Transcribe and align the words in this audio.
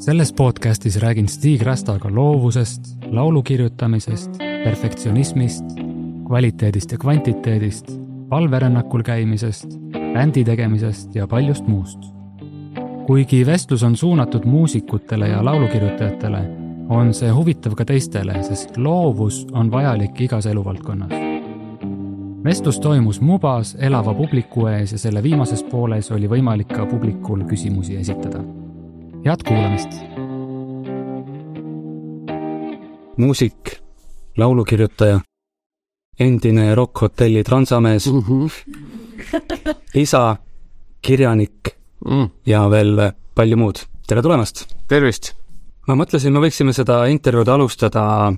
selles 0.00 0.32
podcastis 0.32 0.96
räägin 0.96 1.28
Stig 1.28 1.62
Rastaga 1.62 2.08
loovusest, 2.14 2.82
laulu 3.10 3.42
kirjutamisest, 3.42 4.30
perfektsionismist, 4.38 5.64
kvaliteedist 6.26 6.92
ja 6.92 6.98
kvantiteedist, 6.98 7.90
palverännakul 8.28 9.02
käimisest, 9.02 9.66
bändi 10.14 10.44
tegemisest 10.44 11.14
ja 11.14 11.26
paljust 11.26 11.66
muust. 11.66 11.98
kuigi 13.06 13.46
vestlus 13.46 13.82
on 13.82 13.96
suunatud 13.96 14.44
muusikutele 14.44 15.28
ja 15.28 15.44
laulukirjutajatele, 15.44 16.38
on 16.88 17.14
see 17.14 17.30
huvitav 17.30 17.74
ka 17.74 17.84
teistele, 17.84 18.42
sest 18.42 18.76
loovus 18.76 19.46
on 19.52 19.70
vajalik 19.70 20.20
igas 20.20 20.46
eluvaldkonnas. 20.46 21.12
vestlus 22.44 22.80
toimus 22.80 23.20
Mubas 23.20 23.76
elava 23.80 24.14
publiku 24.14 24.66
ees 24.66 24.92
ja 24.92 24.98
selle 24.98 25.22
viimases 25.22 25.62
pooles 25.62 26.10
oli 26.10 26.28
võimalik 26.28 26.68
ka 26.68 26.86
publikul 26.86 27.44
küsimusi 27.44 27.96
esitada 27.96 28.59
head 29.24 29.42
kuulamist. 29.48 29.88
muusik, 33.16 33.80
laulukirjutaja, 34.36 35.20
endine 36.20 36.74
Rock 36.74 37.00
Hotelli 37.00 37.44
transamees 37.44 38.06
mm, 38.06 38.20
-hmm. 38.20 39.74
isa, 39.94 40.36
kirjanik 41.02 41.76
mm. 42.08 42.30
ja 42.46 42.70
veel 42.70 43.12
palju 43.34 43.56
muud. 43.56 43.78
tere 44.06 44.22
tulemast! 44.22 44.76
tervist! 44.88 45.32
ma 45.88 45.94
mõtlesin, 45.94 46.32
me 46.32 46.40
võiksime 46.40 46.72
seda 46.72 47.04
intervjuud 47.06 47.48
alustada 47.48 48.32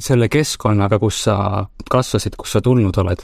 selle 0.00 0.28
keskkonnaga, 0.28 0.98
kus 0.98 1.22
sa 1.22 1.66
kasvasid, 1.90 2.36
kus 2.36 2.52
sa 2.52 2.60
tulnud 2.60 2.98
oled. 2.98 3.22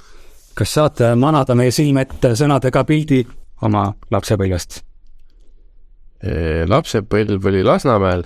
kas 0.55 0.75
saate 0.75 1.15
manada 1.15 1.55
meie 1.55 1.70
silme 1.70 2.01
ette 2.01 2.37
sõnadega 2.37 2.84
pildi 2.84 3.27
oma 3.62 3.92
lapsepõlvest? 4.11 4.94
Lapsepõlv 6.70 7.46
oli 7.51 7.62
Lasnamäel, 7.66 8.24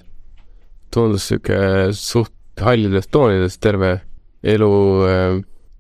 tundus 0.95 1.29
sihuke 1.29 1.59
suht 1.97 2.63
hallides 2.63 3.09
toonides 3.11 3.59
terve 3.59 3.99
elu. 4.43 4.71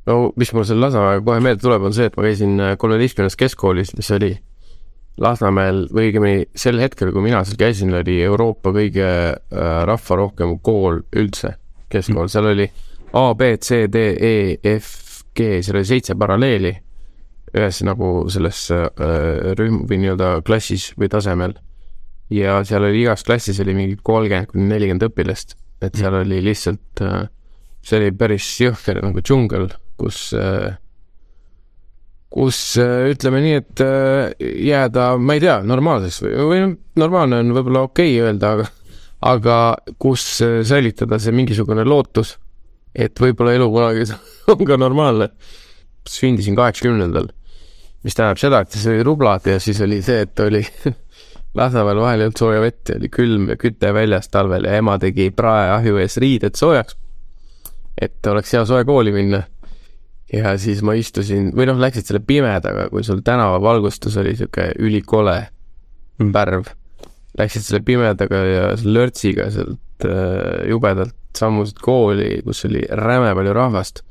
no 0.08 0.16
mis 0.36 0.52
mul 0.55 0.66
selle 0.66 0.86
Lasnamäega 0.86 1.25
kohe 1.25 1.41
meelde 1.44 1.62
tuleb, 1.62 1.86
on 1.88 1.94
see, 1.94 2.08
et 2.10 2.16
ma 2.16 2.27
käisin 2.27 2.58
kolmeteistkümnes 2.78 3.38
keskkoolis, 3.38 3.94
mis 3.97 4.10
oli 4.16 4.33
Lasnamäel 5.19 5.86
või 5.91 6.08
õigemini 6.08 6.48
sel 6.55 6.78
hetkel, 6.78 7.12
kui 7.12 7.25
mina 7.25 7.42
seal 7.47 7.58
käisin, 7.58 7.94
oli 7.94 8.20
Euroopa 8.22 8.72
kõige 8.75 9.08
rahvarohkem 9.91 10.58
kool 10.62 11.03
üldse, 11.19 11.56
keskkool, 11.91 12.30
seal 12.30 12.53
oli 12.53 12.69
A, 13.16 13.32
B, 13.34 13.55
C, 13.62 13.86
D, 13.91 14.05
E, 14.20 14.34
F, 14.77 15.25
G, 15.34 15.58
seal 15.62 15.80
oli 15.80 15.88
seitse 15.88 16.14
paralleeli 16.19 16.75
ühes 17.56 17.80
nagu 17.86 18.27
selles 18.28 18.66
rühm 19.58 19.80
või 19.88 20.03
nii-öelda 20.03 20.42
klassis 20.44 20.91
või 21.00 21.08
tasemel 21.10 21.56
ja 22.34 22.59
seal 22.67 22.84
oli 22.89 23.03
igas 23.03 23.25
klassis 23.27 23.61
oli 23.65 23.75
mingi 23.77 23.98
kolmkümmend 24.05 24.51
kuni 24.53 24.69
nelikümmend 24.73 25.07
õpilast, 25.09 25.57
et 25.81 25.97
seal 25.97 26.12
mm. 26.12 26.27
oli 26.27 26.43
lihtsalt, 26.45 27.05
äh, 27.05 27.29
see 27.84 28.01
oli 28.01 28.12
päris 28.19 28.48
jõhker 28.62 29.01
nagu 29.05 29.23
džungel, 29.25 29.69
kus, 30.01 30.29
äh, 30.37 30.75
kus 32.33 32.61
äh, 32.83 33.09
ütleme 33.15 33.43
nii, 33.45 33.61
et 33.62 33.84
jääda, 34.69 35.12
ma 35.21 35.39
ei 35.39 35.45
tea, 35.45 35.61
normaalseks 35.67 36.21
või, 36.27 36.34
või 36.51 36.67
normaalne 37.01 37.41
on 37.45 37.55
võib-olla 37.56 37.87
okei 37.89 38.19
okay 38.19 38.29
öelda, 38.29 38.56
aga 38.59 38.75
aga 39.19 39.55
kus 39.99 40.25
säilitada 40.39 41.19
see 41.19 41.34
mingisugune 41.34 41.83
lootus, 41.83 42.37
et 42.95 43.19
võib-olla 43.19 43.56
elu 43.56 43.67
kunagi 43.73 44.06
on 44.53 44.62
ka 44.67 44.79
normaalne. 44.79 45.33
sündisin 46.09 46.55
kaheksakümnendal, 46.56 47.27
mis 48.06 48.15
tähendab 48.17 48.39
seda, 48.41 48.62
et 48.62 48.73
siis 48.73 48.87
oli 48.89 49.03
rublad 49.05 49.45
ja 49.45 49.59
siis 49.61 49.81
oli 49.84 49.99
see, 50.03 50.23
et 50.25 50.41
oli 50.41 50.62
Lasnamäel 51.59 51.98
vahel 51.98 52.23
ei 52.23 52.28
olnud 52.28 52.39
sooja 52.39 52.62
vett 52.62 52.92
oli 52.95 53.11
külm 53.12 53.48
ja 53.51 53.59
küte 53.59 53.91
väljas 53.95 54.31
talvel 54.31 54.69
ja 54.69 54.78
ema 54.78 54.98
tegi 55.03 55.31
praeahju 55.34 55.98
ees 55.98 56.19
riided 56.23 56.59
soojaks. 56.59 56.97
et 58.00 58.27
oleks 58.31 58.53
hea 58.55 58.65
soe 58.67 58.84
kooli 58.87 59.12
minna. 59.12 59.42
ja 60.32 60.55
siis 60.59 60.82
ma 60.87 60.94
istusin, 60.94 61.50
või 61.56 61.66
noh, 61.71 61.78
läksid 61.81 62.06
selle 62.06 62.21
pimedaga, 62.21 62.88
kui 62.93 63.05
sul 63.05 63.22
tänavavalgustus 63.25 64.16
oli 64.21 64.37
sihuke 64.37 64.71
ülikole 64.78 65.38
mm. 66.19 66.32
värv. 66.34 66.69
Läksid 67.38 67.65
selle 67.65 67.81
pimedaga 67.87 68.43
ja 68.47 68.66
lörtsiga 68.84 69.49
sealt 69.55 70.06
äh, 70.06 70.69
jubedalt 70.69 71.16
sammusid 71.38 71.81
kooli, 71.82 72.43
kus 72.44 72.65
oli 72.69 72.84
räme 72.91 73.34
palju 73.34 73.56
rahvast 73.56 74.03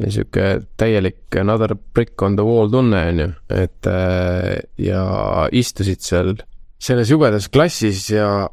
ja 0.00 0.10
sihuke 0.10 0.44
täielik 0.80 1.36
another 1.40 1.74
brick 1.94 2.22
on 2.22 2.36
the 2.36 2.44
wall 2.46 2.70
tunne, 2.72 3.00
on 3.12 3.20
ju, 3.24 3.32
et 3.52 3.90
äh, 3.90 4.60
ja 4.80 5.04
istusid 5.52 6.00
seal 6.04 6.34
selles 6.80 7.12
jubedas 7.12 7.48
klassis 7.52 8.06
ja 8.10 8.48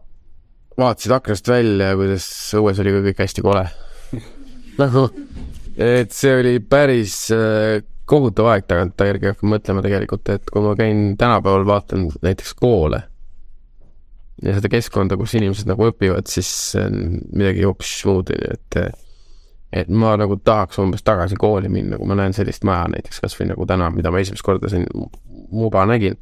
vaatasid 0.77 1.13
aknast 1.15 1.49
välja, 1.49 1.93
kuidas 1.97 2.27
õues 2.57 2.79
oli 2.83 2.95
ka 2.95 3.03
kõik 3.09 3.21
hästi 3.23 3.43
kole. 3.45 3.65
Nagu, 4.81 5.07
et 5.73 6.13
see 6.15 6.33
oli 6.37 6.57
päris 6.61 7.19
äh, 7.33 7.79
kohutav 8.07 8.51
aeg 8.51 8.67
tagantjärgi 8.69 9.31
hakkan 9.31 9.53
mõtlema 9.55 9.83
tegelikult, 9.85 10.29
et 10.35 10.51
kui 10.51 10.63
ma 10.63 10.75
käin 10.79 11.09
tänapäeval, 11.19 11.65
vaatan 11.67 12.07
näiteks 12.23 12.53
koole 12.59 13.01
ja 14.43 14.53
seda 14.53 14.69
keskkonda, 14.69 15.17
kus 15.17 15.33
inimesed 15.37 15.69
nagu 15.69 15.89
õpivad, 15.89 16.29
siis 16.29 16.49
midagi 16.77 17.65
hoopis 17.65 17.93
muud, 18.07 18.31
et 18.35 18.79
et 19.75 19.89
ma 19.91 20.13
nagu 20.15 20.37
tahaks 20.39 20.77
umbes 20.79 21.03
tagasi 21.03 21.35
kooli 21.35 21.67
minna, 21.71 21.97
kui 21.99 22.07
ma 22.07 22.15
näen 22.15 22.35
sellist 22.37 22.63
maja 22.67 22.85
näiteks 22.93 23.19
kas 23.23 23.35
või 23.39 23.49
nagu 23.49 23.65
täna, 23.67 23.89
mida 23.91 24.13
ma 24.13 24.21
esimest 24.23 24.45
korda 24.45 24.71
siin 24.71 24.87
Muba 25.47 25.85
nägin 25.87 26.15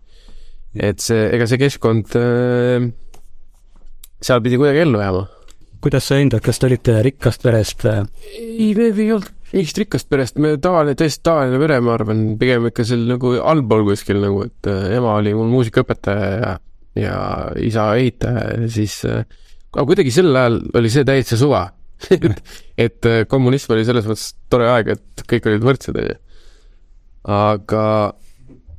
et 0.75 1.02
see, 1.03 1.30
ega 1.36 1.47
see 1.50 1.62
keskkond 1.62 2.16
äh, 2.19 2.90
seal 4.24 4.44
pidi 4.44 4.59
kuidagi 4.59 4.84
ellu 4.86 5.02
jääma. 5.02 5.24
kuidas 5.86 6.08
sa 6.09 6.19
hindad, 6.19 6.44
kas 6.44 6.59
te 6.59 6.69
olite 6.69 7.00
rikkast 7.06 7.46
perest? 7.46 7.86
Äh? 7.90 8.03
ei, 8.40 8.74
me 8.78 8.90
ei 8.91 9.12
olnud 9.16 9.31
mingist 9.53 9.80
rikkast 9.80 10.09
perest, 10.12 10.40
me 10.41 10.56
tavaline, 10.59 10.97
täiesti 11.00 11.24
tavaline 11.24 11.59
pere, 11.62 11.80
ma 11.84 11.94
arvan, 11.96 12.25
pigem 12.41 12.68
ikka 12.72 12.84
seal 12.88 13.06
nagu 13.08 13.36
allpool 13.40 13.86
kuskil 13.91 14.19
nagu, 14.24 14.44
et 14.50 14.72
äh, 14.72 14.97
ema 14.97 15.16
oli 15.22 15.36
mul 15.38 15.52
muusikaõpetaja 15.53 16.30
ja, 16.41 16.52
ja 17.00 17.16
isa 17.62 17.88
ehitaja 18.00 18.46
ja 18.66 18.69
siis 18.72 19.00
äh, 19.07 19.24
aga 19.75 19.88
kuidagi 19.88 20.13
sel 20.16 20.31
ajal 20.34 20.59
oli 20.80 20.92
see 20.92 21.07
täitsa 21.07 21.40
suva 21.40 21.68
et, 22.16 22.42
et 22.80 23.07
kommunism 23.31 23.74
oli 23.75 23.86
selles 23.88 24.07
mõttes 24.09 24.34
tore 24.52 24.68
aeg, 24.68 24.96
et 24.97 25.25
kõik 25.30 25.47
olid 25.47 25.63
võrdsed, 25.63 25.96
onju. 26.02 26.18
aga 27.31 27.86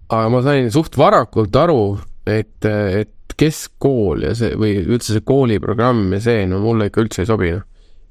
aga 0.09 0.29
ma 0.31 0.43
sain 0.45 0.71
suht 0.75 0.97
varakult 0.99 1.57
aru, 1.59 1.81
et, 2.27 2.67
et 2.67 3.35
keskkool 3.37 4.27
ja 4.27 4.35
see 4.39 4.55
või 4.59 4.79
üldse 4.85 5.17
see 5.17 5.25
kooliprogramm 5.27 6.15
ja 6.17 6.21
see, 6.23 6.47
no 6.51 6.61
mulle 6.63 6.89
ikka 6.91 7.05
üldse 7.05 7.25
ei 7.25 7.31
sobi, 7.31 7.53
noh. 7.57 7.65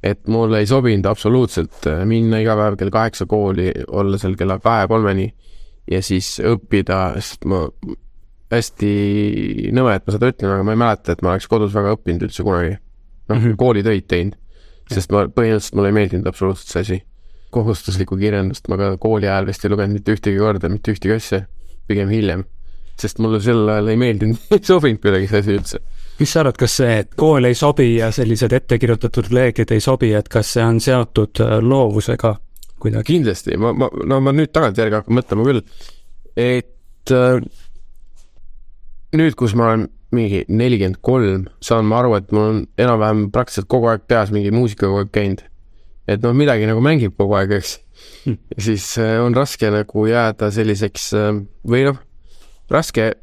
et 0.05 0.21
mulle 0.31 0.61
ei 0.61 0.69
sobinud 0.69 1.07
absoluutselt 1.09 1.87
äh, 1.89 2.03
minna 2.07 2.41
iga 2.43 2.57
päev 2.59 2.77
kell 2.81 2.93
kaheksa 2.93 3.27
kooli, 3.29 3.71
olla 3.87 4.19
seal 4.21 4.37
kella 4.39 4.59
kahe-kolmeni 4.63 5.29
ja 5.91 6.01
siis 6.05 6.35
õppida, 6.43 6.99
sest 7.21 7.47
ma 7.49 7.65
hästi 8.53 8.91
nõme, 9.73 9.95
et 9.97 10.05
ma 10.05 10.15
seda 10.15 10.29
ütlen, 10.29 10.53
aga 10.53 10.67
ma 10.67 10.75
ei 10.75 10.81
mäleta, 10.83 11.15
et 11.15 11.25
ma 11.25 11.33
oleks 11.33 11.49
kodus 11.49 11.73
väga 11.75 11.95
õppinud 11.97 12.27
üldse 12.27 12.45
kunagi. 12.45 12.77
noh 13.25 13.39
mm 13.39 13.43
-hmm., 13.43 13.57
koolitöid 13.57 14.05
teinud, 14.07 14.37
sest 14.91 15.09
ma 15.11 15.25
põhimõtteliselt 15.25 15.75
mulle 15.75 15.89
ei 15.89 15.97
meeldinud 15.97 16.27
absoluutselt 16.29 16.69
see 16.69 16.85
asi. 16.85 17.03
kohustuslikku 17.55 18.17
kirjandust 18.19 18.67
ma 18.67 18.77
ka 18.77 18.97
kooli 18.99 19.29
ajal 19.29 19.45
vist 19.47 19.63
ei 19.65 19.71
lugenud 19.71 19.95
mitte 19.95 20.11
ühtegi 20.11 20.37
korda, 20.37 20.69
mitte 20.69 20.91
ühtegi 20.91 21.15
asja 21.15 21.45
pigem 21.87 22.11
hiljem, 22.13 22.45
sest 22.99 23.19
mulle 23.23 23.41
sel 23.43 23.67
ajal 23.69 23.91
ei 23.93 23.99
meeldinud 23.99 24.47
ei 24.55 24.63
sobinud 24.63 25.01
kuidagi 25.03 25.29
see 25.31 25.43
asi 25.43 25.57
üldse. 25.59 25.81
mis 26.19 26.31
sa 26.31 26.43
arvad, 26.43 26.59
kas 26.59 26.77
see, 26.81 26.93
et 27.03 27.11
kool 27.19 27.49
ei 27.49 27.57
sobi 27.57 27.89
ja 27.97 28.11
sellised 28.15 28.55
ettekirjutatud 28.55 29.29
reeglid 29.33 29.75
ei 29.75 29.83
sobi, 29.83 30.13
et 30.15 30.29
kas 30.31 30.55
see 30.55 30.65
on 30.65 30.79
seotud 30.83 31.43
äh, 31.43 31.57
loovusega 31.61 32.35
kuidagi? 32.79 33.09
kindlasti, 33.13 33.59
ma, 33.61 33.73
ma, 33.75 33.91
no 34.05 34.21
ma 34.23 34.35
nüüd 34.35 34.53
tagantjärgi 34.55 34.99
hakkan 34.99 35.19
mõtlema 35.19 35.49
küll, 35.49 35.63
et 36.39 37.15
äh, 37.15 37.39
nüüd, 39.15 39.35
kus 39.39 39.55
ma 39.57 39.71
olen 39.71 39.89
mingi 40.15 40.45
nelikümmend 40.47 41.01
kolm, 41.03 41.47
saan 41.63 41.87
ma 41.89 41.99
aru, 42.01 42.15
et 42.19 42.31
mul 42.31 42.45
on 42.45 42.61
enam-vähem 42.79 43.27
praktiliselt 43.35 43.67
kogu 43.71 43.89
aeg 43.91 44.05
peas 44.07 44.31
mingi 44.31 44.53
muusika 44.55 44.87
kogu 44.87 45.03
aeg 45.03 45.11
käinud. 45.15 45.43
et 46.07 46.21
noh, 46.21 46.35
midagi 46.37 46.67
nagu 46.69 46.83
mängib 46.85 47.15
kogu 47.17 47.35
aeg, 47.39 47.55
eks 47.57 47.79
hm.. 48.25 48.39
siis 48.67 48.87
äh, 49.01 49.17
on 49.23 49.35
raske 49.37 49.69
nagu 49.73 50.07
jääda 50.09 50.51
selliseks 50.53 51.11
äh, 51.17 51.31
või 51.67 51.85
noh, 51.89 52.01
raske 52.71 53.13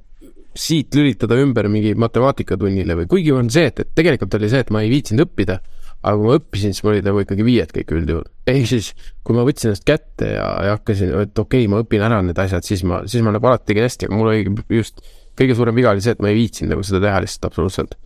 siit 0.59 0.95
lülitada 0.95 1.39
ümber 1.41 1.69
mingi 1.73 1.95
matemaatikatunnile 1.97 2.97
või 3.03 3.09
kuigi 3.09 3.33
on 3.35 3.49
see, 3.53 3.71
et, 3.71 3.81
et 3.81 3.95
tegelikult 3.97 4.35
oli 4.37 4.51
see, 4.53 4.61
et 4.65 4.73
ma 4.75 4.83
ei 4.85 4.91
viitsinud 4.93 5.25
õppida, 5.25 5.59
aga 6.03 6.13
kui 6.19 6.29
ma 6.29 6.37
õppisin, 6.37 6.75
siis 6.75 6.85
mul 6.85 6.97
olid 6.97 7.09
nagu 7.09 7.23
ikkagi 7.23 7.47
viied 7.47 7.73
kõik 7.73 7.95
üldjuhul. 7.97 8.29
ehk 8.53 8.69
siis, 8.69 8.91
kui 9.25 9.37
ma 9.37 9.47
võtsin 9.49 9.71
ennast 9.71 9.87
kätte 9.89 10.35
ja, 10.35 10.47
ja 10.67 10.77
hakkasin, 10.77 11.15
et 11.23 11.39
okei 11.41 11.65
okay,, 11.65 11.73
ma 11.73 11.81
õpin 11.85 12.05
ära 12.05 12.21
need 12.27 12.39
asjad, 12.43 12.67
siis 12.69 12.85
ma, 12.85 13.01
siis 13.09 13.25
ma 13.25 13.33
nagu 13.35 13.49
alati 13.49 13.71
tegin 13.71 13.89
hästi, 13.89 14.09
aga 14.09 14.19
mul 14.19 14.33
oli 14.33 14.81
just 14.81 15.01
kõige 15.39 15.57
suurem 15.57 15.79
viga 15.79 15.93
oli 15.95 16.05
see, 16.05 16.17
et 16.17 16.25
ma 16.25 16.33
ei 16.33 16.41
viitsinud 16.43 16.75
nagu 16.75 16.85
seda 16.85 17.01
teha 17.07 17.23
lihtsalt 17.25 17.49
absoluutselt. 17.49 17.97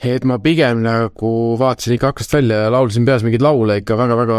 et 0.00 0.24
ma 0.24 0.38
pigem 0.40 0.84
nagu 0.84 1.32
vaatasin 1.60 1.96
ikka 1.96 2.14
aknast 2.14 2.38
välja 2.38 2.62
ja 2.64 2.70
laulsin 2.72 3.08
peas 3.08 3.26
mingeid 3.26 3.42
laule 3.44 3.80
ikka 3.82 3.98
väga-väga 3.98 4.38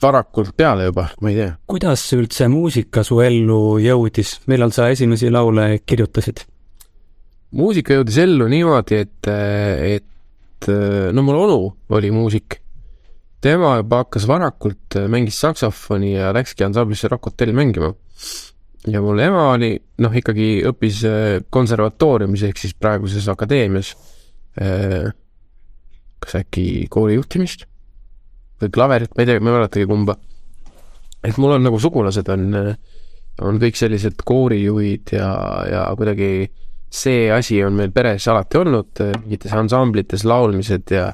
varakult 0.00 0.54
peale 0.56 0.88
juba, 0.88 1.08
ma 1.20 1.30
ei 1.30 1.36
tea. 1.36 1.50
kuidas 1.68 2.02
üldse 2.16 2.48
muusika 2.50 3.04
su 3.06 3.20
ellu 3.24 3.78
jõudis, 3.82 4.38
millal 4.50 4.72
sa 4.74 4.88
esimesi 4.92 5.30
laule 5.32 5.82
kirjutasid? 5.84 6.44
muusika 7.56 7.98
jõudis 7.98 8.18
ellu 8.22 8.48
niimoodi, 8.50 9.00
et, 9.04 9.30
et 9.30 10.70
no 11.12 11.24
mul 11.26 11.40
onu 11.44 11.60
oli 11.96 12.12
muusik. 12.14 12.60
tema 13.40 13.76
juba 13.80 14.04
hakkas 14.04 14.26
varakult, 14.28 14.98
mängis 15.08 15.40
saksofoni 15.40 16.14
ja 16.14 16.32
läkski 16.36 16.64
ansamblisse 16.64 17.08
Rock 17.08 17.30
Hotelli 17.30 17.56
mängima. 17.56 17.92
ja 18.86 19.02
mul 19.04 19.20
ema 19.20 19.50
oli, 19.52 19.74
noh, 19.98 20.16
ikkagi 20.16 20.62
õppis 20.70 21.04
konservatooriumis 21.50 22.46
ehk 22.48 22.62
siis 22.62 22.74
praeguses 22.74 23.28
akadeemias. 23.28 23.96
kas 26.20 26.34
äkki 26.36 26.86
koolijuhtimist 26.90 27.69
või 28.60 28.72
klaverit, 28.74 29.12
ma 29.16 29.24
ei 29.24 29.30
tea, 29.30 29.40
ma 29.40 29.52
ei 29.52 29.58
mäletagi 29.58 29.88
kumba. 29.90 30.16
et 31.24 31.36
mul 31.36 31.56
on 31.58 31.66
nagu 31.66 31.78
sugulased 31.80 32.28
on, 32.32 32.46
on 33.44 33.60
kõik 33.60 33.76
sellised 33.76 34.22
koorijuhid 34.24 35.12
ja, 35.16 35.30
ja 35.68 35.82
kuidagi 35.96 36.50
see 36.90 37.28
asi 37.30 37.60
on 37.64 37.76
meil 37.78 37.92
peres 37.94 38.26
alati 38.28 38.58
olnud, 38.58 39.02
mingites 39.22 39.52
ansamblites 39.54 40.24
laulmised 40.26 40.90
ja 40.94 41.12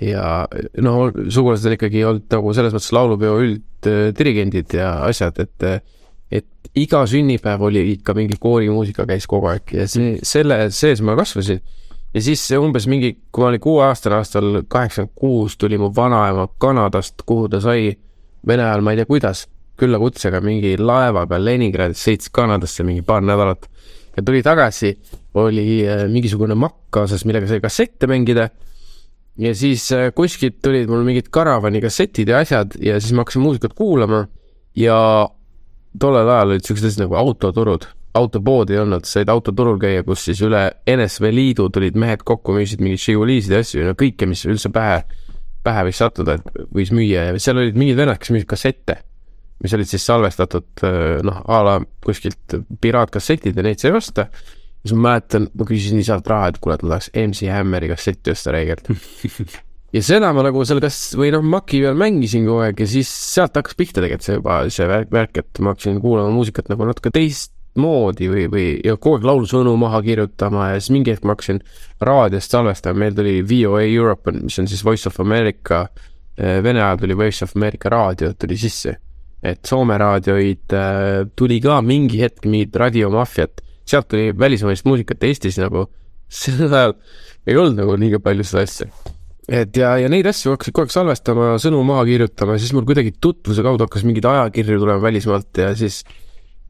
ja 0.00 0.44
no 0.84 1.10
sugulased 1.32 1.70
on 1.70 1.76
ikkagi 1.78 2.02
olnud 2.04 2.26
nagu 2.28 2.52
selles 2.56 2.74
mõttes 2.74 2.92
laulupeo 2.92 3.38
ülddirigendid 3.40 4.74
ja 4.76 4.90
asjad, 5.06 5.40
et 5.40 5.86
et 6.36 6.70
iga 6.76 7.04
sünnipäev 7.08 7.62
oli 7.68 7.84
ikka 7.94 8.12
mingi 8.16 8.36
koorimuusika 8.40 9.06
käis 9.08 9.28
kogu 9.30 9.48
aeg 9.52 9.72
ja 9.72 9.86
see, 9.88 10.16
selle 10.26 10.66
sees 10.74 11.00
ma 11.06 11.14
kasvasin. 11.18 11.62
Ja 12.16 12.22
siis 12.24 12.46
umbes 12.56 12.86
mingi, 12.88 13.12
kui 13.32 13.44
ma 13.44 13.50
olin 13.50 13.60
kuueaastane 13.60 14.16
aastal 14.16 14.62
kaheksakümmend 14.72 15.12
kuus, 15.20 15.58
tuli 15.60 15.76
mu 15.80 15.90
vanaema 15.96 16.48
Kanadast, 16.58 17.20
kuhu 17.28 17.50
ta 17.52 17.60
sai 17.60 17.90
Vene 18.46 18.62
ajal, 18.62 18.82
ma 18.86 18.92
ei 18.94 19.00
tea, 19.00 19.08
kuidas, 19.08 19.40
küllakutsega 19.76 20.38
mingi 20.44 20.76
laeva 20.78 21.24
peal 21.26 21.44
Leningradis, 21.44 22.04
sõitis 22.06 22.30
Kanadasse 22.32 22.86
mingi 22.86 23.02
paar 23.04 23.24
nädalat 23.26 23.66
ja 24.16 24.22
tuli 24.24 24.40
tagasi, 24.46 24.94
oli 25.36 25.82
mingisugune 26.12 26.56
makk 26.56 26.86
kaasas, 26.94 27.26
millega 27.28 27.50
sai 27.50 27.60
kassette 27.60 28.08
mängida. 28.08 28.48
ja 29.36 29.52
siis 29.54 29.90
kuskilt 30.16 30.62
tulid 30.62 30.88
mul 30.88 31.02
mingid 31.04 31.26
karavani 31.28 31.82
kassetid 31.82 32.30
ja 32.32 32.38
asjad 32.40 32.78
ja 32.80 33.00
siis 33.00 33.12
ma 33.12 33.20
hakkasin 33.20 33.42
muusikat 33.42 33.74
kuulama 33.76 34.22
ja 34.76 35.28
tollel 36.00 36.28
ajal 36.28 36.54
olid 36.54 36.64
siuksed 36.64 36.86
asjad 36.88 37.04
nagu 37.04 37.18
autoturud, 37.20 37.84
autopoodi 38.16 38.76
ei 38.76 38.82
olnud, 38.82 39.06
said 39.08 39.30
autoturul 39.32 39.78
käia, 39.82 40.04
kus 40.06 40.26
siis 40.28 40.40
üle 40.46 40.64
NSV 40.90 41.32
Liidu 41.34 41.68
tulid 41.72 41.98
mehed 42.00 42.24
kokku, 42.26 42.56
müüsid 42.56 42.82
mingeid 42.82 43.02
Žigulisid 43.02 43.54
ja 43.54 43.62
asju, 43.64 43.84
no 43.86 43.96
kõike, 43.98 44.28
mis 44.30 44.44
üldse 44.48 44.72
pähe, 44.74 45.02
pähe 45.66 45.88
võis 45.88 46.00
sattuda, 46.02 46.38
et 46.38 46.64
võis 46.74 46.94
müüa 46.94 47.28
ja 47.30 47.42
seal 47.42 47.62
olid 47.62 47.78
mingid 47.78 48.00
vennad, 48.00 48.20
kes 48.22 48.34
müüsid 48.34 48.50
kassette 48.50 49.00
mis 49.62 49.74
olid 49.76 49.88
siis 49.88 50.04
salvestatud 50.06 50.84
noh, 51.26 51.42
a 51.48 51.60
la 51.64 51.76
kuskilt 52.04 52.58
piraatkassetid 52.82 53.56
ja 53.56 53.64
neid 53.64 53.80
sai 53.80 53.94
osta. 53.96 54.28
siis 54.82 54.94
ma 54.94 55.10
mäletan, 55.10 55.48
ma 55.56 55.66
küsisin 55.66 56.00
isalt 56.02 56.28
raha, 56.30 56.50
et 56.52 56.58
kuule, 56.62 56.76
et 56.76 56.84
ma 56.84 56.94
tahaks 56.94 57.08
MC 57.24 57.48
Hammeri 57.50 57.88
kassetti 57.90 58.34
osta 58.34 58.52
räigelt 58.54 58.90
ja 59.96 60.02
seda 60.04 60.32
ma 60.36 60.44
nagu 60.46 60.64
seal 60.68 60.82
kas 60.84 61.00
või 61.18 61.32
noh, 61.34 61.44
Maci 61.46 61.80
peal 61.84 61.96
mängisin 61.98 62.46
kogu 62.46 62.66
aeg 62.66 62.84
ja 62.84 62.88
siis 62.90 63.10
sealt 63.10 63.56
hakkas 63.56 63.78
pihta 63.78 64.02
tegelikult 64.02 64.26
see 64.26 64.38
juba 64.38 64.60
see 64.72 64.88
värk, 64.90 65.12
värk, 65.14 65.40
et 65.42 65.62
ma 65.64 65.74
hakkasin 65.74 66.00
kuulama 66.04 66.34
muusikat 66.36 66.70
nagu 66.72 66.88
natuke 66.88 67.14
teistmoodi 67.76 68.28
või, 68.32 68.46
või 68.50 68.66
ja 68.84 68.96
kogu 68.96 69.18
aeg 69.18 69.26
laulusõnu 69.28 69.76
maha 69.76 70.02
kirjutama 70.02 70.72
ja 70.72 70.80
siis 70.80 70.90
mingi 70.94 71.12
hetk 71.12 71.24
ma 71.24 71.36
hakkasin 71.36 71.60
raadiost 72.00 72.50
salvestama, 72.50 72.98
meil 73.04 73.14
tuli 73.14 73.42
VOA 73.42 73.84
Europe, 73.84 74.32
mis 74.32 74.58
on 74.58 74.68
siis 74.68 74.84
Voice 74.84 75.08
of 75.08 75.20
America. 75.20 75.86
Vene 76.36 76.82
ajal 76.82 76.98
tuli 77.00 77.16
Voice 77.16 77.44
of 77.44 77.56
America 77.56 77.88
raadio 77.88 78.34
tuli 78.36 78.56
sisse 78.60 78.98
et 79.46 79.68
Soome 79.68 79.96
raadioid 80.00 80.74
äh, 80.74 81.26
tuli 81.36 81.60
ka 81.62 81.80
mingi 81.84 82.20
hetk 82.22 82.46
mingit 82.48 82.76
radiomaffiat, 82.76 83.62
sealt 83.86 84.08
tuli 84.10 84.32
välismaist 84.36 84.86
muusikat 84.88 85.22
Eestis 85.28 85.60
nagu, 85.60 85.86
sel 86.40 86.66
ajal 86.66 86.96
ei 87.46 87.56
olnud 87.56 87.78
nagu 87.82 87.96
liiga 88.00 88.20
palju 88.22 88.46
seda 88.46 88.64
asja. 88.66 88.88
et 89.46 89.76
ja, 89.76 89.94
ja 90.00 90.08
neid 90.10 90.26
asju 90.26 90.54
hakkasid 90.54 90.74
kogu 90.74 90.88
aeg 90.88 90.94
salvestama, 90.94 91.52
sõnu 91.62 91.82
maha 91.86 92.04
kirjutama 92.08 92.56
siis 92.58 92.72
mul 92.74 92.88
kuidagi 92.88 93.14
tutvuse 93.22 93.62
kaudu 93.62 93.86
hakkas 93.86 94.06
mingeid 94.08 94.26
ajakirju 94.26 94.80
tulema 94.82 95.04
välismaalt 95.04 95.62
ja 95.62 95.70
siis, 95.78 96.02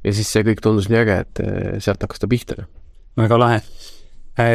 ja 0.06 0.14
siis 0.14 0.30
see 0.30 0.46
kõik 0.46 0.62
tundus 0.62 0.88
nii 0.92 1.02
äge, 1.02 1.18
et 1.26 1.42
sealt 1.82 2.02
hakkas 2.06 2.22
ta 2.22 2.30
pihta. 2.30 2.64
väga 3.18 3.38
lahe. 3.38 3.60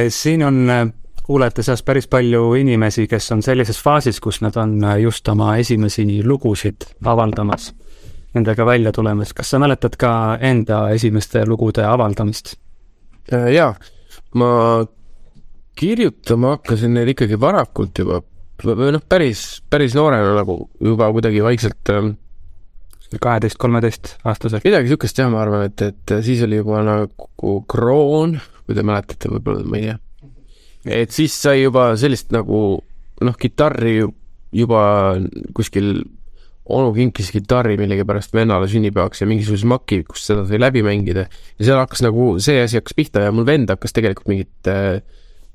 siin 0.09 0.44
on 0.48 0.94
kuulajate 1.24 1.63
seas 1.63 1.83
päris 1.83 2.07
palju 2.07 2.53
inimesi, 2.59 3.07
kes 3.07 3.31
on 3.36 3.44
sellises 3.44 3.80
faasis, 3.83 4.19
kus 4.19 4.42
nad 4.42 4.56
on 4.57 4.80
just 5.01 5.27
oma 5.27 5.56
esimesi 5.57 6.24
lugusid 6.24 6.88
avaldamas 7.06 7.71
nendega 8.33 8.65
välja 8.65 8.92
tulemas, 8.95 9.33
kas 9.36 9.51
sa 9.51 9.59
mäletad 9.59 9.98
ka 10.00 10.12
enda 10.42 10.86
esimeste 10.95 11.45
lugude 11.48 11.83
avaldamist? 11.88 12.56
jaa, 13.31 13.74
ma 14.36 14.50
kirjutama 15.77 16.56
hakkasin 16.56 16.95
neid 16.95 17.12
ikkagi 17.13 17.39
varakult 17.39 18.01
juba, 18.01 18.21
või 18.65 18.92
noh, 18.95 19.03
päris, 19.09 19.62
päris 19.69 19.95
noorena 19.98 20.33
nagu 20.39 20.57
juba 20.83 21.09
kuidagi 21.13 21.44
vaikselt 21.44 21.92
ähm, 21.94 22.15
kaheteist, 23.19 23.60
kolmeteist 23.60 24.13
aastaselt? 24.24 24.63
midagi 24.68 24.88
niisugust 24.88 25.19
jah, 25.19 25.31
ma 25.34 25.42
arvan, 25.44 25.66
et, 25.68 25.84
et 25.90 26.16
siis 26.25 26.44
oli 26.46 26.62
juba 26.62 26.84
nagu 26.86 27.58
kroon, 27.72 28.38
kui 28.66 28.78
te 28.78 28.86
mäletate, 28.88 29.31
võib-olla, 29.34 29.66
ma 29.68 29.81
ei 29.81 29.90
tea. 29.90 30.00
et 31.02 31.13
siis 31.16 31.36
sai 31.36 31.63
juba 31.66 31.92
sellist 32.00 32.31
nagu 32.36 32.62
noh, 33.22 33.38
kitarri 33.38 34.00
juba 34.52 34.81
kuskil 35.56 35.94
onu 36.72 36.92
kinkis 36.96 37.31
kitarri 37.34 37.75
millegipärast 37.80 38.34
vennale 38.36 38.68
sünnipäevaks 38.72 39.24
ja 39.24 39.28
mingisuguse 39.28 39.68
maki, 39.68 40.04
kus 40.08 40.28
seda 40.30 40.46
sai 40.48 40.60
läbi 40.62 40.84
mängida. 40.86 41.25
ja 41.60 41.68
seal 41.68 41.81
hakkas 41.81 42.04
nagu, 42.06 42.36
see 42.44 42.62
asi 42.63 42.80
hakkas 42.80 42.96
pihta 42.98 43.25
ja 43.25 43.34
mul 43.36 43.48
vend 43.48 43.74
hakkas 43.74 43.96
tegelikult 43.98 44.30
mingit 44.31 44.72
äh, 44.72 45.02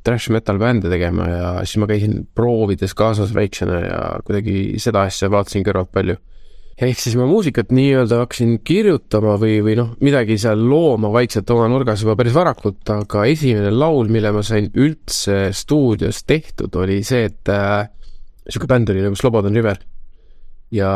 trash 0.07 0.31
metal 0.31 0.59
bände 0.63 0.91
tegema 0.91 1.29
ja 1.29 1.51
siis 1.65 1.81
ma 1.83 1.89
käisin 1.91 2.27
proovides 2.35 2.95
kaasas 2.95 3.35
väiksena 3.35 3.81
ja 3.83 4.01
kuidagi 4.27 4.81
seda 4.83 5.07
asja 5.09 5.31
vaatasin 5.33 5.67
kõrvalt 5.67 5.93
palju. 5.95 6.19
Ehk 6.77 7.01
siis 7.01 7.17
ma 7.17 7.25
muusikat 7.29 7.71
nii-öelda 7.73 8.19
hakkasin 8.21 8.59
kirjutama 8.67 9.37
või, 9.41 9.61
või 9.65 9.77
noh, 9.79 9.95
midagi 10.05 10.37
seal 10.41 10.61
looma 10.69 11.09
vaikselt 11.15 11.49
oma 11.55 11.71
nurgas 11.73 12.03
juba 12.05 12.17
päris 12.19 12.37
varakult, 12.37 12.83
aga 12.93 13.25
esimene 13.31 13.73
laul, 13.73 14.11
mille 14.13 14.33
ma 14.37 14.43
sain 14.45 14.69
üldse 14.77 15.55
stuudios 15.57 16.21
tehtud, 16.29 16.77
oli 16.77 17.01
see, 17.07 17.31
et 17.31 17.53
äh, 17.53 17.89
niisugune 18.45 18.73
bänd 18.75 18.93
oli 18.93 19.07
nagu 19.07 19.17
Slobodan 19.17 19.57
River. 19.57 19.81
Ja, 20.75 20.93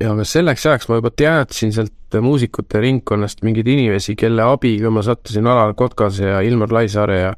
ja 0.00 0.14
selleks 0.28 0.66
ajaks 0.68 0.90
ma 0.90 1.00
juba 1.00 1.12
teadsin 1.14 1.72
sealt 1.72 2.20
muusikute 2.20 2.80
ringkonnast 2.82 3.42
mingeid 3.46 3.68
inimesi, 3.72 4.16
kelle 4.18 4.44
abiga 4.44 4.92
ma 4.92 5.02
sattusin 5.04 5.46
Alar 5.48 5.72
Kotkase 5.78 6.34
ja 6.34 6.42
Ilmar 6.44 6.72
Laisaare 6.72 7.20
ja 7.20 7.32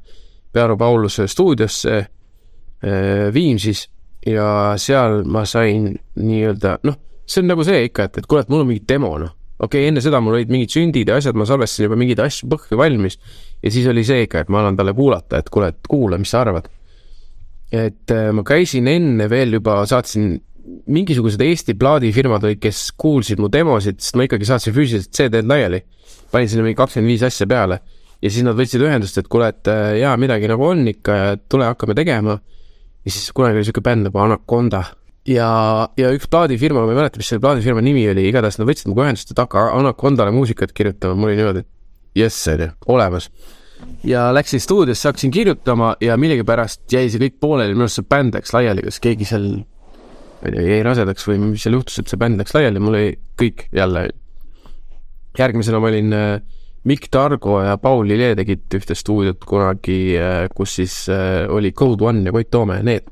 Pearu 0.52 0.76
Pauluse 0.76 1.28
stuudiosse 1.30 1.98
äh, 2.02 3.30
Viimsis. 3.34 3.86
Ja 4.26 4.74
seal 4.76 5.22
ma 5.30 5.44
sain 5.46 5.92
nii-öelda, 6.18 6.80
noh, 6.84 6.96
see 7.28 7.42
on 7.42 7.50
nagu 7.52 7.66
see 7.66 7.84
ikka, 7.88 8.08
et, 8.08 8.22
et 8.22 8.28
kuule, 8.28 8.42
et 8.44 8.52
mul 8.52 8.64
on 8.64 8.70
mingi 8.70 8.84
demo, 8.88 9.12
noh. 9.20 9.34
okei 9.58 9.82
okay,, 9.82 9.90
enne 9.90 10.02
seda 10.04 10.20
mul 10.24 10.38
olid 10.38 10.50
mingid 10.54 10.72
sündid 10.72 11.10
ja 11.10 11.18
asjad, 11.20 11.36
ma 11.38 11.46
salvestasin 11.48 11.88
juba 11.88 11.98
mingeid 12.00 12.22
asju 12.24 12.48
põhja 12.52 12.78
valmis 12.78 13.18
ja 13.18 13.72
siis 13.74 13.88
oli 13.90 14.04
see 14.06 14.24
ikka, 14.26 14.44
et 14.44 14.52
ma 14.54 14.62
annan 14.62 14.78
talle 14.78 14.94
kuulata, 14.96 15.42
et 15.42 15.50
kuule, 15.52 15.72
et 15.74 15.90
kuula, 15.90 16.18
mis 16.20 16.32
sa 16.32 16.42
arvad. 16.46 16.70
et 17.74 18.14
äh, 18.14 18.30
ma 18.32 18.44
käisin 18.46 18.88
enne 18.88 19.28
veel 19.28 19.58
juba, 19.58 19.82
saatsin 19.86 20.38
mingisugused 20.88 21.40
Eesti 21.40 21.74
plaadifirmad 21.80 22.44
olid, 22.44 22.60
kes 22.60 22.90
kuulsid 22.96 23.40
mu 23.40 23.48
demosid, 23.52 24.00
sest 24.00 24.16
ma 24.16 24.24
ikkagi 24.24 24.48
saatsin 24.48 24.74
füüsiliselt 24.76 25.12
CD-d 25.16 25.48
laiali. 25.48 25.82
panin 26.32 26.48
sinna 26.48 26.64
mingi 26.64 26.76
kakskümmend 26.76 27.08
viis 27.08 27.24
asja 27.24 27.46
peale 27.48 27.80
ja 28.22 28.30
siis 28.30 28.44
nad 28.44 28.56
võtsid 28.58 28.82
ühendust, 28.84 29.18
et 29.20 29.28
kuule, 29.30 29.50
et 29.52 29.68
äh, 29.70 29.98
jaa, 30.02 30.16
midagi 30.20 30.48
nagu 30.50 30.64
on 30.66 30.86
ikka 30.90 31.16
ja 31.16 31.36
tule 31.48 31.68
hakkame 31.68 31.96
tegema. 31.98 32.38
ja 33.04 33.10
siis 33.10 33.32
kunagi 33.32 33.58
oli 33.58 33.64
niisugune 33.64 33.84
bänd 33.84 34.08
nagu 34.08 34.18
Anaconda 34.18 34.82
ja, 35.28 35.50
ja 35.98 36.10
üks 36.14 36.28
plaadifirma, 36.30 36.84
ma 36.86 36.94
ei 36.94 36.98
mäleta, 36.98 37.20
mis 37.20 37.30
selle 37.30 37.42
plaadifirma 37.44 37.82
nimi 37.84 38.06
oli, 38.10 38.26
igatahes 38.30 38.58
nad 38.60 38.68
võtsid 38.68 38.88
minuga 38.88 39.06
ühendust, 39.06 39.32
et 39.32 39.40
hakka 39.42 39.68
Anacondale 39.76 40.32
muusikat 40.34 40.72
kirjutama, 40.76 41.18
mul 41.18 41.32
oli 41.32 41.40
niimoodi, 41.40 41.64
et 41.64 42.22
jess, 42.24 42.48
onju, 42.52 42.70
olemas. 42.94 43.30
ja 44.06 44.28
läksin 44.34 44.62
stuudiosse, 44.62 45.08
hakkasin 45.10 45.34
kirjutama 45.34 45.94
ja 46.02 46.16
millegipärast 46.18 46.86
jäi 46.92 47.10
see 47.10 47.22
kõik 47.26 47.38
pooleli, 47.40 47.76
minu 47.76 47.86
arust 47.86 48.00
see 48.00 48.08
bänd 48.10 48.38
läks 48.38 48.54
laiali, 48.56 48.84
kas 48.88 49.00
keegi 49.04 49.28
seal 49.28 49.50
ma 50.38 50.48
ei 50.48 50.54
tea, 50.54 50.68
jäi 50.72 50.86
rasedaks 50.86 51.26
või 51.28 51.42
mis 51.44 51.66
seal 51.66 51.76
juhtus, 51.78 51.98
et 52.00 52.10
see 52.10 52.20
bänd 52.20 52.40
läks 52.40 52.54
laiali, 52.56 52.82
mul 52.82 52.96
oli 52.96 53.18
kõik 53.38 53.68
jälle. 53.74 54.08
järgmisena 55.38 55.78
ma 55.78 55.90
olin 55.92 56.12
äh, 56.12 56.40
Mikk 56.88 57.10
Targo 57.10 57.60
ja 57.62 57.76
Paul 57.78 58.06
Lille 58.08 58.34
tegid 58.38 58.74
ühte 58.74 58.94
stuudiot 58.94 59.44
kunagi, 59.44 60.16
äh, 60.16 60.48
kus 60.54 60.78
siis 60.80 61.04
äh, 61.12 61.44
oli 61.50 61.72
Code 61.72 62.04
One 62.04 62.24
ja 62.24 62.32
Koit 62.32 62.50
Toome, 62.50 62.82
need. 62.82 63.06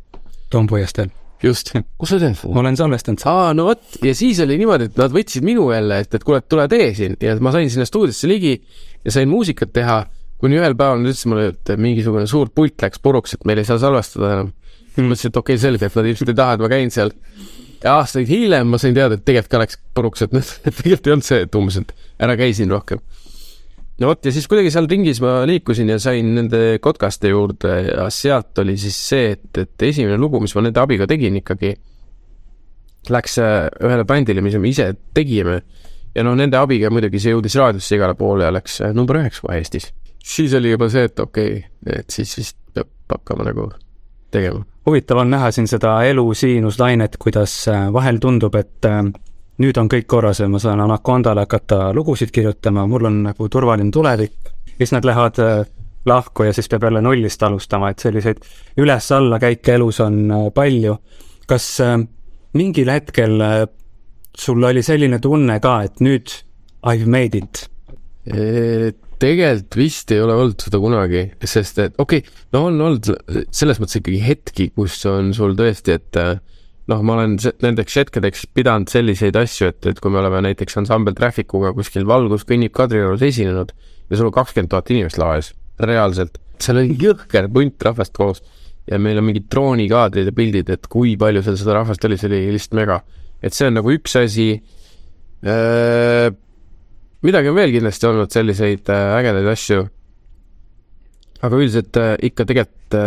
Tom 0.51 0.67
Puiesteel. 0.67 1.11
Just, 1.47 1.73
kus 2.01 2.13
sa 2.13 2.19
teed? 2.23 2.43
ma 2.51 2.63
olen 2.63 2.79
salvestanud. 2.79 3.25
aa, 3.31 3.55
no 3.57 3.69
vot, 3.71 3.83
ja 4.05 4.15
siis 4.17 4.41
oli 4.45 4.59
niimoodi, 4.61 4.91
et 4.91 5.01
nad 5.01 5.15
võtsid 5.15 5.47
minu 5.47 5.71
jälle, 5.73 6.03
et, 6.05 6.19
et 6.19 6.27
kuule, 6.27 6.43
tule 6.47 6.67
tee 6.73 6.93
siin 6.97 7.17
ja 7.23 7.37
ma 7.43 7.55
sain 7.55 7.71
sinna 7.73 7.87
stuudiosse 7.89 8.31
ligi 8.31 8.55
ja 8.59 9.15
sain 9.15 9.31
muusikat 9.31 9.73
teha, 9.77 10.01
kuni 10.43 10.59
ühel 10.61 10.77
päeval 10.79 11.01
nad 11.01 11.13
ütlesid 11.13 11.33
mulle, 11.33 11.51
et 11.55 11.75
mingisugune 11.81 12.27
suur 12.31 12.51
pult 12.55 12.83
läks 12.83 13.03
puruks, 13.03 13.37
et 13.37 13.47
meil 13.49 13.63
ei 13.63 13.69
saa 13.69 13.81
salvestada 13.83 14.33
enam 14.35 14.51
mm.. 14.51 15.11
mõtlesin, 15.11 15.33
et 15.33 15.41
okei 15.43 15.57
okay,, 15.57 15.63
selge, 15.63 15.89
et 15.89 16.01
nad 16.01 16.11
ilmselt 16.11 16.33
ei 16.33 16.41
taha, 16.41 16.57
et 16.57 16.65
ma 16.65 16.73
käin 16.73 16.93
seal. 16.95 17.13
ja 17.83 17.99
aastaid 18.01 18.31
hiljem 18.31 18.73
ma 18.73 18.81
sain 18.83 18.97
teada, 18.97 19.19
et 19.19 19.25
tegelikult 19.27 19.53
ka 19.53 19.63
läks 19.63 19.81
puruks, 19.97 20.27
et 20.27 20.35
tegelikult 20.81 21.11
ei 21.11 21.17
olnud 21.17 21.29
see, 21.29 21.43
et 21.47 21.61
umbes, 21.61 21.81
et 21.83 21.95
ära 22.27 22.37
käi 22.39 22.53
siin 22.57 22.73
rohkem. 22.73 23.03
No 24.01 24.11
vot 24.11 24.29
ja 24.29 24.33
siis 24.35 24.47
kuidagi 24.51 24.71
seal 24.73 24.89
ringis 24.91 25.21
ma 25.25 25.39
liikusin 25.49 25.91
ja 25.95 25.99
sain 26.03 26.35
nende 26.37 26.79
kotkaste 26.85 27.33
juurde 27.33 27.75
ja 27.89 28.09
sealt 28.13 28.59
oli 28.63 28.77
siis 28.81 28.97
see, 29.09 29.31
et, 29.37 29.51
et 29.63 29.87
esimene 29.89 30.19
lugu, 30.21 30.41
mis 30.43 30.55
ma 30.57 30.67
nende 30.67 30.83
abiga 30.83 31.09
tegin 31.09 31.39
ikkagi, 31.41 31.73
läks 33.13 33.39
äh, 33.43 33.59
ühele 33.87 34.07
bändile, 34.09 34.45
mis 34.45 34.59
me 34.61 34.73
ise 34.73 34.91
tegime. 35.17 35.61
ja 36.17 36.25
noh, 36.25 36.37
nende 36.37 36.59
abiga 36.61 36.91
muidugi 36.93 37.21
see 37.21 37.35
jõudis 37.35 37.57
raadiosse 37.61 37.97
igale 37.97 38.17
poole 38.19 38.47
ja 38.49 38.53
läks 38.55 38.81
äh, 38.85 38.95
number 38.97 39.21
üheks 39.21 39.41
kohe 39.45 39.59
Eestis. 39.61 39.93
siis 40.25 40.55
oli 40.59 40.75
juba 40.75 40.91
see, 40.93 41.09
et 41.09 41.21
okei 41.21 41.59
okay,, 41.59 42.01
et 42.01 42.11
siis 42.11 42.37
vist 42.39 42.59
peab 42.75 42.93
hakkama 43.13 43.49
nagu 43.49 43.71
tegema. 44.35 44.65
huvitav 44.87 45.23
on 45.23 45.33
näha 45.33 45.51
siin 45.55 45.69
seda 45.71 45.99
elu 46.05 46.27
siinuslainet, 46.35 47.17
kuidas 47.23 47.63
äh, 47.73 47.89
vahel 47.93 48.21
tundub, 48.21 48.55
et 48.61 48.93
nüüd 49.63 49.79
on 49.81 49.89
kõik 49.93 50.07
korras 50.11 50.41
ja 50.43 50.49
ma 50.51 50.61
saan 50.63 50.83
Anacondale 50.85 51.47
hakata 51.47 51.91
lugusid 51.97 52.33
kirjutama, 52.35 52.87
mul 52.91 53.09
on 53.09 53.23
nagu 53.31 53.49
turvaline 53.49 53.91
tulevik. 53.93 54.53
siis 54.77 54.93
nad 54.93 55.05
lähevad 55.05 55.39
äh, 55.39 55.67
lahku 56.07 56.43
ja 56.43 56.53
siis 56.53 56.69
peab 56.69 56.83
jälle 56.83 57.01
nullist 57.03 57.43
alustama, 57.43 57.91
et 57.91 57.99
selliseid 57.99 58.43
üles-alla 58.77 59.39
käike 59.39 59.75
elus 59.75 60.01
on 60.01 60.31
äh, 60.31 60.51
palju. 60.55 60.99
kas 61.47 61.81
äh, 61.81 61.99
mingil 62.53 62.91
hetkel 62.91 63.41
sul 64.37 64.63
oli 64.65 64.83
selline 64.83 65.19
tunne 65.19 65.61
ka, 65.61 65.83
et 65.83 66.01
nüüd 66.01 66.43
I 66.85 66.99
have 66.99 67.07
made 67.07 67.39
it? 67.39 67.69
tegelikult 69.19 69.77
vist 69.79 70.11
ei 70.13 70.21
ole 70.21 70.35
olnud 70.35 70.61
seda 70.61 70.81
kunagi, 70.83 71.23
sest 71.45 71.79
et 71.81 71.95
okei 72.03 72.21
okay,, 72.21 72.45
no 72.53 72.67
on 72.69 72.81
olnud 72.89 73.09
selles 73.55 73.81
mõttes 73.81 74.01
ikkagi 74.01 74.21
hetki, 74.21 74.69
kus 74.77 74.99
on 75.09 75.33
sul 75.37 75.57
tõesti, 75.59 75.97
et 75.97 76.21
äh, 76.21 76.37
noh, 76.91 77.03
ma 77.03 77.17
olen 77.17 77.37
nendeks 77.65 77.99
hetkedeks 78.01 78.47
pidanud 78.55 78.91
selliseid 78.91 79.37
asju, 79.39 79.71
et, 79.73 79.89
et 79.91 80.01
kui 80.03 80.13
me 80.13 80.21
oleme 80.23 80.43
näiteks 80.47 80.79
ansambel 80.83 81.17
Trafficuga 81.19 81.73
kuskil 81.77 82.07
Valgus 82.09 82.47
kõnnib 82.47 82.75
Kadriorus 82.77 83.25
esinenud 83.27 83.73
ja 84.11 84.19
sul 84.19 84.31
on 84.31 84.37
kakskümmend 84.37 84.71
tuhat 84.71 84.93
inimest 84.95 85.19
laua 85.19 85.41
ees, 85.41 85.51
reaalselt. 85.83 86.39
seal 86.63 86.81
oli 86.81 86.97
jõhker 87.01 87.51
punt 87.53 87.83
rahvast 87.89 88.15
koos 88.17 88.43
ja 88.87 89.01
meil 89.03 89.19
on 89.19 89.27
mingid 89.27 89.49
droonikaadrid 89.51 90.31
ja 90.31 90.35
pildid, 90.35 90.71
et 90.71 90.87
kui 90.91 91.17
palju 91.19 91.43
seal 91.43 91.59
seda 91.59 91.81
rahvast 91.81 92.05
oli, 92.07 92.19
see 92.21 92.31
oli 92.31 92.43
lihtsalt 92.55 92.79
mega. 92.79 93.01
et 93.43 93.55
see 93.55 93.69
on 93.69 93.79
nagu 93.81 93.93
üks 93.93 94.15
asi 94.21 94.53
äh,. 95.43 96.31
midagi 97.27 97.51
on 97.51 97.59
veel 97.59 97.75
kindlasti 97.75 98.07
olnud 98.07 98.31
selliseid 98.31 98.93
äh, 98.95 99.17
ägedaid 99.19 99.51
asju. 99.51 99.89
aga 101.43 101.59
üldiselt 101.59 101.99
äh, 101.99 102.15
ikka 102.31 102.47
tegelikult 102.47 103.01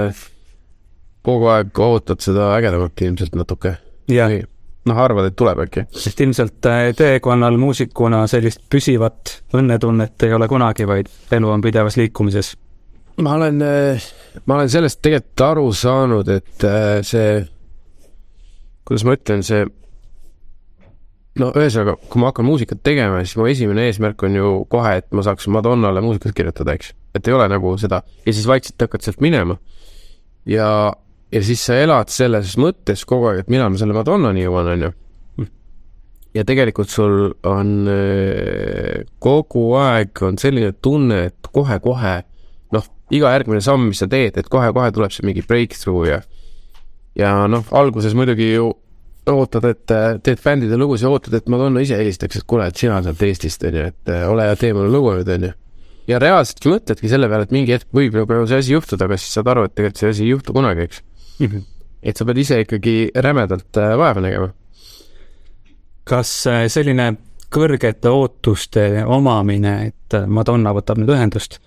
kogu 1.25 1.49
aeg 1.51 1.83
ootad 1.83 2.23
seda 2.23 2.53
ägedamat 2.57 3.01
ilmselt 3.07 3.35
natuke. 3.35 3.75
noh, 4.89 4.99
arvad, 5.03 5.29
et 5.29 5.37
tuleb 5.39 5.63
äkki? 5.65 5.85
sest 5.95 6.21
ilmselt 6.23 6.69
äh, 6.69 6.89
teekonnal 6.97 7.57
muusikuna 7.61 8.23
sellist 8.31 8.63
püsivat 8.71 9.39
õnnetunnet 9.55 10.27
ei 10.27 10.33
ole 10.35 10.49
kunagi, 10.51 10.87
vaid 10.89 11.09
elu 11.35 11.55
on 11.55 11.63
pidevas 11.63 11.97
liikumises. 11.99 12.53
ma 13.21 13.35
olen, 13.37 13.61
äh, 13.65 14.11
ma 14.45 14.59
olen 14.59 14.71
sellest 14.71 15.01
tegelikult 15.05 15.47
aru 15.49 15.67
saanud, 15.75 16.31
et 16.39 16.67
äh, 16.67 17.01
see, 17.05 17.43
kuidas 18.87 19.05
ma 19.05 19.17
ütlen, 19.17 19.43
see 19.45 19.65
no 21.39 21.51
ühesõnaga, 21.55 21.95
kui 22.09 22.21
ma 22.21 22.31
hakkan 22.31 22.47
muusikat 22.47 22.81
tegema, 22.83 23.21
siis 23.23 23.37
mu 23.39 23.47
esimene 23.49 23.87
eesmärk 23.89 24.23
on 24.27 24.39
ju 24.39 24.53
kohe, 24.71 24.95
et 25.01 25.07
ma 25.15 25.23
saaks 25.25 25.47
Madonnale 25.51 26.01
muusikat 26.03 26.35
kirjutada, 26.37 26.75
eks. 26.75 26.93
et 27.15 27.27
ei 27.27 27.35
ole 27.35 27.47
nagu 27.51 27.75
seda 27.81 28.01
ja 28.25 28.33
siis 28.33 28.47
vaikselt 28.49 28.87
hakkad 28.87 29.05
sealt 29.05 29.21
minema. 29.23 29.59
ja 30.49 30.69
ja 31.31 31.41
siis 31.45 31.61
sa 31.65 31.77
elad 31.77 32.09
selles 32.13 32.55
mõttes 32.61 33.05
kogu 33.07 33.29
aeg, 33.29 33.43
et 33.43 33.53
millal 33.53 33.71
ma 33.73 33.79
selle 33.81 33.95
Madonnani 33.97 34.45
jõuan, 34.45 34.71
on 34.73 34.87
ju. 34.87 34.91
ja 36.37 36.45
tegelikult 36.45 36.91
sul 36.93 37.31
on 37.47 37.73
äh, 37.91 39.05
kogu 39.21 39.69
aeg 39.81 40.23
on 40.25 40.41
selline 40.41 40.73
tunne, 40.81 41.23
et 41.29 41.53
kohe-kohe 41.53 42.15
noh, 42.75 42.91
iga 43.13 43.33
järgmine 43.37 43.61
samm, 43.65 43.89
mis 43.91 44.01
sa 44.01 44.09
teed, 44.09 44.37
et 44.37 44.51
kohe-kohe 44.51 44.91
tuleb 44.95 45.13
see 45.13 45.25
mingi 45.29 45.45
breakthrough 45.45 46.09
ja 46.09 46.21
ja 47.19 47.33
noh, 47.51 47.65
alguses 47.75 48.15
muidugi 48.17 48.53
ju 48.53 48.71
ootad, 49.29 49.65
et 49.69 49.93
äh, 49.93 50.15
teed 50.25 50.39
bändide 50.41 50.77
lugusid 50.79 51.05
ja 51.05 51.13
ootad, 51.13 51.35
et 51.37 51.49
Madonna 51.51 51.83
ise 51.85 51.97
helistaks, 51.99 52.39
et 52.39 52.47
kuule, 52.49 52.65
et 52.65 52.79
sina 52.79 52.97
sealt 53.05 53.21
Eestist, 53.21 53.61
on 53.67 53.75
ju, 53.77 53.89
et 53.91 54.09
äh, 54.09 54.23
ole 54.25 54.47
hea, 54.47 54.55
tee 54.57 54.73
mulle 54.73 54.89
lugu 54.89 55.13
nüüd, 55.19 55.29
on 55.35 55.45
ju. 55.51 55.51
ja 56.09 56.17
reaalseltki 56.23 56.71
mõtledki 56.73 57.11
selle 57.11 57.29
peale, 57.29 57.45
et 57.45 57.53
mingi 57.53 57.75
hetk 57.75 57.93
võib 57.93 58.17
nagu 58.17 58.47
see 58.49 58.63
asi 58.63 58.73
juhtuda, 58.73 59.05
aga 59.05 59.19
siis 59.21 59.37
saad 59.37 59.51
aru, 59.53 59.67
et 59.69 59.75
tegelikult 59.77 60.01
see 60.01 60.09
asi 60.15 60.25
ei 60.25 60.31
juhtu 60.31 60.55
kunagi, 60.55 60.87
eks 60.89 61.03
mm. 61.39 61.45
-hmm. 61.45 61.63
et 62.03 62.17
sa 62.17 62.25
pead 62.25 62.37
ise 62.37 62.61
ikkagi 62.65 63.11
rämedalt 63.15 63.77
äh, 63.77 63.97
vaeva 63.97 64.21
nägema. 64.21 64.53
kas 66.03 66.47
äh, 66.47 66.67
selline 66.67 67.13
kõrgete 67.53 68.09
ootuste 68.09 69.03
omamine, 69.05 69.75
et 69.87 70.13
äh, 70.13 70.25
Madonna 70.27 70.73
võtab 70.73 70.97
nüüd 70.97 71.13
ühendust, 71.13 71.59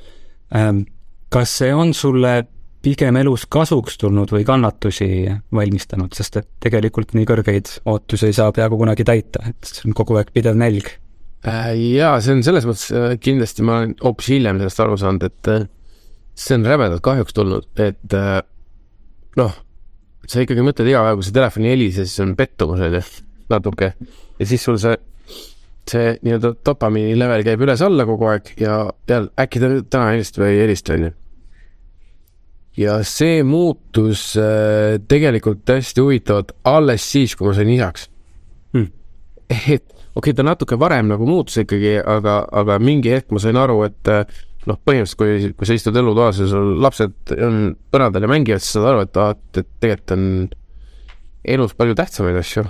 ähm, 0.55 0.85
kas 1.29 1.59
see 1.59 1.75
on 1.75 1.95
sulle 1.95 2.45
pigem 2.83 3.17
elus 3.17 3.47
kasuks 3.47 3.99
tulnud 3.99 4.33
või 4.35 4.45
kannatusi 4.45 5.31
valmistanud, 5.55 6.15
sest 6.15 6.37
et 6.37 6.49
tegelikult 6.61 7.15
nii 7.15 7.27
kõrgeid 7.27 7.71
ootusi 7.87 8.27
ei 8.27 8.33
saa 8.33 8.53
peaaegu 8.53 8.79
kunagi 8.79 9.05
täita, 9.05 9.45
et 9.49 9.63
see 9.63 9.87
on 9.87 9.95
kogu 9.95 10.19
aeg 10.19 10.33
pidev 10.35 10.59
nälg. 10.59 10.91
Jaa, 11.43 12.21
see 12.21 12.35
on 12.35 12.43
selles 12.43 12.67
mõttes 12.67 12.91
kindlasti, 13.23 13.63
ma 13.63 13.79
olen 13.79 13.95
hoopis 14.03 14.29
hiljem 14.35 14.59
sellest 14.59 14.81
aru 14.81 14.97
saanud, 14.99 15.23
et 15.23 15.71
see 16.35 16.59
on 16.59 16.67
rämedalt 16.67 17.03
kahjuks 17.03 17.35
tulnud, 17.39 17.69
et 17.79 18.19
noh, 19.41 19.55
sa 20.29 20.43
ikkagi 20.43 20.65
mõtled 20.65 20.91
iga 20.91 21.03
päev, 21.07 21.19
kui 21.19 21.27
see 21.27 21.37
telefoni 21.37 21.73
heliseb, 21.73 22.09
siis 22.09 22.23
on 22.25 22.37
pettumus, 22.39 22.83
on 22.83 22.99
ju, 22.99 23.03
natuke. 23.53 23.93
ja 24.39 24.49
siis 24.49 24.65
sul 24.65 24.79
see, 24.83 24.95
see 25.89 26.15
nii-öelda 26.23 26.55
dopamiini 26.67 27.17
level 27.19 27.45
käib 27.47 27.65
üles-alla 27.67 28.07
kogu 28.09 28.31
aeg 28.31 28.53
ja 28.61 28.85
jälle 29.09 29.33
äkki 29.41 29.63
ta 29.63 29.73
täna 29.83 30.13
helistab 30.13 30.45
või 30.45 30.55
ei 30.55 30.63
helista, 30.65 30.97
on 30.97 31.09
ju. 31.09 31.13
ja 32.85 32.99
see 33.09 33.43
muutus 33.47 34.31
äh, 34.41 35.01
tegelikult 35.09 35.75
hästi 35.75 36.05
huvitavalt 36.05 36.55
alles 36.69 37.09
siis, 37.15 37.37
kui 37.37 37.49
ma 37.49 37.57
sain 37.57 37.73
isaks 37.73 38.09
hmm.. 38.73 38.89
et 39.51 39.89
okei 39.89 40.31
okay,, 40.31 40.37
ta 40.37 40.47
natuke 40.47 40.79
varem 40.81 41.11
nagu 41.13 41.27
muutus 41.29 41.59
ikkagi, 41.65 41.99
aga, 42.01 42.43
aga 42.53 42.79
mingi 42.83 43.13
hetk 43.13 43.33
ma 43.33 43.43
sain 43.43 43.59
aru, 43.59 43.83
et 43.89 44.13
äh, 44.13 44.41
noh, 44.69 44.79
põhimõtteliselt 44.87 45.19
kui, 45.19 45.55
kui 45.59 45.69
sa 45.69 45.77
istud 45.77 45.97
elutoas 45.99 46.39
ja 46.43 46.47
sul 46.51 46.77
lapsed 46.83 47.35
on 47.43 47.73
põrandal 47.93 48.27
ja 48.27 48.31
mängivad, 48.31 48.63
siis 48.63 48.77
saad 48.77 48.91
aru, 48.93 49.07
et 49.07 49.19
aa, 49.19 49.35
et 49.35 49.67
tegelikult 49.83 50.15
on 50.17 50.29
elus 51.55 51.75
palju 51.79 51.97
tähtsamaid 51.99 52.39
asju. 52.39 52.65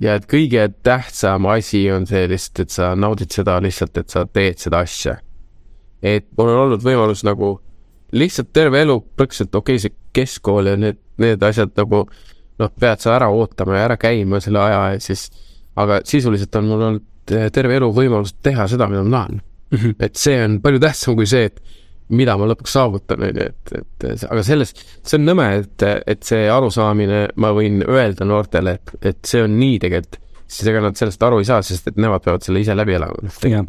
ja 0.00 0.14
et 0.16 0.26
kõige 0.30 0.68
tähtsam 0.86 1.48
asi 1.50 1.82
on 1.92 2.06
see 2.08 2.28
lihtsalt, 2.30 2.62
et 2.64 2.76
sa 2.76 2.92
naudid 2.96 3.34
seda 3.34 3.58
lihtsalt, 3.62 3.98
et 3.98 4.08
sa 4.08 4.24
teed 4.26 4.62
seda 4.62 4.84
asja. 4.86 5.18
et 6.02 6.28
mul 6.38 6.54
on 6.54 6.62
olnud 6.66 6.86
võimalus 6.86 7.24
nagu 7.26 7.58
lihtsalt 8.12 8.52
terve 8.52 8.80
elu 8.82 9.00
praktiliselt 9.16 9.54
okei 9.54 9.76
okay,, 9.76 9.82
see 9.82 9.96
keskkool 10.14 10.66
ja 10.66 10.76
need, 10.76 10.98
need 11.18 11.42
asjad 11.42 11.74
nagu 11.76 12.06
noh, 12.60 12.72
pead 12.80 13.02
sa 13.02 13.16
ära 13.18 13.30
ootama 13.34 13.76
ja 13.76 13.84
ära 13.90 13.98
käima 14.00 14.40
selle 14.40 14.62
aja 14.62 14.80
ja 14.94 15.02
siis, 15.02 15.28
aga 15.76 16.00
sisuliselt 16.06 16.54
on 16.56 16.70
mul 16.70 16.88
olnud 16.88 17.06
terve 17.54 17.76
elu 17.78 17.90
võimalus 17.94 18.34
teha 18.42 18.66
seda, 18.70 18.88
mida 18.90 19.02
ma 19.06 19.18
tahan 19.18 19.40
mm. 19.70 19.78
-hmm. 19.78 19.94
et 20.00 20.16
see 20.16 20.38
on 20.44 20.60
palju 20.62 20.80
tähtsam 20.82 21.16
kui 21.16 21.26
see, 21.26 21.50
et 21.50 21.60
mida 22.10 22.36
ma 22.38 22.48
lõpuks 22.50 22.74
saavutan, 22.74 23.22
on 23.22 23.36
ju, 23.38 23.50
et, 23.50 23.74
et 23.78 24.24
aga 24.26 24.42
sellest, 24.46 24.82
see 25.06 25.18
on 25.20 25.28
nõme, 25.30 25.46
et, 25.60 25.84
et 26.10 26.22
see 26.26 26.48
arusaamine, 26.50 27.28
ma 27.36 27.52
võin 27.56 27.84
öelda 27.86 28.26
noortele, 28.26 28.78
et, 28.80 28.94
et 29.12 29.20
see 29.26 29.44
on 29.46 29.54
nii 29.60 29.78
tegelikult, 29.82 30.18
siis 30.50 30.70
ega 30.72 30.82
nad 30.82 30.98
sellest 30.98 31.22
aru 31.22 31.38
ei 31.38 31.46
saa, 31.48 31.62
sest 31.62 31.92
et 31.92 32.00
nemad 32.00 32.24
peavad 32.24 32.42
selle 32.42 32.64
ise 32.64 32.74
läbi 32.74 32.96
elama. 32.98 33.30
jah, 33.46 33.66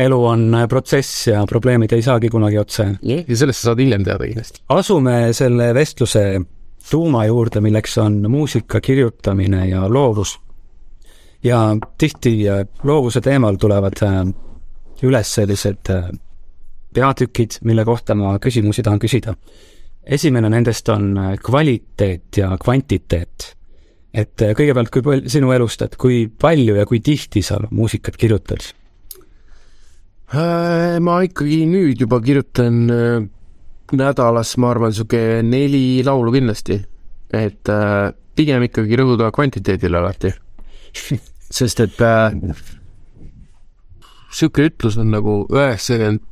elu 0.00 0.20
on 0.26 0.46
äh, 0.54 0.66
protsess 0.68 1.28
ja 1.30 1.44
probleemid 1.48 1.92
ei 1.96 2.04
saagi 2.04 2.28
kunagi 2.32 2.60
otsa. 2.60 2.90
ja 3.02 3.36
sellest 3.36 3.62
sa 3.62 3.70
saad 3.70 3.80
hiljem 3.80 4.04
teada 4.04 4.28
kindlasti. 4.28 4.62
asume 4.76 5.16
selle 5.36 5.72
vestluse 5.76 6.24
tuuma 6.90 7.24
juurde, 7.28 7.60
milleks 7.60 7.98
on 7.98 8.22
muusika 8.30 8.80
kirjutamine 8.80 9.66
ja 9.68 9.88
loovus. 9.88 10.38
ja 11.44 11.76
tihti 11.98 12.36
äh, 12.48 12.66
loovuse 12.84 13.20
teemal 13.24 13.56
tulevad 13.56 14.04
äh, 14.04 14.22
üles 15.06 15.34
sellised 15.34 15.90
äh, 15.92 16.10
peatükid, 16.94 17.60
mille 17.64 17.84
kohta 17.84 18.16
ma 18.18 18.36
küsimusi 18.42 18.82
tahan 18.82 19.00
küsida. 19.00 19.34
esimene 20.04 20.48
nendest 20.50 20.88
on 20.88 21.16
äh, 21.18 21.36
kvaliteet 21.38 22.36
ja 22.36 22.56
kvantiteet. 22.58 23.56
et 24.14 24.42
äh, 24.42 24.54
kõigepealt, 24.58 24.90
kui 24.90 25.02
palju 25.02 25.28
sinu 25.28 25.52
elust, 25.52 25.82
et 25.82 25.96
kui 25.96 26.28
palju 26.28 26.76
ja 26.76 26.86
kui 26.86 27.00
tihti 27.00 27.42
sa 27.42 27.60
muusikat 27.70 28.16
kirjutad? 28.16 28.72
ma 31.00 31.14
ikkagi 31.26 31.64
nüüd 31.66 32.04
juba 32.04 32.20
kirjutan 32.22 32.84
nädalas, 33.90 34.52
ma 34.62 34.68
arvan, 34.70 34.92
niisugune 34.92 35.42
neli 35.42 36.04
laulu 36.06 36.30
kindlasti. 36.32 36.78
et 37.34 37.70
pigem 38.38 38.62
ikkagi 38.62 38.98
rõhuda 39.00 39.32
kvantiteedile 39.34 39.98
alati. 39.98 40.30
sest 41.58 41.82
et 41.82 41.98
sihuke 44.30 44.68
ütlus 44.70 44.98
on 45.00 45.10
nagu 45.12 45.42
üheksakümmend 45.50 46.26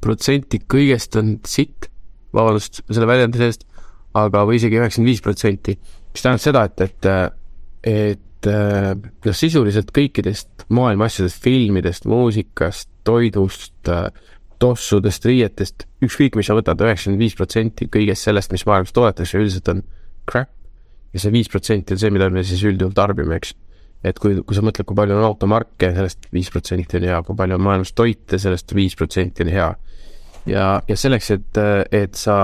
protsenti 0.00 0.60
kõigest 0.70 1.16
on 1.20 1.34
sitt, 1.48 1.90
vabandust 2.36 2.82
selle 2.88 3.08
väljendi 3.08 3.42
eest, 3.44 3.66
aga, 4.16 4.44
või 4.48 4.58
isegi 4.58 4.78
üheksakümmend 4.80 5.12
viis 5.12 5.22
protsenti, 5.24 5.76
mis 6.10 6.24
tähendab 6.24 6.44
seda, 6.44 6.64
et, 6.66 6.80
et, 6.86 7.10
et 7.90 8.50
noh, 8.50 9.36
sisuliselt 9.36 9.92
kõikidest 9.96 10.66
maailma 10.72 11.08
asjadest, 11.10 11.40
filmidest, 11.44 12.08
muusikast, 12.10 12.88
toidust, 13.06 13.92
tossudest, 14.60 15.26
riietest, 15.28 15.86
ükskõik 16.04 16.36
mis 16.38 16.48
sa 16.50 16.56
võtad, 16.58 16.80
üheksakümmend 16.84 17.22
viis 17.22 17.36
protsenti 17.38 17.88
kõigest 17.92 18.28
sellest, 18.28 18.52
mis 18.54 18.66
maailmas 18.68 18.94
toodetakse, 18.96 19.40
üldiselt 19.40 19.68
on 19.72 19.84
crap. 20.28 20.50
ja 21.12 21.18
see 21.18 21.32
viis 21.34 21.48
protsenti 21.50 21.96
on 21.96 21.98
see, 21.98 22.12
mida 22.14 22.28
me 22.30 22.44
siis 22.46 22.62
üldjuhul 22.68 22.94
tarbime, 22.94 23.40
eks. 23.40 23.54
Et 24.04 24.18
kui, 24.18 24.38
kui 24.46 24.56
sa 24.56 24.62
mõtled, 24.64 24.86
kui 24.88 24.96
palju 24.96 25.16
on 25.18 25.26
automarke, 25.28 25.92
sellest 25.96 26.30
viis 26.32 26.48
protsenti 26.52 26.96
on 26.96 27.08
hea, 27.10 27.22
kui 27.26 27.36
palju 27.36 27.58
on 27.58 27.64
maailmas 27.66 27.92
toite, 27.92 28.38
sellest 28.40 28.74
viis 28.74 28.96
protsenti 28.96 29.44
on 29.44 29.52
hea. 29.52 29.68
ja, 30.48 30.66
ja 30.88 30.96
selleks, 30.96 31.30
et, 31.36 31.60
et 31.92 32.14
sa 32.16 32.36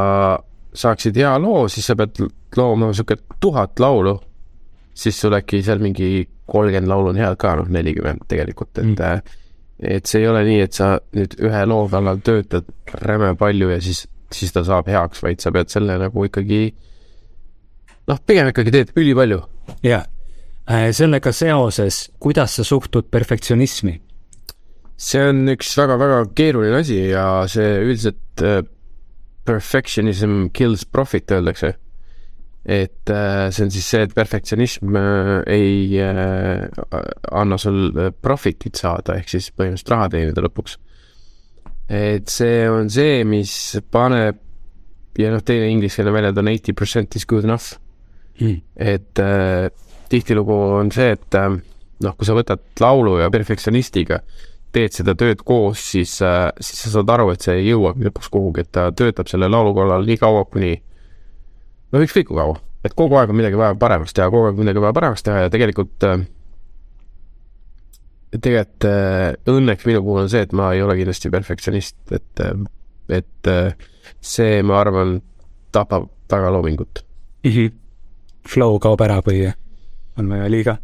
saaksid 0.76 1.16
hea 1.16 1.32
loo, 1.40 1.66
siis 1.72 1.86
sa 1.88 1.96
pead 1.96 2.20
looma 2.56 2.92
sihuke 2.92 3.16
tuhat 3.40 3.80
laulu, 3.80 4.18
siis 4.96 5.16
sul 5.20 5.36
äkki 5.36 5.62
seal 5.64 5.80
mingi 5.80 6.28
kolmkümmend 6.46 6.88
laulu 6.88 7.10
on 7.12 7.20
head 7.20 7.36
ka, 7.40 7.54
noh 7.58 7.68
nelikümmend 7.72 8.28
tegelikult, 8.28 8.76
et 8.78 8.86
Mm. 8.86 9.22
et 9.82 10.06
see 10.06 10.22
ei 10.22 10.28
ole 10.28 10.44
nii, 10.44 10.60
et 10.64 10.72
sa 10.72 10.98
nüüd 11.12 11.34
ühe 11.44 11.62
loo 11.68 11.88
kallal 11.88 12.20
töötad 12.24 12.64
räme 13.02 13.34
palju 13.36 13.68
ja 13.68 13.80
siis, 13.80 14.06
siis 14.32 14.52
ta 14.52 14.62
saab 14.64 14.88
heaks, 14.88 15.20
vaid 15.22 15.40
sa 15.40 15.52
pead 15.52 15.68
selle 15.68 15.98
nagu 16.00 16.24
ikkagi 16.24 16.60
noh, 18.08 18.20
pigem 18.26 18.48
ikkagi 18.52 18.72
teed 18.72 18.92
ülipalju. 18.96 19.42
jah, 19.84 20.06
sellega 20.66 21.30
seoses, 21.32 22.10
kuidas 22.18 22.56
sa 22.58 22.64
suhtud 22.66 23.10
perfektsionismi? 23.10 24.00
see 24.96 25.20
on 25.28 25.44
üks 25.52 25.74
väga-väga 25.76 26.22
keeruline 26.32 26.78
asi 26.80 26.96
ja 27.10 27.44
see 27.52 27.82
üldiselt 27.84 28.42
äh, 28.42 28.62
perfectionism 29.46 30.46
kills 30.56 30.86
profit 30.88 31.30
öeldakse. 31.36 31.74
et 32.64 33.10
äh, 33.12 33.50
see 33.52 33.66
on 33.66 33.70
siis 33.70 33.90
see, 33.92 34.02
et 34.02 34.14
perfektsionism 34.16 34.96
äh, 34.98 35.34
ei 35.52 36.00
äh, 36.02 36.64
anna 37.30 37.58
sul 37.60 37.92
äh, 37.92 38.10
profit'it 38.10 38.80
saada, 38.80 39.20
ehk 39.20 39.30
siis 39.30 39.52
põhimõtteliselt 39.52 39.92
raha 39.92 40.08
teenida 40.16 40.42
lõpuks. 40.48 40.78
et 41.92 42.32
see 42.32 42.64
on 42.72 42.90
see, 42.90 43.20
mis 43.28 43.52
paneb 43.92 44.40
ja 45.20 45.30
noh, 45.30 45.44
teine 45.44 45.68
ingliskeelne 45.76 46.12
väljend 46.12 46.40
on 46.40 46.48
eighty 46.50 46.72
percent 46.72 47.14
is 47.16 47.28
good 47.28 47.44
enough 47.44 47.76
et 48.40 49.18
äh, 49.18 49.70
tihtilugu 50.12 50.56
on 50.80 50.92
see, 50.94 51.14
et 51.16 51.38
äh, 51.38 51.56
noh, 52.04 52.16
kui 52.16 52.28
sa 52.28 52.36
võtad 52.36 52.62
laulu 52.82 53.16
ja 53.22 53.30
perfektsionistiga, 53.32 54.20
teed 54.76 54.94
seda 54.96 55.16
tööd 55.18 55.42
koos, 55.46 55.80
siis 55.92 56.18
äh,, 56.24 56.48
siis 56.60 56.84
sa 56.84 56.92
saad 56.98 57.12
aru, 57.14 57.30
et 57.32 57.44
see 57.44 57.56
ei 57.60 57.70
jõuagi 57.70 58.08
lõpuks 58.08 58.30
kuhugi, 58.32 58.66
et 58.66 58.72
ta 58.76 58.90
töötab 58.96 59.30
selle 59.30 59.48
laulu 59.52 59.74
kallal 59.76 60.06
nii 60.08 60.20
kaua, 60.20 60.44
kuni 60.50 60.74
no 61.92 62.02
ükskõik 62.04 62.30
kui 62.30 62.38
kaua, 62.38 62.58
et 62.84 62.96
kogu 62.98 63.18
aeg 63.18 63.32
on 63.32 63.40
midagi 63.40 63.60
vaja 63.60 63.76
paremaks 63.80 64.16
teha, 64.16 64.28
kogu 64.32 64.50
aeg 64.50 64.58
on 64.58 64.66
midagi 64.66 64.82
vaja 64.84 64.96
paremaks 64.96 65.26
teha 65.26 65.46
ja 65.46 65.52
tegelikult 65.52 66.08
äh, 66.08 66.26
tegelikult 68.36 68.88
äh, 68.90 69.30
õnneks 69.48 69.86
minu 69.88 70.02
puhul 70.04 70.24
on 70.26 70.32
see, 70.32 70.44
et 70.44 70.56
ma 70.56 70.72
ei 70.76 70.82
ole 70.84 70.98
kindlasti 70.98 71.32
perfektsionist, 71.32 71.98
et 72.12 72.46
et 73.06 73.48
see, 74.18 74.62
ma 74.66 74.80
arvan, 74.80 75.20
tapab 75.70 76.08
väga 76.30 76.50
loomingut. 76.50 77.04
Flow 78.50 78.80
kaob 78.82 79.04
ära 79.06 79.20
või 79.22 79.44
on 80.18 80.30
vaja 80.32 80.50
liiga? 80.52 80.76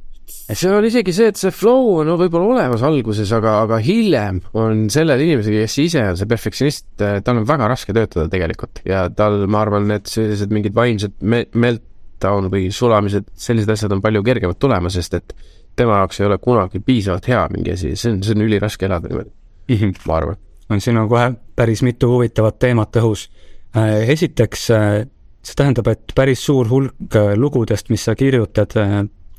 seal 0.53 0.75
on 0.77 0.87
isegi 0.87 1.13
see, 1.15 1.31
et 1.33 1.39
see 1.39 1.53
flow 1.55 1.99
on 2.01 2.09
no, 2.09 2.17
võib-olla 2.21 2.57
olemas 2.57 2.83
alguses, 2.87 3.31
aga, 3.35 3.57
aga 3.65 3.79
hiljem 3.83 4.41
on 4.59 4.87
sellel 4.93 5.23
inimesel, 5.25 5.57
kes 5.63 5.79
ise 5.83 6.03
on 6.13 6.19
see 6.19 6.29
perfektsionist, 6.31 6.87
tal 6.99 7.41
on 7.41 7.47
väga 7.49 7.69
raske 7.73 7.95
töötada 7.97 8.29
tegelikult 8.33 8.83
ja 8.89 9.05
tal, 9.17 9.43
ma 9.51 9.63
arvan, 9.65 9.89
need 9.91 10.09
sellised 10.11 10.53
mingid 10.55 10.77
vaimsed 10.77 11.17
me-, 11.21 11.47
meltdown 11.53 12.51
või 12.53 12.69
sulamised, 12.75 13.29
sellised 13.39 13.73
asjad 13.75 13.97
on 13.97 14.03
palju 14.05 14.25
kergemad 14.27 14.61
tulema, 14.63 14.93
sest 14.93 15.19
et 15.19 15.37
tema 15.79 16.03
jaoks 16.03 16.21
ei 16.21 16.29
ole 16.29 16.39
kunagi 16.43 16.83
piisavalt 16.85 17.29
hea 17.33 17.45
mingi 17.53 17.75
asi, 17.77 17.95
see 17.97 18.15
on, 18.15 18.21
see 18.25 18.37
on 18.37 18.45
üliraske 18.47 18.89
elada 18.89 19.11
niimoodi, 19.11 19.95
ma 20.09 20.19
arvan. 20.21 20.43
on 20.73 20.85
siin 20.85 21.01
on 21.01 21.09
kohe 21.11 21.33
päris 21.57 21.83
mitu 21.87 22.11
huvitavat 22.13 22.61
teemat 22.63 23.01
õhus. 23.01 23.29
esiteks, 24.13 24.69
see 24.69 25.57
tähendab, 25.57 25.89
et 25.89 26.13
päris 26.15 26.45
suur 26.45 26.69
hulk 26.69 27.17
äh, 27.17 27.33
lugudest, 27.37 27.89
mis 27.91 28.05
sa 28.05 28.15
kirjutad, 28.19 28.77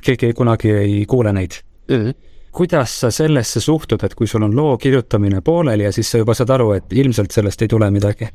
keegi 0.03 0.33
kunagi 0.37 0.71
ei 0.77 1.03
kuule 1.09 1.33
neid. 1.33 1.59
kuidas 2.53 2.99
sa 3.01 3.11
sellesse 3.11 3.59
suhtud, 3.59 4.03
et 4.03 4.13
kui 4.15 4.27
sul 4.27 4.43
on 4.45 4.55
loo 4.55 4.77
kirjutamine 4.77 5.41
pooleli 5.41 5.87
ja 5.87 5.91
siis 5.91 6.11
sa 6.11 6.21
juba 6.21 6.35
saad 6.37 6.53
aru, 6.53 6.71
et 6.77 6.93
ilmselt 6.93 7.31
sellest 7.33 7.61
ei 7.61 7.71
tule 7.71 7.89
midagi? 7.91 8.29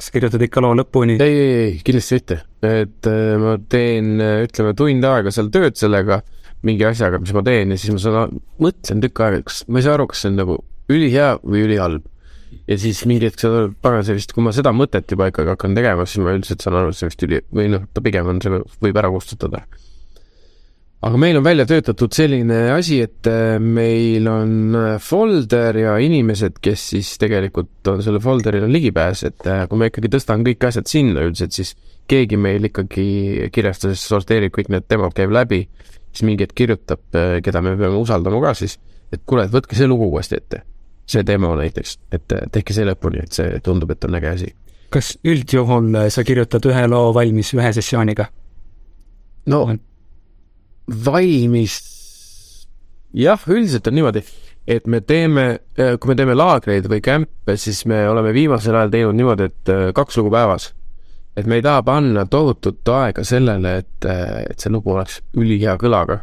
kas 0.00 0.10
kirjutad 0.14 0.42
ikka 0.44 0.62
loo 0.64 0.74
lõpuni? 0.78 1.18
ei, 1.20 1.36
ei, 1.36 1.56
ei, 1.62 1.72
kindlasti 1.84 2.16
mitte, 2.16 2.38
et 2.64 3.08
äh, 3.10 3.34
ma 3.40 3.56
teen, 3.68 4.14
ütleme 4.46 4.72
tund 4.76 5.04
aega 5.04 5.32
seal 5.34 5.50
tööd 5.52 5.76
sellega, 5.76 6.22
mingi 6.64 6.86
asjaga, 6.88 7.20
mis 7.20 7.34
ma 7.36 7.42
teen 7.44 7.74
ja 7.74 7.80
siis 7.80 7.92
ma 7.96 8.00
saan, 8.00 8.38
mõtlen 8.62 9.04
tükk 9.04 9.20
aega, 9.26 9.42
kas, 9.48 9.60
ma 9.68 9.80
ei 9.80 9.86
saa 9.86 9.98
aru, 9.98 10.08
kas 10.08 10.24
see 10.24 10.32
on 10.32 10.40
nagu 10.40 10.56
ülihea 10.90 11.34
või 11.44 11.66
ülihalb. 11.66 12.08
ja 12.66 12.78
siis 12.80 13.02
mingi 13.08 13.28
hetk 13.28 13.44
saad 13.44 13.58
aru, 13.58 13.74
pagan 13.84 14.06
see 14.06 14.16
vist, 14.16 14.32
kui 14.36 14.44
ma 14.44 14.54
seda 14.56 14.72
mõtet 14.76 15.12
juba 15.12 15.28
ikkagi 15.30 15.52
hakkan 15.52 15.76
tegema, 15.76 16.08
siis 16.08 16.24
ma 16.24 16.34
üldiselt 16.36 16.64
saan 16.64 16.80
aru, 16.80 16.92
et 16.92 16.98
see 16.98 17.10
vist 17.12 17.28
üli- 17.28 17.44
või 17.52 17.68
noh, 17.76 17.84
ta 17.92 18.04
pigem 18.04 18.32
on, 18.32 18.40
see 18.42 18.62
võib 18.84 19.00
ära 19.00 19.12
kustutada. 19.12 19.64
Aga 21.00 21.16
meil 21.20 21.38
on 21.38 21.44
välja 21.44 21.64
töötatud 21.68 22.12
selline 22.12 22.58
asi, 22.74 22.98
et 23.06 23.28
äh, 23.28 23.56
meil 23.62 24.26
on 24.28 24.76
äh, 24.76 24.90
folder 25.00 25.78
ja 25.80 25.94
inimesed, 26.02 26.58
kes 26.60 26.90
siis 26.92 27.14
tegelikult 27.20 27.88
on 27.88 28.02
selle 28.04 28.20
folderil 28.20 28.66
on 28.66 28.74
ligipääs, 28.74 29.24
et 29.30 29.48
äh, 29.48 29.64
kui 29.70 29.80
ma 29.80 29.88
ikkagi 29.88 30.12
tõstan 30.12 30.44
kõik 30.44 30.68
asjad 30.68 30.90
sinna 30.90 31.24
üldiselt, 31.24 31.56
siis 31.56 31.72
keegi 32.10 32.36
meil 32.40 32.68
ikkagi 32.68 33.48
kirjastuses 33.54 34.04
sorteerib 34.12 34.52
kõik 34.56 34.68
need 34.74 34.88
demod, 34.92 35.16
käib 35.16 35.32
läbi, 35.32 35.62
siis 36.12 36.26
mingi 36.28 36.44
hetk 36.44 36.58
kirjutab, 36.58 37.02
keda 37.44 37.62
me 37.64 37.76
peame 37.78 37.96
usaldama 37.96 38.42
ka 38.44 38.56
siis, 38.58 38.76
et 39.14 39.22
kuule, 39.24 39.46
et 39.46 39.54
võtke 39.54 39.78
see 39.78 39.88
lugu 39.88 40.10
uuesti 40.10 40.36
ette. 40.36 40.64
see 41.10 41.24
demo 41.26 41.48
näiteks, 41.58 41.96
et 42.14 42.32
tehke 42.52 42.74
see 42.74 42.84
lõpuni, 42.86 43.24
et 43.24 43.34
see 43.34 43.56
tundub, 43.66 43.90
et 43.90 44.04
on 44.04 44.14
äge 44.14 44.28
asi. 44.28 44.54
kas 44.90 45.16
üldjuhul 45.24 45.94
sa 46.10 46.24
kirjutad 46.26 46.66
ühe 46.66 46.86
loo 46.90 47.14
valmis 47.14 47.54
ühe 47.54 47.72
sessiooniga? 47.72 48.26
no 49.46 49.64
valmis, 50.90 51.78
jah, 53.14 53.40
üldiselt 53.48 53.86
on 53.88 53.96
niimoodi, 53.98 54.22
et 54.70 54.86
me 54.90 55.00
teeme, 55.00 55.46
kui 55.74 56.10
me 56.10 56.16
teeme 56.18 56.36
laagreid 56.36 56.88
või 56.90 57.00
kämpe, 57.04 57.56
siis 57.60 57.84
me 57.90 58.02
oleme 58.08 58.32
viimasel 58.36 58.76
ajal 58.76 58.92
teinud 58.92 59.18
niimoodi, 59.18 59.48
et 59.50 59.72
äh, 59.72 59.86
kaks 59.96 60.20
lugu 60.20 60.32
päevas. 60.34 60.72
et 61.36 61.46
me 61.46 61.56
ei 61.56 61.62
taha 61.62 61.82
panna 61.86 62.24
tohutut 62.26 62.88
aega 62.90 63.22
sellele, 63.24 63.76
et, 63.78 64.06
et 64.50 64.60
see 64.60 64.72
lugu 64.72 64.92
oleks 64.92 65.20
ülihea 65.38 65.76
kõlaga, 65.80 66.18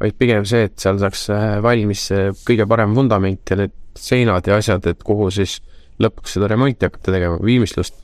vaid 0.00 0.14
pigem 0.18 0.44
see, 0.46 0.68
et 0.68 0.78
seal 0.78 0.98
saaks 1.02 1.28
äh, 1.34 1.46
valmis 1.62 2.06
see 2.10 2.30
kõige 2.46 2.66
parem 2.70 2.94
vundament 2.94 3.50
ja 3.50 3.58
need 3.58 3.74
seinad 3.98 4.46
ja 4.46 4.58
asjad, 4.58 4.86
et 4.90 5.02
kuhu 5.06 5.28
siis 5.34 5.58
lõpuks 6.02 6.36
seda 6.36 6.48
remonti 6.50 6.86
hakata 6.86 7.12
tegema, 7.14 7.38
viimistlust. 7.42 7.98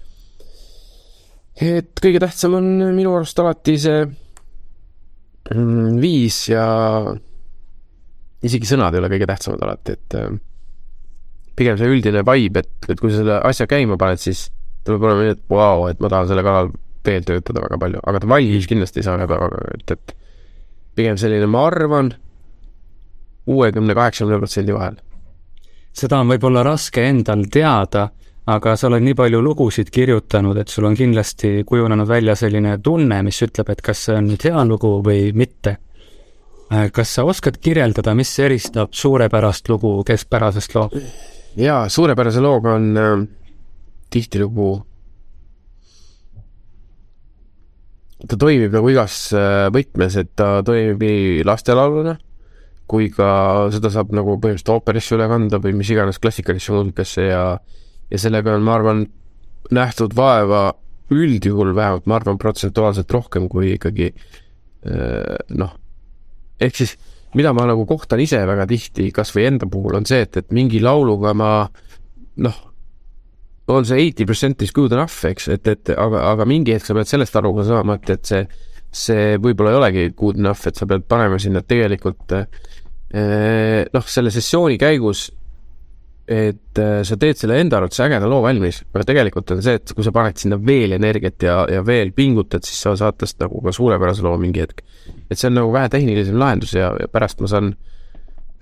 et 1.61 2.03
kõige 2.03 2.21
tähtsam 2.23 2.59
on 2.59 2.69
minu 2.95 3.15
arust 3.17 3.39
alati 3.43 3.79
see 3.79 4.05
viis 5.51 6.45
ja 6.51 6.65
isegi 8.47 8.69
sõnad 8.69 8.95
ei 8.95 9.03
ole 9.03 9.11
kõige 9.13 9.29
tähtsamad 9.29 9.65
alati, 9.67 9.97
et 9.99 10.17
äh, 10.19 10.31
pigem 11.59 11.79
see 11.81 11.91
üldine 11.93 12.23
vibe, 12.27 12.63
et, 12.65 12.89
et 12.89 13.01
kui 13.01 13.13
sa 13.13 13.21
selle 13.21 13.41
asja 13.47 13.67
käima 13.71 13.99
paned, 14.01 14.23
siis 14.23 14.47
ta 14.85 14.95
peab 14.95 15.09
olema 15.09 15.27
nii, 15.27 15.35
et 15.37 15.43
vau 15.51 15.83
wow,, 15.83 15.91
et 15.91 16.01
ma 16.01 16.11
tahan 16.13 16.31
selle 16.31 16.45
kallal 16.47 16.73
veel 17.07 17.27
töötada 17.27 17.65
väga 17.65 17.79
palju, 17.81 18.01
aga 18.07 18.23
ta 18.23 18.31
valmis 18.31 18.69
kindlasti 18.71 19.01
ei 19.01 19.07
saa 19.07 19.19
jääda, 19.21 19.39
et, 19.75 19.95
et 19.97 20.17
pigem 20.97 21.19
selline, 21.21 21.49
ma 21.51 21.67
arvan, 21.69 22.13
kuuekümne, 23.49 23.97
kaheksakümne 23.97 24.41
protsendi 24.41 24.77
vahel. 24.77 24.99
seda 25.97 26.21
on 26.23 26.31
võib-olla 26.31 26.63
raske 26.65 27.03
endal 27.03 27.45
teada, 27.53 28.11
aga 28.51 28.75
sa 28.79 28.89
oled 28.89 29.05
nii 29.05 29.17
palju 29.19 29.41
lugusid 29.45 29.91
kirjutanud, 29.95 30.59
et 30.59 30.73
sul 30.73 30.89
on 30.89 30.97
kindlasti 30.99 31.63
kujunenud 31.69 32.09
välja 32.09 32.35
selline 32.39 32.77
tunne, 32.83 33.21
mis 33.27 33.39
ütleb, 33.47 33.71
et 33.71 33.83
kas 33.85 34.07
see 34.07 34.17
on 34.19 34.31
nüüd 34.33 34.47
hea 34.49 34.65
lugu 34.67 34.97
või 35.07 35.31
mitte. 35.37 35.77
kas 36.95 37.15
sa 37.17 37.25
oskad 37.27 37.59
kirjeldada, 37.59 38.15
mis 38.15 38.31
eristab 38.39 38.93
suurepärast 38.95 39.69
lugu 39.69 40.05
keskpärasest 40.07 40.75
loo? 40.75 40.89
jaa, 41.59 41.89
suurepärase 41.89 42.41
looga 42.41 42.77
on 42.79 42.97
äh, 42.97 43.27
tihtilugu, 44.11 44.71
ta 48.29 48.39
toimib 48.39 48.73
nagu 48.73 48.91
igas 48.91 49.33
äh, 49.35 49.67
võtmes, 49.75 50.17
et 50.17 50.31
ta 50.37 50.61
toimib 50.67 51.03
nii 51.03 51.45
lastelauluna 51.47 52.17
kui 52.91 53.07
ka 53.15 53.71
seda 53.71 53.91
saab 53.95 54.11
nagu 54.15 54.35
põhimõtteliselt 54.43 54.73
ooperisse 54.75 55.15
üle 55.15 55.29
kanda 55.31 55.61
või 55.63 55.77
mis 55.79 55.91
iganes 55.95 56.19
klassikalisse 56.19 56.75
muusikasse 56.75 57.29
ja 57.29 57.43
ja 58.11 58.21
sellega 58.21 58.55
on, 58.57 58.65
ma 58.67 58.77
arvan, 58.79 59.05
nähtud 59.71 60.17
vaeva 60.19 60.71
üldjuhul 61.11 61.75
vähemalt, 61.75 62.07
ma 62.11 62.19
arvan, 62.21 62.39
protsentuaalselt 62.39 63.11
rohkem 63.11 63.49
kui 63.51 63.75
ikkagi 63.77 64.11
äh, 64.11 65.37
noh, 65.59 65.75
ehk 66.61 66.83
siis 66.83 66.97
mida 67.35 67.53
ma 67.55 67.67
nagu 67.69 67.85
kohtan 67.87 68.23
ise 68.23 68.41
väga 68.47 68.67
tihti, 68.71 69.11
kas 69.15 69.31
või 69.35 69.47
enda 69.51 69.69
puhul, 69.71 70.01
on 70.01 70.09
see, 70.09 70.25
et, 70.27 70.41
et 70.41 70.51
mingi 70.55 70.83
lauluga 70.83 71.35
ma 71.37 71.53
noh, 72.43 72.59
on 73.71 73.87
see 73.87 74.01
eighty 74.03 74.27
percent 74.27 74.63
is 74.63 74.73
good 74.75 74.93
enough, 74.97 75.15
eks, 75.29 75.49
et, 75.55 75.67
et 75.71 75.93
aga, 75.95 76.25
aga 76.33 76.47
mingi 76.49 76.75
hetk 76.75 76.89
sa 76.89 76.97
pead 76.97 77.11
sellest 77.11 77.39
aru 77.39 77.55
ka 77.59 77.67
saama, 77.69 77.99
et, 78.01 78.15
et 78.17 78.33
see, 78.33 78.43
see 78.91 79.37
võib-olla 79.43 79.75
ei 79.75 79.81
olegi 79.81 80.07
good 80.19 80.41
enough, 80.43 80.67
et 80.67 80.79
sa 80.79 80.89
pead 80.91 81.07
panema 81.11 81.39
sinna 81.43 81.63
tegelikult 81.63 82.35
eh, 82.35 83.87
noh, 83.95 84.11
selle 84.11 84.35
sessiooni 84.35 84.79
käigus 84.81 85.29
et 86.31 86.79
äh, 86.79 87.01
sa 87.03 87.17
teed 87.19 87.39
selle 87.41 87.57
enda 87.59 87.81
arvates 87.81 87.99
ägeda 88.05 88.29
loo 88.31 88.39
valmis, 88.45 88.85
aga 88.95 89.03
tegelikult 89.09 89.51
on 89.51 89.63
see, 89.67 89.81
et 89.81 89.93
kui 89.97 90.07
sa 90.07 90.13
paned 90.15 90.39
sinna 90.39 90.61
veel 90.63 90.95
energiat 90.95 91.43
ja, 91.43 91.57
ja 91.67 91.81
veel 91.83 92.13
pingutad, 92.15 92.63
siis 92.67 92.79
sa 92.85 92.93
saad 92.99 93.19
tast 93.19 93.41
nagu 93.43 93.59
ka 93.65 93.73
suurepärase 93.75 94.23
loo 94.23 94.37
mingi 94.39 94.63
hetk. 94.63 94.85
et 95.27 95.39
see 95.39 95.49
on 95.51 95.59
nagu 95.59 95.73
vähe 95.75 95.91
tehnilisem 95.91 96.39
lahendus 96.39 96.77
ja, 96.77 96.93
ja 97.03 97.11
pärast 97.11 97.43
ma 97.43 97.51
saan 97.51 97.73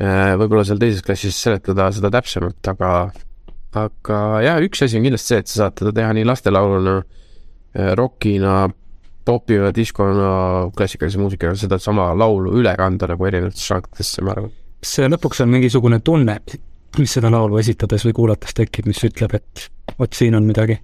äh, 0.01 0.33
võib-olla 0.41 0.65
seal 0.65 0.81
teises 0.81 1.05
klassis 1.05 1.37
seletada 1.37 1.91
seda 1.93 2.11
täpsemalt, 2.15 2.73
aga 2.73 2.93
aga 3.77 4.21
jah, 4.47 4.63
üks 4.65 4.81
asi 4.87 4.97
on 4.97 5.05
kindlasti 5.05 5.35
see, 5.35 5.43
et 5.45 5.53
sa 5.53 5.61
saad 5.65 5.77
teda 5.83 5.93
teha 6.01 6.15
nii 6.17 6.25
lastelauluna, 6.25 6.95
äh, 7.77 7.91
rokina, 8.01 8.63
popina, 9.29 9.75
diskona, 9.77 10.31
klassikalise 10.77 11.21
muusikaga, 11.21 11.53
sedasama 11.61 12.15
laulu 12.17 12.57
üle 12.63 12.73
kanda 12.81 13.11
nagu 13.13 13.29
erinevatesse 13.29 13.75
žanritesse, 13.75 14.25
ma 14.25 14.33
arvan. 14.39 14.57
see 14.81 15.13
lõpuks 15.13 15.45
on 15.45 15.53
mingisugune 15.53 16.01
tunne, 16.01 16.39
mis 16.99 17.13
seda 17.19 17.31
laulu 17.33 17.59
esitades 17.61 18.07
või 18.07 18.15
kuulates 18.17 18.57
tekib, 18.57 18.89
mis 18.89 19.03
ütleb, 19.05 19.35
et 19.37 19.69
vot 19.99 20.15
siin 20.17 20.37
on 20.39 20.47
midagi 20.49 20.79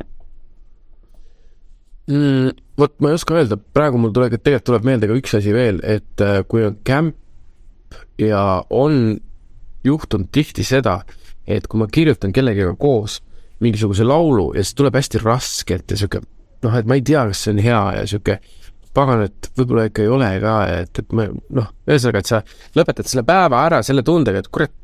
mm,? 2.10 2.52
vot 2.78 2.96
ma 3.00 3.12
ei 3.12 3.18
oska 3.18 3.38
öelda, 3.38 3.56
praegu 3.56 4.00
mul 4.00 4.12
tuleb, 4.14 4.36
tegelikult 4.36 4.68
tuleb 4.70 4.88
meelde 4.88 5.10
ka 5.10 5.18
üks 5.18 5.36
asi 5.38 5.54
veel, 5.54 5.80
et 5.86 6.24
äh, 6.24 6.42
kui 6.48 6.64
on 6.66 6.76
camp 6.86 7.16
ja 8.20 8.64
on 8.70 9.16
juhtunud 9.84 10.30
tihti 10.32 10.64
seda, 10.66 11.00
et 11.46 11.68
kui 11.68 11.80
ma 11.80 11.88
kirjutan 11.92 12.32
kellegagi 12.34 12.76
koos 12.80 13.20
mingisuguse 13.64 14.04
laulu 14.04 14.50
ja 14.56 14.64
see 14.64 14.76
tuleb 14.78 14.96
hästi 14.98 15.20
raskelt 15.22 15.92
ja 15.92 15.98
sihuke 16.00 16.20
noh, 16.64 16.76
et 16.76 16.88
ma 16.88 16.98
ei 16.98 17.04
tea, 17.04 17.24
kas 17.30 17.44
see 17.44 17.54
on 17.54 17.62
hea 17.64 17.82
ja 17.98 18.06
sihuke 18.08 18.38
pagan, 18.94 19.24
et 19.26 19.50
võib-olla 19.58 19.88
ikka 19.88 20.04
ei 20.04 20.10
ole 20.12 20.30
ka, 20.42 20.54
et, 20.82 21.02
et 21.02 21.14
ma 21.16 21.26
noh, 21.58 21.70
ühesõnaga, 21.88 22.22
et 22.22 22.30
sa 22.30 22.40
lõpetad 22.78 23.10
selle 23.10 23.24
päeva 23.26 23.64
ära 23.66 23.82
selle 23.86 24.04
tundega, 24.06 24.42
et 24.42 24.50
kurat, 24.54 24.74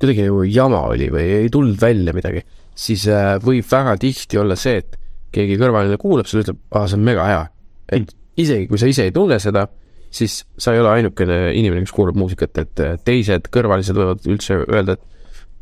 kuidagi 0.00 0.24
nagu 0.26 0.44
jama 0.48 0.84
oli 0.90 1.10
või 1.12 1.26
ei 1.42 1.50
tulnud 1.52 1.76
välja 1.80 2.14
midagi, 2.16 2.44
siis 2.76 3.04
äh, 3.12 3.34
võib 3.44 3.66
väga 3.70 3.96
tihti 4.00 4.40
olla 4.40 4.56
see, 4.58 4.80
et 4.80 4.96
keegi 5.34 5.58
kõrvaline 5.60 5.98
kuulab 6.00 6.28
sulle, 6.28 6.46
ütleb, 6.46 6.62
aa, 6.72 6.88
see 6.88 6.98
on 6.98 7.04
mega 7.06 7.28
hea. 7.28 7.44
et 7.92 8.16
isegi 8.40 8.66
kui 8.70 8.80
sa 8.80 8.88
ise 8.90 9.06
ei 9.08 9.14
tunne 9.14 9.38
seda, 9.42 9.66
siis 10.10 10.40
sa 10.58 10.74
ei 10.74 10.80
ole 10.82 10.90
ainukene 10.96 11.38
inimene, 11.58 11.84
kes 11.86 11.94
kuulab 11.94 12.18
muusikat, 12.18 12.64
et 12.64 12.82
äh, 12.84 12.98
teised 13.04 13.50
kõrvalised 13.52 13.96
võivad 13.96 14.26
üldse 14.30 14.62
öelda, 14.64 14.96
et 14.96 15.06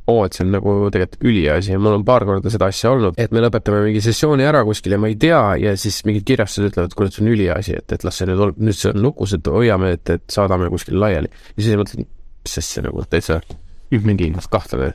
oo, 0.08 0.22
et 0.24 0.36
see 0.36 0.46
on 0.46 0.54
nagu 0.54 0.74
tegelikult 0.92 1.26
ülihea 1.28 1.58
asi 1.60 1.74
ja 1.74 1.80
mul 1.82 1.98
on 1.98 2.04
paar 2.08 2.24
korda 2.28 2.52
seda 2.52 2.70
asja 2.72 2.94
olnud, 2.94 3.18
et 3.20 3.34
me 3.34 3.42
lõpetame 3.44 3.82
mingi 3.84 4.00
sessiooni 4.04 4.46
ära 4.48 4.62
kuskil 4.64 4.94
ja 4.96 5.00
ma 5.00 5.10
ei 5.10 5.18
tea 5.20 5.42
ja 5.60 5.74
siis 5.80 6.00
mingid 6.08 6.24
kirjastused 6.28 6.70
ütlevad, 6.70 6.96
kuule, 6.96 7.12
see 7.12 7.24
on 7.26 7.32
ülihea 7.34 7.58
asi, 7.60 7.76
et, 7.76 7.92
et 7.92 8.06
las 8.06 8.20
see 8.20 8.28
nüüd 8.30 8.44
ol-, 8.46 8.56
nüüd 8.56 8.78
see 8.78 8.92
on 8.94 9.02
lukus, 9.04 9.36
et 9.36 9.52
hoiame, 9.52 9.92
et, 9.98 10.14
et 10.16 10.24
saadame 10.32 10.70
kuskile 10.72 11.02
laiali. 11.02 11.32
ja 11.56 11.64
siis 11.66 11.80
mõtlen, 11.80 12.08
mis 12.46 12.60
asja 12.62 12.86
nagu 12.88 13.04
täitsa 13.10 13.42
mingi 13.90 14.32
kahtlane. 14.50 14.92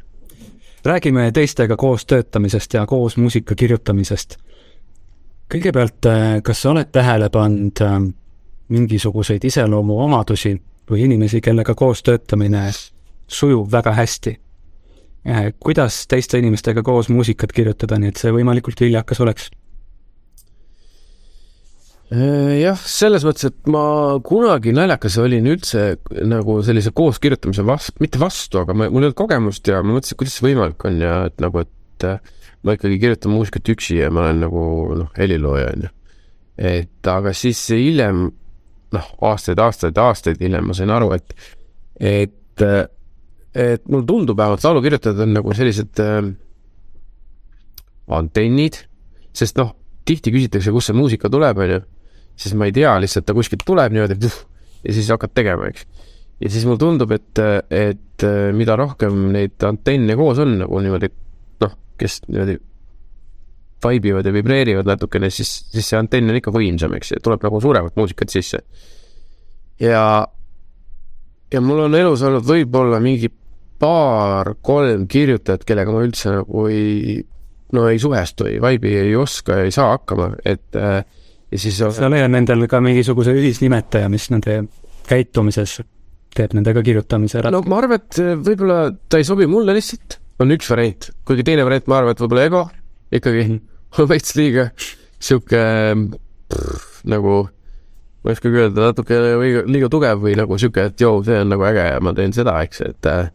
räägime 0.86 1.32
teistega 1.32 1.78
koos 1.78 2.06
töötamisest 2.06 2.74
ja 2.74 2.86
koos 2.86 3.18
muusika 3.18 3.56
kirjutamisest. 3.56 4.38
kõigepealt, 5.54 6.06
äh, 6.06 6.42
kas 6.44 6.62
sa 6.62 6.72
oled 6.72 6.92
tähele 6.92 7.30
pannud 7.30 7.82
äh, 7.82 8.14
mingisuguseid 8.70 9.44
iseloomuomadusi 9.44 10.62
või 10.92 11.04
inimesi, 11.04 11.42
kellega 11.42 11.76
koos 11.76 12.04
töötamine 12.04 12.72
sujub 13.28 13.72
väga 13.72 13.92
hästi? 13.92 14.40
Äh, 15.30 15.54
kuidas 15.60 16.08
teiste 16.08 16.40
inimestega 16.40 16.84
koos 16.84 17.10
muusikat 17.10 17.52
kirjutada, 17.52 18.00
nii 18.00 18.10
et 18.10 18.18
see 18.18 18.32
võimalikult 18.32 18.82
viljakas 18.82 19.20
oleks? 19.20 19.52
Äh, 22.14 22.60
jah, 22.60 22.78
selles 22.78 23.24
mõttes, 23.26 23.48
et 23.50 23.70
ma 23.72 24.20
kunagi 24.26 24.74
naljakas 24.76 25.16
olin 25.24 25.48
üldse 25.50 25.96
nagu 26.30 26.60
sellise 26.66 26.92
kooskirjutamise 26.94 27.64
vastu, 27.66 27.96
mitte 28.04 28.20
vastu, 28.22 28.60
aga 28.62 28.76
ma, 28.76 28.90
mul 28.92 29.06
ei 29.06 29.10
olnud 29.10 29.18
kogemust 29.18 29.70
ja 29.72 29.80
ma 29.82 29.96
mõtlesin, 29.96 30.20
kuidas 30.20 30.36
see 30.38 30.46
võimalik 30.46 30.84
on 30.86 31.00
ja 31.02 31.14
et 31.32 31.42
nagu, 31.42 31.64
et 31.64 32.06
äh, 32.06 32.20
ma 32.68 32.76
ikkagi 32.78 33.00
kirjutan 33.02 33.34
muusikat 33.34 33.72
üksi 33.74 33.98
ja 33.98 34.12
ma 34.14 34.28
olen 34.28 34.44
nagu 34.46 34.66
noh, 35.00 35.10
helilooja, 35.18 35.72
on 35.74 35.88
ju. 35.88 35.94
et 36.74 37.10
aga 37.10 37.34
siis 37.34 37.64
hiljem, 37.74 38.28
noh, 38.94 39.08
aastaid, 39.32 39.64
aastaid, 39.64 39.98
aastaid 39.98 40.44
hiljem 40.44 40.70
ma 40.70 40.78
sain 40.78 40.94
aru, 40.94 41.10
et, 41.18 41.34
et 41.98 42.68
et 43.54 43.90
mulle 43.90 44.06
tundub 44.10 44.38
vähemalt 44.38 44.64
laulukirjutajad 44.66 45.26
on 45.26 45.34
nagu 45.40 45.58
sellised 45.58 46.04
äh, 46.04 46.30
antennid, 48.14 48.84
sest 49.34 49.58
noh, 49.58 49.74
tihti 50.06 50.34
küsitakse, 50.36 50.74
kust 50.74 50.92
see 50.92 50.98
muusika 50.98 51.32
tuleb, 51.32 51.58
onju, 51.66 51.82
siis 52.36 52.56
ma 52.58 52.68
ei 52.70 52.76
tea, 52.76 52.96
lihtsalt 53.04 53.28
ta 53.28 53.36
kuskilt 53.38 53.66
tuleb 53.66 53.94
niimoodi 53.94 54.18
ja 54.84 54.96
siis 54.96 55.10
hakkad 55.14 55.34
tegema, 55.36 55.70
eks. 55.72 55.88
ja 56.42 56.52
siis 56.52 56.66
mulle 56.68 56.82
tundub, 56.82 57.14
et, 57.16 57.42
et 57.72 58.28
mida 58.56 58.78
rohkem 58.80 59.30
neid 59.36 59.64
antenne 59.68 60.18
koos 60.20 60.42
on 60.44 60.58
nagu 60.64 60.84
niimoodi 60.84 61.12
noh, 61.64 61.76
kes 62.00 62.22
niimoodi 62.28 62.60
vaibivad 63.84 64.26
ja 64.26 64.34
vibreerivad 64.34 64.88
natukene, 64.88 65.30
siis, 65.34 65.52
siis 65.72 65.90
see 65.92 66.00
antenn 66.00 66.32
on 66.32 66.40
ikka 66.40 66.54
võimsam, 66.56 66.96
eks, 66.98 67.16
tuleb 67.24 67.44
nagu 67.44 67.62
suuremat 67.64 67.98
muusikat 68.00 68.32
sisse. 68.34 68.64
ja, 69.82 70.04
ja 71.54 71.62
mul 71.62 71.86
on 71.88 71.96
elus 72.00 72.24
olnud 72.24 72.46
võib-olla 72.48 73.00
mingi 73.04 73.32
paar-kolm 73.84 75.08
kirjutajat, 75.12 75.66
kellega 75.68 75.92
ma 75.92 76.04
üldse 76.06 76.32
nagu 76.32 76.68
ei, 76.72 77.18
no 77.76 77.88
ei 77.90 78.00
suhestu, 78.00 78.48
ei 78.48 78.62
vaibi, 78.64 78.96
ei 79.02 79.16
oska, 79.20 79.60
ei 79.66 79.74
saa 79.76 79.98
hakkama, 79.98 80.32
et 80.46 80.80
äh, 80.80 81.02
ja 81.54 81.62
siis 81.62 81.78
sa 81.78 82.10
leiad 82.10 82.32
nendel 82.34 82.66
ka 82.72 82.82
mingisuguse 82.84 83.36
ühisnimetaja, 83.38 84.10
mis 84.12 84.30
nende 84.34 84.64
käitumises 85.08 85.80
teeb 86.34 86.56
nendega 86.58 86.82
kirjutamise 86.86 87.40
ära? 87.42 87.54
no 87.54 87.62
ma 87.70 87.80
arvan, 87.82 88.02
et 88.02 88.20
äh, 88.24 88.34
võib-olla 88.40 88.88
ta 89.10 89.22
ei 89.22 89.28
sobi 89.28 89.48
mulle 89.50 89.76
lihtsalt, 89.78 90.18
on 90.42 90.56
üks 90.56 90.70
variant, 90.74 91.12
kuigi 91.28 91.46
teine 91.48 91.66
variant, 91.68 91.90
ma 91.92 92.02
arvan, 92.02 92.16
et 92.16 92.24
võib-olla 92.24 92.50
ego. 92.50 92.64
Ikkagi 93.14 93.44
mhm. 93.46 93.60
on 94.02 94.10
veits 94.10 94.34
liiga 94.40 94.72
sihuke 95.24 95.62
nagu 97.10 97.36
ma 98.24 98.32
ei 98.32 98.38
oskagi 98.38 98.60
öelda, 98.64 98.90
natuke 98.90 99.20
liiga 99.68 99.90
tugev 99.92 100.22
või 100.24 100.36
nagu 100.40 100.58
sihuke, 100.60 100.90
et 100.90 101.02
joo, 101.02 101.22
see 101.28 101.42
on 101.44 101.50
nagu 101.54 101.66
äge 101.68 101.88
ja 101.90 102.04
ma 102.04 102.14
teen 102.18 102.34
seda, 102.36 102.56
eks, 102.66 102.82
et 102.88 103.10
äh, 103.12 103.28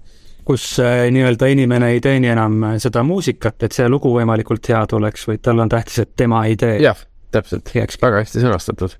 kus 0.48 0.64
äh, 0.82 1.06
nii-öelda 1.12 1.50
inimene 1.52 1.92
ei 1.94 2.00
teeni 2.04 2.32
enam 2.32 2.56
seda 2.80 3.04
muusikat, 3.06 3.68
et 3.68 3.76
see 3.76 3.88
lugu 3.90 4.14
võimalikult 4.16 4.72
hea 4.72 4.80
tuleks, 4.88 5.28
vaid 5.28 5.44
tal 5.44 5.60
on 5.64 5.70
tähtis, 5.72 6.00
et 6.04 6.14
tema 6.16 6.42
idee 6.48 6.78
jah, 6.82 6.98
täpselt, 7.34 7.72
väga 7.74 8.22
hästi 8.22 8.44
sõnastatud. 8.44 8.96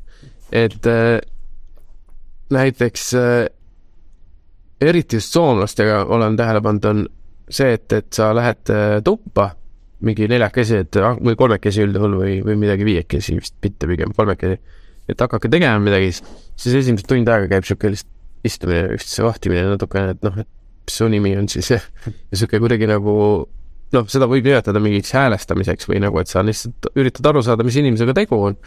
et 0.53 0.87
äh, 0.87 1.19
näiteks 2.51 3.15
äh, 3.15 3.47
eriti 4.81 5.17
just 5.17 5.33
soomlastega 5.33 6.05
olen 6.09 6.37
tähele 6.37 6.61
pannud, 6.65 6.85
on 6.85 7.07
see, 7.51 7.73
et, 7.77 7.93
et 7.93 8.13
sa 8.13 8.31
lähed 8.37 8.73
äh, 8.73 8.99
tuppa 9.05 9.51
mingi 10.05 10.29
neljakesi, 10.31 10.83
et 10.85 10.97
ah, 11.03 11.17
või 11.19 11.35
kolmekesi 11.39 11.83
üldjuhul 11.83 12.19
või, 12.21 12.35
või 12.47 12.59
midagi 12.61 12.87
viiekesi 12.87 13.35
vist, 13.39 13.57
mitte 13.65 13.89
pigem 13.91 14.15
kolmekesi, 14.17 14.61
et 15.11 15.25
hakake 15.25 15.51
tegema 15.51 15.81
midagi, 15.83 16.13
siis 16.15 16.79
esimesed 16.85 17.09
tund 17.11 17.29
aega 17.29 17.51
käib 17.51 17.67
niisugune 17.67 17.97
lihtsalt 17.97 18.15
istumine, 18.47 18.85
üksteise 18.95 19.25
vahtimine 19.27 19.65
natukene, 19.73 20.15
et 20.15 20.23
noh, 20.23 20.37
et 20.39 20.49
mis 20.89 20.99
su 21.01 21.09
nimi 21.11 21.35
on 21.37 21.49
siis 21.51 21.73
ja 21.75 21.81
sihuke 22.33 22.61
kuidagi 22.63 22.87
nagu 22.89 23.15
noh, 23.97 24.07
seda 24.11 24.29
võib 24.31 24.47
nimetada 24.47 24.81
mingiks 24.83 25.13
häälestamiseks 25.17 25.89
või 25.89 26.03
nagu, 26.05 26.21
et 26.21 26.31
sa 26.31 26.45
lihtsalt 26.45 26.91
üritad 26.99 27.29
aru 27.31 27.43
saada, 27.45 27.67
mis 27.67 27.79
inimesega 27.81 28.15
tegu 28.17 28.39
on. 28.51 28.59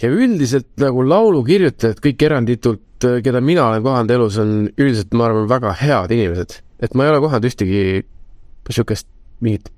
ja 0.00 0.08
üldiselt 0.08 0.70
nagu 0.80 1.04
laulukirjutajad, 1.04 2.00
kõik 2.02 2.24
eranditult, 2.24 3.08
keda 3.24 3.42
mina 3.44 3.68
olen 3.68 3.84
kohanud 3.84 4.14
elus, 4.16 4.38
on 4.40 4.54
üldiselt, 4.70 5.12
ma 5.16 5.28
arvan, 5.28 5.48
väga 5.50 5.74
head 5.82 6.16
inimesed. 6.16 6.60
et 6.80 6.96
ma 6.96 7.06
ei 7.06 7.12
ole 7.12 7.20
kohanud 7.20 7.50
ühtegi 7.50 7.84
sihukest 8.70 9.08
mingit 9.44 9.70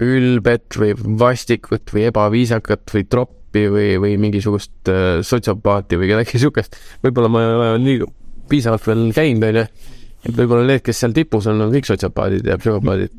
ülbet 0.00 0.78
või 0.80 0.94
vastikut 1.20 1.92
või 1.92 2.06
ebaviisakat 2.08 2.94
või 2.94 3.04
troppi 3.10 3.66
või, 3.68 3.88
või 4.00 4.16
mingisugust 4.22 4.88
äh, 4.88 5.20
sotsiopaati 5.26 5.98
või 6.00 6.12
kedagi 6.14 6.40
sihukest. 6.40 6.78
võib-olla 7.04 7.32
ma 7.32 7.42
ei 7.42 7.56
ole 7.56 7.72
nii 7.84 8.12
piisavalt 8.50 8.86
veel 8.86 9.10
käinud, 9.14 9.44
onju 9.50 9.98
et 10.26 10.36
võib-olla 10.36 10.66
need, 10.68 10.84
kes 10.84 11.02
seal 11.02 11.14
tipus 11.16 11.48
on, 11.50 11.60
on 11.64 11.72
kõik 11.72 11.88
sotsiopaadid 11.88 12.46
ja 12.46 12.58
psühhopaadid. 12.60 13.12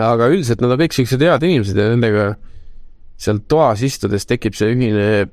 aga 0.00 0.28
üldiselt 0.32 0.64
nad 0.64 0.74
on 0.74 0.80
kõik 0.80 0.96
siuksed 0.96 1.22
head 1.22 1.46
inimesed 1.46 1.78
ja 1.78 1.88
nendega 1.92 2.34
seal 3.20 3.40
toas 3.48 3.84
istudes 3.86 4.26
tekib 4.26 4.56
see 4.58 4.72
ühine 4.74 5.26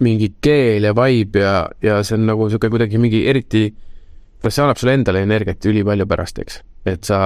mingi 0.00 0.32
keel 0.42 0.88
ja 0.88 0.94
vibe 0.96 1.42
ja, 1.44 1.54
ja 1.84 2.00
see 2.06 2.16
on 2.16 2.26
nagu 2.30 2.48
sihuke 2.48 2.70
kuidagi 2.72 2.98
mingi 3.00 3.22
eriti, 3.30 3.68
noh, 4.40 4.50
see 4.50 4.64
annab 4.64 4.80
sulle 4.80 4.96
endale 4.96 5.24
energiat 5.26 5.66
ülipalju 5.68 6.08
pärast, 6.08 6.40
eks. 6.42 6.62
et 6.88 7.04
sa, 7.06 7.18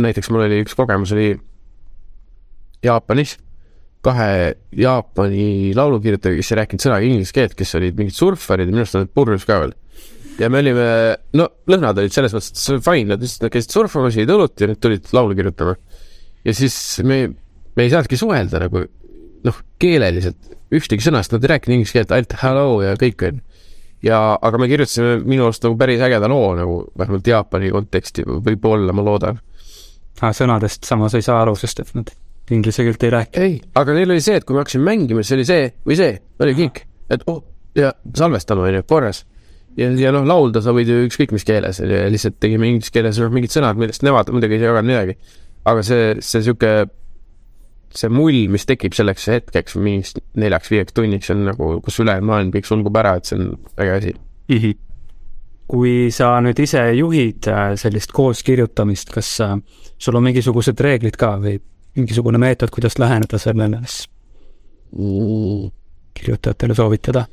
näiteks 0.00 0.30
mul 0.30 0.44
oli 0.46 0.60
üks 0.64 0.76
kogemus 0.76 1.14
oli 1.16 1.32
Jaapanis, 2.84 3.34
kahe 4.04 4.54
Jaapani 4.76 5.72
laulukirjutajaga, 5.76 6.40
kes 6.40 6.52
ei 6.52 6.60
rääkinud 6.60 6.84
sõnagi 6.84 7.10
inglise 7.10 7.36
keelt, 7.36 7.56
kes 7.56 7.74
olid 7.76 7.98
mingid 7.98 8.16
surfarid 8.16 8.68
ja 8.68 8.72
minu 8.72 8.84
arust 8.84 8.96
nad 8.96 9.10
purjus 9.16 9.48
ka 9.48 9.58
veel 9.64 9.74
ja 10.40 10.48
me 10.52 10.62
olime, 10.62 10.86
no 11.36 11.48
lõhnad 11.70 11.98
olid 12.00 12.14
selles 12.14 12.34
mõttes, 12.36 12.70
fine, 12.84 13.12
nad 13.12 13.22
lihtsalt 13.22 13.52
käisid 13.52 13.74
surfamas, 13.74 14.16
jõid 14.18 14.32
õlut 14.34 14.62
ja 14.62 14.70
nüüd 14.70 14.80
tulid 14.82 15.10
laulu 15.16 15.36
kirjutama. 15.38 15.76
ja 16.46 16.54
siis 16.56 16.76
me, 17.06 17.20
me 17.76 17.86
ei 17.86 17.92
saanudki 17.92 18.18
suhelda 18.20 18.62
nagu 18.64 18.86
noh, 19.46 19.60
keeleliselt 19.80 20.56
ühtegi 20.74 21.04
sõna, 21.04 21.22
sest 21.22 21.34
nad 21.34 21.44
ei 21.44 21.52
rääkinud 21.54 21.78
inglise 21.78 21.98
keelt, 21.98 22.14
ainult 22.14 22.36
hello 22.42 22.80
ja 22.84 22.94
kõik 23.00 23.26
onju. 23.28 23.44
ja, 24.06 24.22
aga 24.36 24.62
me 24.62 24.70
kirjutasime 24.70 25.18
minu 25.26 25.48
arust 25.48 25.66
nagu 25.66 25.76
päris 25.80 26.02
ägeda 26.06 26.30
loo 26.30 26.54
nagu 26.58 26.80
vähemalt 26.98 27.30
Jaapani 27.32 27.72
konteksti 27.74 28.26
võib-olla, 28.30 28.96
ma 28.96 29.04
loodan. 29.06 29.40
ah,. 30.20 30.34
sõnadest 30.36 30.88
samas 30.88 31.16
ei 31.18 31.26
saa 31.26 31.42
aru, 31.44 31.56
sest 31.58 31.84
et 31.84 31.94
nad 31.98 32.12
inglise 32.50 32.82
keelt 32.86 33.04
ei 33.06 33.14
räägi. 33.14 33.44
ei, 33.44 33.60
aga 33.78 33.94
neil 33.94 34.16
oli 34.16 34.24
see, 34.24 34.40
et 34.40 34.46
kui 34.46 34.56
me 34.56 34.64
hakkasime 34.64 34.88
mängima, 34.88 35.22
siis 35.22 35.36
oli 35.36 35.46
see 35.48 35.70
või 35.86 36.00
see, 36.00 36.16
oli 36.40 36.56
kõik, 36.64 36.84
et 37.12 37.28
oh 37.30 37.44
ja 37.74 37.92
salvestame 38.16 38.64
onju, 38.66 38.82
korras. 38.88 39.24
ja, 39.78 39.90
ja 39.98 40.12
noh, 40.14 40.24
laulda 40.26 40.62
sa 40.64 40.74
võid 40.76 40.90
ju 40.90 41.02
ükskõik 41.06 41.34
mis 41.34 41.46
keeles, 41.46 41.80
lihtsalt 41.82 42.38
tegime 42.42 42.70
inglise 42.70 42.92
keeles 42.94 43.20
noh, 43.22 43.30
mingid 43.34 43.54
sõnad, 43.54 43.78
millest 43.80 44.04
nemad 44.06 44.30
muidugi 44.34 44.58
ei 44.58 44.64
jaganud 44.66 44.90
midagi. 44.90 45.16
aga 45.70 45.84
see, 45.86 46.12
see 46.24 46.44
sihuke, 46.46 46.72
see 47.94 48.12
mull, 48.12 48.44
mis 48.52 48.66
tekib 48.68 48.94
selleks 48.96 49.26
hetkeks, 49.30 49.76
mingiks 49.80 50.14
neljaks-viieks 50.38 50.96
tunniks 50.96 51.32
on 51.34 51.44
nagu, 51.50 51.72
kus 51.84 52.00
ülejäänud 52.02 52.30
maailm 52.30 52.52
kõik 52.54 52.68
sulgub 52.68 53.00
ära, 53.00 53.16
et 53.18 53.30
see 53.30 53.38
on 53.38 53.50
äge 53.80 53.96
asi. 53.98 54.14
kui 55.70 56.10
sa 56.10 56.32
nüüd 56.42 56.58
ise 56.58 56.80
juhid 56.98 57.46
äh, 57.46 57.74
sellist 57.78 58.10
koos 58.10 58.40
kirjutamist, 58.42 59.12
kas 59.14 59.28
äh, 59.44 59.58
sul 59.98 60.18
on 60.18 60.24
mingisugused 60.26 60.80
reeglid 60.82 61.18
ka 61.20 61.36
või 61.42 61.60
mingisugune 61.98 62.40
meetod, 62.42 62.72
kuidas 62.74 62.98
läheneda 62.98 63.38
sellele, 63.38 63.82
siis 63.86 64.08
kirjutajatele 66.18 66.74
soovitada? 66.74 67.26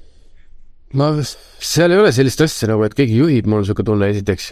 ma, 0.96 1.10
seal 1.24 1.92
ei 1.92 2.00
ole 2.00 2.14
sellist 2.16 2.42
asja 2.46 2.70
nagu, 2.72 2.86
et 2.88 2.96
keegi 2.96 3.18
juhib, 3.20 3.50
mul 3.50 3.60
on 3.60 3.66
niisugune 3.66 3.90
tunne 3.90 4.08
esiteks. 4.14 4.48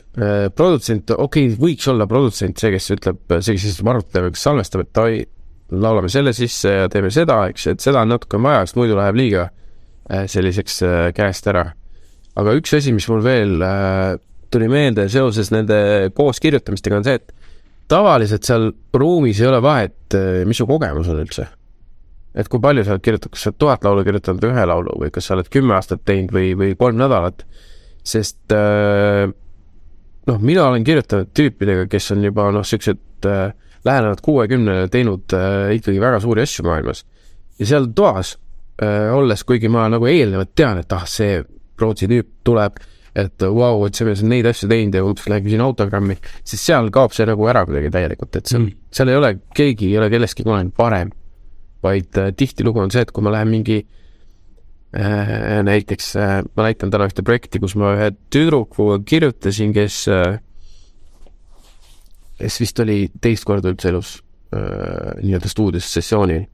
produtsent, 0.58 1.13
okei 1.15 1.48
okay,, 1.48 1.62
võiks 1.62 1.88
olla 1.91 2.08
produtsent 2.10 2.60
see, 2.60 2.74
kes 2.76 2.91
ütleb, 2.98 3.21
see, 3.39 3.56
kes 3.56 3.80
või 3.86 4.34
kes 4.34 4.43
salvestab, 4.43 4.84
et 4.86 5.02
oi, 5.04 5.24
laulame 5.71 6.10
selle 6.13 6.34
sisse 6.36 6.71
ja 6.71 6.89
teeme 6.91 7.10
seda, 7.13 7.39
eks, 7.50 7.69
et 7.74 7.84
seda 7.84 8.04
on 8.06 8.13
natuke 8.13 8.39
vaja, 8.41 8.65
sest 8.65 8.78
muidu 8.80 8.98
läheb 9.00 9.17
liiga 9.17 9.48
äh, 9.48 10.26
selliseks 10.30 10.82
äh, 10.86 11.10
käest 11.15 11.48
ära. 11.50 11.71
aga 12.36 12.54
üks 12.60 12.76
asi, 12.78 12.93
mis 12.93 13.08
mul 13.10 13.24
veel 13.24 13.62
äh, 13.63 14.15
tuli 14.52 14.67
meelde 14.71 15.08
seoses 15.10 15.52
nende 15.56 16.12
koos 16.15 16.39
kirjutamistega, 16.43 17.00
on 17.00 17.08
see, 17.08 17.17
et 17.17 17.34
tavaliselt 17.89 18.45
seal 18.45 18.71
ruumis 18.93 19.41
ei 19.41 19.50
ole 19.50 19.62
vahet, 19.62 20.17
mis 20.45 20.58
su 20.58 20.67
kogemus 20.69 21.10
on 21.12 21.21
üldse 21.21 21.48
et 22.36 22.50
kui 22.52 22.62
palju 22.62 22.84
sa 22.84 22.95
oled 22.95 23.04
kirjutanud, 23.04 23.32
kas 23.32 23.45
sa 23.45 23.52
oled 23.52 23.60
tuhat 23.63 23.86
laulu 23.88 24.04
kirjutanud 24.06 24.48
ühe 24.50 24.67
laulu 24.67 24.95
või 25.00 25.12
kas 25.15 25.30
sa 25.30 25.38
oled 25.38 25.50
kümme 25.52 25.76
aastat 25.78 26.04
teinud 26.08 26.34
või, 26.36 26.52
või 26.60 26.76
kolm 26.80 27.00
nädalat, 27.00 27.45
sest 28.06 28.56
äh, 28.56 29.24
noh, 30.30 30.41
mina 30.41 30.69
olen 30.69 30.86
kirjutanud 30.88 31.32
tüüpidega, 31.36 31.88
kes 31.91 32.12
on 32.15 32.26
juba 32.28 32.50
noh, 32.54 32.65
siuksed 32.67 33.30
äh, 33.32 33.45
lähenevad 33.88 34.24
kuuekümnele 34.26 34.89
teinud 34.91 35.38
äh, 35.38 35.76
ikkagi 35.80 36.02
väga 36.04 36.19
suuri 36.24 36.43
asju 36.43 36.67
maailmas. 36.67 37.06
ja 37.60 37.71
seal 37.71 37.88
toas 37.95 38.38
olles, 39.15 39.39
kuigi 39.48 39.69
ma 39.71 39.86
nagu 39.88 40.04
eelnevalt 40.04 40.50
tean, 40.52 40.82
et 40.82 40.91
ah, 40.91 41.06
see 41.08 41.38
Rootsi 41.80 42.10
tüüp 42.12 42.28
tuleb, 42.43 42.82
et 43.15 43.39
vau 43.39 43.54
wow,, 43.56 43.86
et 43.88 43.95
see 43.95 44.04
mees 44.04 44.19
on 44.19 44.34
neid 44.34 44.50
asju 44.50 44.67
teinud 44.67 44.98
ja 44.98 45.04
umbes 45.08 45.30
lähen 45.32 45.45
küsin 45.45 45.63
autogrammi, 45.63 46.17
siis 46.43 46.65
seal 46.67 46.91
kaob 46.91 47.15
see 47.15 47.24
nagu 47.30 47.48
ära 47.48 47.62
kuidagi 47.63 47.93
täielikult, 47.95 48.36
et 48.36 48.52
seal 48.52 48.65
mm., 48.65 48.82
seal 48.91 49.13
ei 49.13 49.19
ole, 49.21 49.30
keegi 49.56 49.93
ei 49.93 50.02
ole 50.02 50.10
kellestki 50.12 50.43
kunagi 50.43 50.76
parem 50.76 51.13
vaid 51.86 52.17
äh, 52.21 52.32
tihtilugu 52.38 52.82
on 52.84 52.93
see, 52.93 53.06
et 53.06 53.13
kui 53.13 53.24
ma 53.26 53.34
lähen 53.36 53.52
mingi 53.52 53.80
äh, 53.82 55.62
näiteks 55.65 56.12
äh, 56.19 56.36
ma 56.56 56.67
näitan 56.67 56.93
täna 56.93 57.08
ühte 57.10 57.26
projekti, 57.26 57.62
kus 57.63 57.78
ma 57.80 57.93
ühe 57.95 58.12
tüdrukuga 58.34 59.00
kirjutasin, 59.08 59.74
kes 59.76 60.06
kes 62.36 62.60
vist 62.60 62.82
oli 62.84 63.06
teist 63.21 63.48
korda 63.48 63.71
üldse 63.71 63.91
elus 63.93 64.17
nii-öelda 64.56 65.50
stuudios 65.52 65.88
sessioonil. 65.91 66.45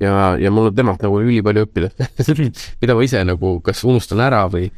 Ja, 0.00 0.36
ja 0.40 0.48
mul 0.52 0.70
on 0.70 0.76
temalt 0.76 1.02
nagu 1.04 1.18
ülipalju 1.20 1.66
õppida 1.66 1.90
mida 2.80 2.94
ma 2.96 3.02
ise 3.04 3.20
nagu 3.28 3.58
kas 3.64 3.82
unustan 3.84 4.22
ära 4.24 4.46
või, 4.48 4.70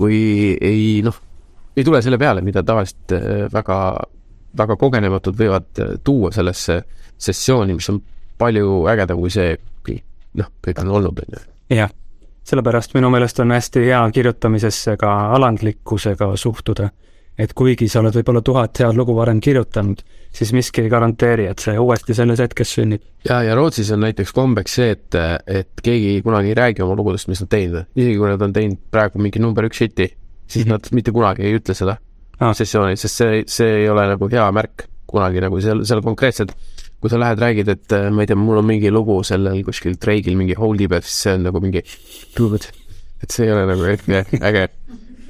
või 0.00 0.20
ei 0.56 1.02
noh, 1.04 1.18
ei 1.76 1.84
tule 1.84 2.00
selle 2.04 2.16
peale, 2.20 2.40
mida 2.44 2.62
tavaliselt 2.64 3.12
väga, 3.52 3.76
väga 4.56 4.76
kogenematud 4.80 5.36
võivad 5.36 5.82
tuua 6.04 6.32
sellesse 6.32 6.78
sessiooni, 7.20 7.76
mis 7.76 7.90
on 7.92 8.00
palju 8.40 8.84
ägedam 8.92 9.20
kui 9.20 9.30
see, 9.34 9.56
noh, 10.40 10.48
kõik 10.64 10.80
on 10.82 10.90
olnud, 10.98 11.20
on 11.24 11.36
ju. 11.36 11.44
jah, 11.76 11.90
sellepärast 12.50 12.94
minu 12.96 13.10
meelest 13.12 13.38
on 13.42 13.52
hästi 13.54 13.84
hea 13.86 14.00
kirjutamisesse 14.14 14.96
ka 15.00 15.12
alandlikkusega 15.36 16.32
suhtuda. 16.36 16.90
et 17.40 17.52
kuigi 17.56 17.86
sa 17.88 18.00
oled 18.02 18.12
võib-olla 18.18 18.42
tuhat 18.44 18.78
head 18.82 18.96
lugu 18.98 19.14
varem 19.16 19.38
kirjutanud, 19.40 20.02
siis 20.34 20.50
miski 20.52 20.82
ei 20.82 20.90
garanteeri, 20.92 21.46
et 21.48 21.58
see 21.62 21.72
uuesti 21.80 22.12
selles 22.14 22.38
hetkes 22.42 22.74
sünnib. 22.76 23.00
ja, 23.24 23.38
ja 23.42 23.54
Rootsis 23.56 23.90
on 23.94 24.00
näiteks 24.04 24.32
kombeks 24.36 24.74
see, 24.76 24.90
et, 24.96 25.14
et 25.46 25.70
keegi 25.82 26.18
kunagi 26.26 26.52
ei 26.52 26.58
räägi 26.58 26.82
oma 26.84 26.96
lugudest, 26.98 27.28
mis 27.32 27.40
nad 27.40 27.48
teinud 27.48 27.78
on, 27.80 27.86
isegi 27.96 28.18
kui 28.18 28.28
nad 28.28 28.42
on 28.44 28.52
teinud 28.52 28.78
praegu 28.92 29.22
mingi 29.22 29.40
number 29.40 29.64
üks 29.70 29.80
hiti, 29.80 30.10
siis 30.50 30.66
Mhm. 30.66 30.72
nad 30.74 30.88
mitte 30.92 31.12
kunagi 31.16 31.42
ei 31.48 31.56
ütle 31.58 31.74
seda 31.74 31.96
Ah. 32.40 32.52
sessioonil, 32.56 32.96
sest 32.96 33.16
see, 33.22 33.42
see 33.46 33.72
ei 33.82 33.88
ole 33.88 34.06
nagu 34.08 34.28
hea 34.32 34.46
märk 34.52 34.86
kunagi 35.06 35.40
nagu 35.40 35.60
seal, 35.60 35.82
seal 35.84 36.00
konkreetselt 36.02 36.52
kui 37.00 37.12
sa 37.12 37.20
lähed, 37.20 37.40
räägid, 37.40 37.70
et 37.72 37.96
äh, 37.96 38.08
ma 38.12 38.24
ei 38.24 38.30
tea, 38.30 38.38
mul 38.38 38.60
on 38.60 38.66
mingi 38.68 38.90
lugu 38.92 39.20
sellel 39.26 39.62
kuskil 39.64 39.96
Drake'il 40.00 40.36
mingi 40.36 40.56
Hold 40.58 40.84
It, 40.84 40.96
siis 41.06 41.22
see 41.24 41.36
on 41.38 41.46
nagu 41.48 41.62
mingi 41.64 41.82
et 43.22 43.32
see 43.32 43.46
ei 43.46 43.54
ole 43.54 43.64
nagu 43.68 43.86
äge, 44.50 44.66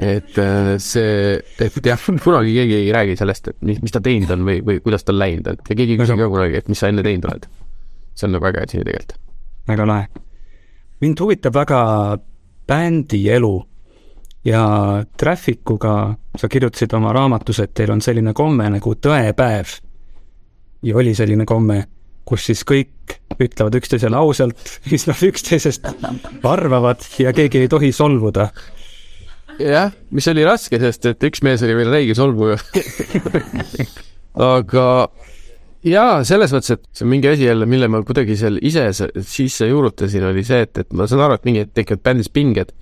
et 0.00 0.38
äh, 0.40 0.72
see, 0.82 1.38
et 1.60 1.80
jah, 1.86 2.06
kunagi 2.24 2.54
keegi 2.56 2.76
ei 2.80 2.92
räägi 2.94 3.16
sellest, 3.20 3.52
et 3.52 3.58
mis, 3.66 3.80
mis 3.84 3.94
ta 3.94 4.02
teinud 4.04 4.32
on 4.34 4.46
või, 4.48 4.60
või 4.66 4.82
kuidas 4.84 5.06
tal 5.06 5.18
läinud 5.20 5.50
on 5.52 5.60
ja 5.60 5.74
keegi 5.74 5.96
ei 5.96 6.00
küsi 6.00 6.18
ka 6.18 6.30
kunagi, 6.32 6.62
et 6.62 6.70
mis 6.72 6.80
sa 6.80 6.90
enne 6.90 7.04
teinud 7.06 7.28
oled. 7.30 7.48
see 8.14 8.28
on 8.28 8.34
nagu 8.36 8.50
äge 8.50 8.64
asi 8.64 8.80
tegelikult. 8.80 9.18
väga 9.68 9.86
lahe. 9.86 10.08
mind 11.00 11.20
huvitab 11.22 11.54
väga 11.54 11.82
bändi 12.70 13.28
elu 13.30 13.54
ja 14.44 14.64
Trafficuga 15.16 16.14
sa 16.36 16.48
kirjutasid 16.48 16.92
oma 16.96 17.12
raamatus, 17.12 17.60
et 17.60 17.74
teil 17.74 17.92
on 17.92 18.00
selline 18.00 18.32
komme 18.36 18.70
nagu 18.70 18.94
tõepäev. 18.94 19.76
Ja 20.82 20.96
oli 20.96 21.14
selline 21.16 21.46
komme, 21.48 21.82
kus 22.28 22.46
siis 22.50 22.62
kõik 22.68 23.16
ütlevad 23.40 23.76
üksteisele 23.80 24.18
ausalt, 24.18 24.58
mis 24.90 25.06
nad 25.08 25.24
üksteisest 25.30 25.88
arvavad 26.46 27.06
ja 27.20 27.34
keegi 27.36 27.64
ei 27.64 27.72
tohi 27.72 27.92
solvuda. 27.96 28.50
jah, 29.60 29.90
mis 30.10 30.28
oli 30.32 30.44
raske, 30.46 30.80
sest 30.80 31.10
et 31.10 31.28
üks 31.30 31.42
mees 31.46 31.64
oli 31.66 31.76
veel 31.76 31.92
räige 31.92 32.16
solvuja. 32.16 32.56
aga 34.54 34.86
jaa, 35.86 36.22
selles 36.28 36.54
mõttes, 36.54 36.76
et 36.76 36.86
see 36.94 37.04
on 37.06 37.12
mingi 37.12 37.28
asi 37.28 37.48
jälle, 37.48 37.68
mille 37.68 37.88
ma 37.90 38.02
kuidagi 38.06 38.36
seal 38.40 38.60
ise 38.62 38.88
sisse 38.94 39.68
juurutasin, 39.68 40.30
oli 40.30 40.44
see, 40.46 40.64
et, 40.66 40.84
et 40.84 40.96
ma 40.96 41.08
saan 41.10 41.24
aru, 41.26 41.36
et 41.36 41.48
mingi 41.48 41.64
hetk 41.64 41.76
tekivad 41.76 42.04
bändis 42.08 42.32
pinged 42.32 42.72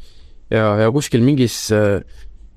ja, 0.53 0.65
ja 0.83 0.91
kuskil 0.95 1.25
mingis 1.25 1.57
äh, 1.75 2.01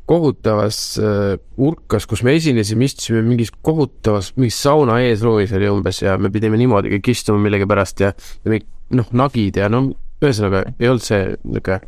kohutavas 0.10 0.80
äh, 1.00 1.38
urkas, 1.62 2.08
kus 2.10 2.24
me 2.28 2.36
esinesime, 2.36 2.88
istusime 2.88 3.22
mingis 3.26 3.54
kohutavas, 3.64 4.34
mingis 4.38 4.60
sauna 4.64 5.00
eesruumis 5.06 5.54
oli 5.58 5.70
umbes 5.72 6.02
ja 6.04 6.18
me 6.20 6.32
pidime 6.34 6.60
niimoodi 6.60 6.92
kõik 6.98 7.14
istuma 7.14 7.42
millegipärast 7.46 8.04
ja, 8.04 8.12
ja 8.44 8.54
me 8.54 8.62
noh, 8.98 9.08
nagid 9.16 9.62
ja 9.62 9.70
no 9.72 9.88
ühesõnaga 10.22 10.66
ei 10.78 10.92
olnud 10.92 11.06
see 11.06 11.24
niisugune 11.32 11.80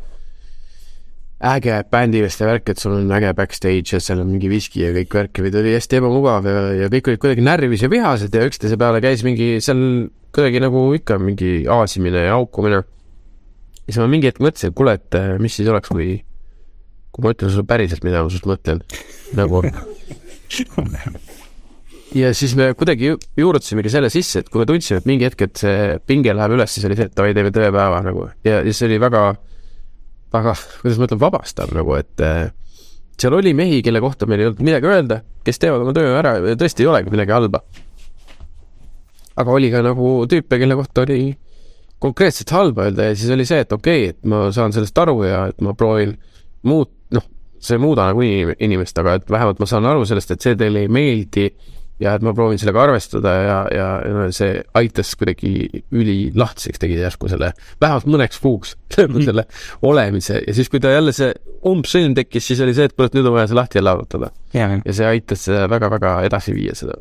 äge 1.44 1.76
bändiveste 1.90 2.46
värk, 2.48 2.70
et 2.72 2.80
sul 2.80 2.94
on 2.96 3.10
äge 3.12 3.32
backstage 3.36 3.92
ja 3.92 4.00
seal 4.00 4.22
on 4.22 4.30
mingi 4.32 4.48
viski 4.48 4.84
ja 4.84 4.92
kõik 4.94 5.16
värk, 5.18 5.40
vaid 5.44 5.56
oli 5.60 5.74
hästi 5.74 5.98
ebamugav 5.98 6.46
ja, 6.48 6.60
ja 6.84 6.90
kõik 6.92 7.10
olid 7.10 7.20
kuidagi 7.20 7.44
närvis 7.44 7.84
ja 7.84 7.90
vihased 7.92 8.34
ja 8.34 8.46
üksteise 8.48 8.78
peale 8.80 9.02
käis 9.04 9.24
mingi 9.26 9.58
seal 9.64 9.82
kuidagi 10.34 10.62
nagu 10.64 10.86
ikka 10.96 11.18
mingi 11.20 11.66
aasimine 11.70 12.24
ja 12.28 12.38
haukumine. 12.38 12.80
ja 12.80 13.90
siis 13.90 14.00
ma 14.00 14.08
mingi 14.10 14.30
hetk 14.30 14.40
mõtlesin, 14.40 14.72
et 14.72 14.78
kuule, 14.78 14.96
et 14.96 15.18
äh, 15.18 15.34
mis 15.42 15.58
siis 15.58 15.68
oleks, 15.68 15.92
kui, 15.92 16.22
kui 17.14 17.24
ma 17.24 17.32
ütlen 17.34 17.52
sulle 17.52 17.66
päriselt, 17.68 18.02
mida 18.06 18.24
ma 18.24 18.32
sinust 18.32 18.48
mõtlen. 18.50 18.82
nagu 19.38 19.62
ja 22.14 22.30
siis 22.34 22.54
me 22.58 22.72
kuidagi 22.78 23.12
ju- 23.12 23.20
juurutasimegi 23.36 23.90
selle 23.92 24.10
sisse, 24.12 24.42
et 24.42 24.50
kui 24.50 24.62
me 24.62 24.66
tundsime, 24.68 25.00
et 25.00 25.08
mingi 25.08 25.26
hetk, 25.26 25.46
et 25.46 25.62
see 25.64 25.96
pinge 26.06 26.34
läheb 26.34 26.56
üles, 26.56 26.74
siis 26.74 26.86
oli 26.88 26.98
see, 26.98 27.08
et 27.10 27.16
davai, 27.16 27.34
teeme 27.36 27.52
tõepäeva 27.54 28.02
nagu 28.06 28.28
ja, 28.46 28.60
ja 28.60 28.74
see 28.74 28.88
oli 28.90 29.00
väga, 29.02 29.22
väga, 30.34 30.54
kuidas 30.82 31.00
ma 31.00 31.08
ütlen, 31.08 31.22
vabastav 31.22 31.74
nagu, 31.74 31.96
et 31.98 32.24
äh, 32.24 32.50
seal 33.20 33.38
oli 33.38 33.54
mehi, 33.56 33.80
kelle 33.86 34.02
kohta 34.04 34.28
meil 34.30 34.42
ei 34.42 34.50
olnud 34.50 34.62
midagi 34.66 34.90
öelda, 34.90 35.22
kes 35.46 35.62
teevad 35.62 35.84
oma 35.84 35.94
töö 35.96 36.14
ära 36.18 36.36
ja 36.42 36.58
tõesti 36.60 36.84
ei 36.84 36.90
olegi 36.90 37.14
midagi 37.14 37.34
halba. 37.34 37.62
aga 39.34 39.50
oli 39.50 39.70
ka 39.72 39.82
nagu 39.82 40.12
tüüpe, 40.30 40.60
kelle 40.62 40.78
kohta 40.78 41.02
oli 41.02 41.34
konkreetselt 42.02 42.50
halba 42.54 42.88
öelda 42.88 43.10
ja 43.10 43.16
siis 43.16 43.30
oli 43.34 43.46
see, 43.48 43.64
et 43.64 43.72
okei 43.72 44.08
okay,, 44.08 44.14
et 44.14 44.30
ma 44.30 44.46
saan 44.54 44.74
sellest 44.76 44.98
aru 44.98 45.22
ja 45.26 45.46
et 45.50 45.60
ma 45.64 45.74
proovin 45.78 46.14
noh, 46.64 46.86
see 47.64 47.78
ei 47.78 47.82
muuda 47.82 48.08
nagu 48.10 48.24
inim- 48.24 48.56
inimest, 48.58 48.98
aga 49.00 49.18
et 49.20 49.30
vähemalt 49.30 49.62
ma 49.62 49.68
saan 49.70 49.86
aru 49.88 50.04
sellest, 50.08 50.34
et 50.34 50.44
see 50.44 50.56
teile 50.60 50.84
ei 50.84 50.92
meeldi 50.92 51.48
ja 52.02 52.16
et 52.16 52.24
ma 52.26 52.32
proovin 52.34 52.58
sellega 52.58 52.82
arvestada 52.88 53.32
ja, 53.38 53.58
ja, 53.70 53.86
see 54.34 54.56
aitas 54.78 55.12
kuidagi 55.18 55.82
ülilahtiseks 55.94 56.82
tegi 56.82 56.96
järsku 56.98 57.30
selle, 57.30 57.52
vähemalt 57.82 58.08
mõneks 58.10 58.40
kuuks 58.42 58.74
selle 59.28 59.46
olemise. 59.86 60.40
Ja 60.46 60.54
siis, 60.56 60.70
kui 60.72 60.82
ta 60.82 60.90
jälle 60.94 61.14
see 61.14 61.30
umbsõlm 61.70 62.16
tekkis, 62.18 62.48
siis 62.50 62.60
oli 62.64 62.74
see, 62.76 62.88
et 62.90 62.96
et 63.08 63.16
nüüd 63.16 63.30
on 63.30 63.36
vaja 63.38 63.50
see 63.50 63.58
lahti 63.58 63.78
jälle 63.80 63.94
arvutada. 63.94 64.30
Ja 64.84 64.96
see 64.98 65.08
aitas 65.08 65.46
väga-väga 65.70 66.16
edasi 66.28 66.54
viia 66.56 66.74
seda. 66.78 66.98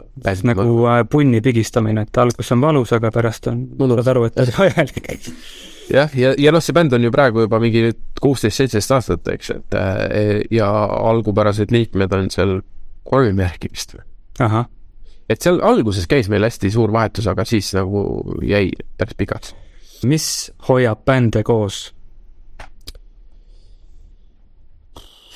nagu 0.47 0.67
äh, 0.87 1.01
punni 1.09 1.41
pigistamine, 1.45 2.05
et 2.07 2.21
algus 2.21 2.53
on 2.55 2.61
valus, 2.63 2.93
aga 2.95 3.11
pärast 3.13 3.49
on, 3.51 3.65
saad 3.81 4.13
aru, 4.13 4.29
et 4.29 4.39
oli 4.45 4.57
vajalik. 4.61 5.11
jah, 5.89 6.13
ja, 6.15 6.33
ja 6.37 6.53
noh, 6.53 6.63
see 6.63 6.75
bänd 6.75 6.93
on 6.95 7.03
ju 7.03 7.11
praegu 7.13 7.45
juba 7.45 7.59
mingi 7.63 7.91
kuusteist, 8.21 8.59
seitseteist 8.59 8.93
aastat, 8.95 9.27
eks, 9.33 9.51
et 9.57 9.77
äh, 9.79 10.43
ja 10.53 10.69
algupärased 10.85 11.73
liikmed 11.73 12.13
on 12.15 12.29
seal 12.33 12.59
kolm 13.07 13.41
järgi 13.43 13.71
vist 13.71 13.97
või. 13.97 14.05
et 15.29 15.41
seal 15.41 15.59
alguses 15.65 16.07
käis 16.09 16.29
meil 16.31 16.45
hästi 16.45 16.71
suur 16.73 16.93
vahetus, 16.93 17.27
aga 17.31 17.45
siis 17.47 17.73
nagu 17.75 18.05
jäi 18.45 18.69
päris 18.97 19.19
pikaks. 19.19 19.55
mis 20.03 20.27
hoiab 20.69 21.05
bände 21.05 21.43
koos? 21.43 21.93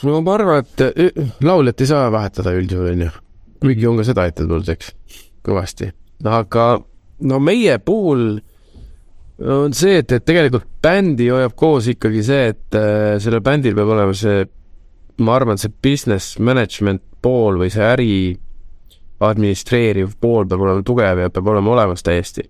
no 0.03 0.19
ma 0.21 0.35
arvan, 0.37 0.65
et 0.65 0.85
äh, 0.85 1.31
lauljat 1.41 1.81
ei 1.81 1.89
saa 1.89 2.11
vahetada 2.13 2.53
üldjuhul, 2.57 2.91
onju. 2.93 3.09
kuigi 3.63 3.87
on 3.89 3.97
ka 3.99 4.07
seda 4.07 4.27
ette 4.29 4.45
tulnud, 4.45 4.69
eks, 4.69 4.93
kõvasti. 5.45 5.91
aga 6.25 6.67
no 7.19 7.39
meie 7.41 7.79
puhul 7.79 8.39
on 9.45 9.73
see, 9.77 9.99
et, 10.01 10.11
et 10.11 10.25
tegelikult 10.25 10.65
bändi 10.83 11.29
hoiab 11.29 11.55
koos 11.57 11.87
ikkagi 11.91 12.23
see, 12.25 12.51
et 12.53 12.77
äh, 12.77 13.17
sellel 13.21 13.43
bändil 13.45 13.75
peab 13.77 13.93
olema 13.93 14.15
see, 14.17 14.45
ma 15.21 15.37
arvan, 15.37 15.59
see 15.61 15.73
business 15.83 16.37
management 16.39 17.03
pool 17.21 17.59
või 17.61 17.71
see 17.73 17.85
äri 17.85 18.13
administreeriv 19.23 20.15
pool 20.21 20.47
peab 20.49 20.63
olema 20.65 20.85
tugev 20.85 21.23
ja 21.23 21.33
peab 21.33 21.51
olema 21.53 21.73
olemas 21.75 22.05
täiesti. 22.05 22.49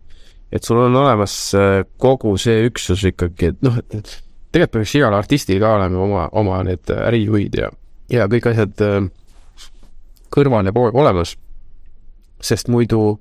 et 0.52 0.64
sul 0.64 0.80
on 0.80 0.96
olemas 0.96 1.36
äh, 1.56 1.84
kogu 1.98 2.38
see 2.40 2.68
üksus 2.70 3.04
ikkagi, 3.12 3.52
et 3.52 3.62
noh, 3.66 3.78
et 3.92 4.18
tegelikult 4.52 4.80
peaks 4.80 4.96
igal 4.96 5.16
artistil 5.16 5.60
ka 5.60 5.76
olema 5.76 6.04
oma, 6.04 6.28
oma 6.32 6.62
need 6.64 6.92
ärijuhid 6.96 7.58
ja, 7.60 7.72
ja 8.12 8.28
kõik 8.32 8.52
asjad 8.52 8.84
äh, 8.84 9.10
kõrval 10.34 10.68
ja 10.68 10.76
aeg 10.76 10.96
olemas. 10.96 11.36
sest 12.40 12.68
muidu 12.70 13.20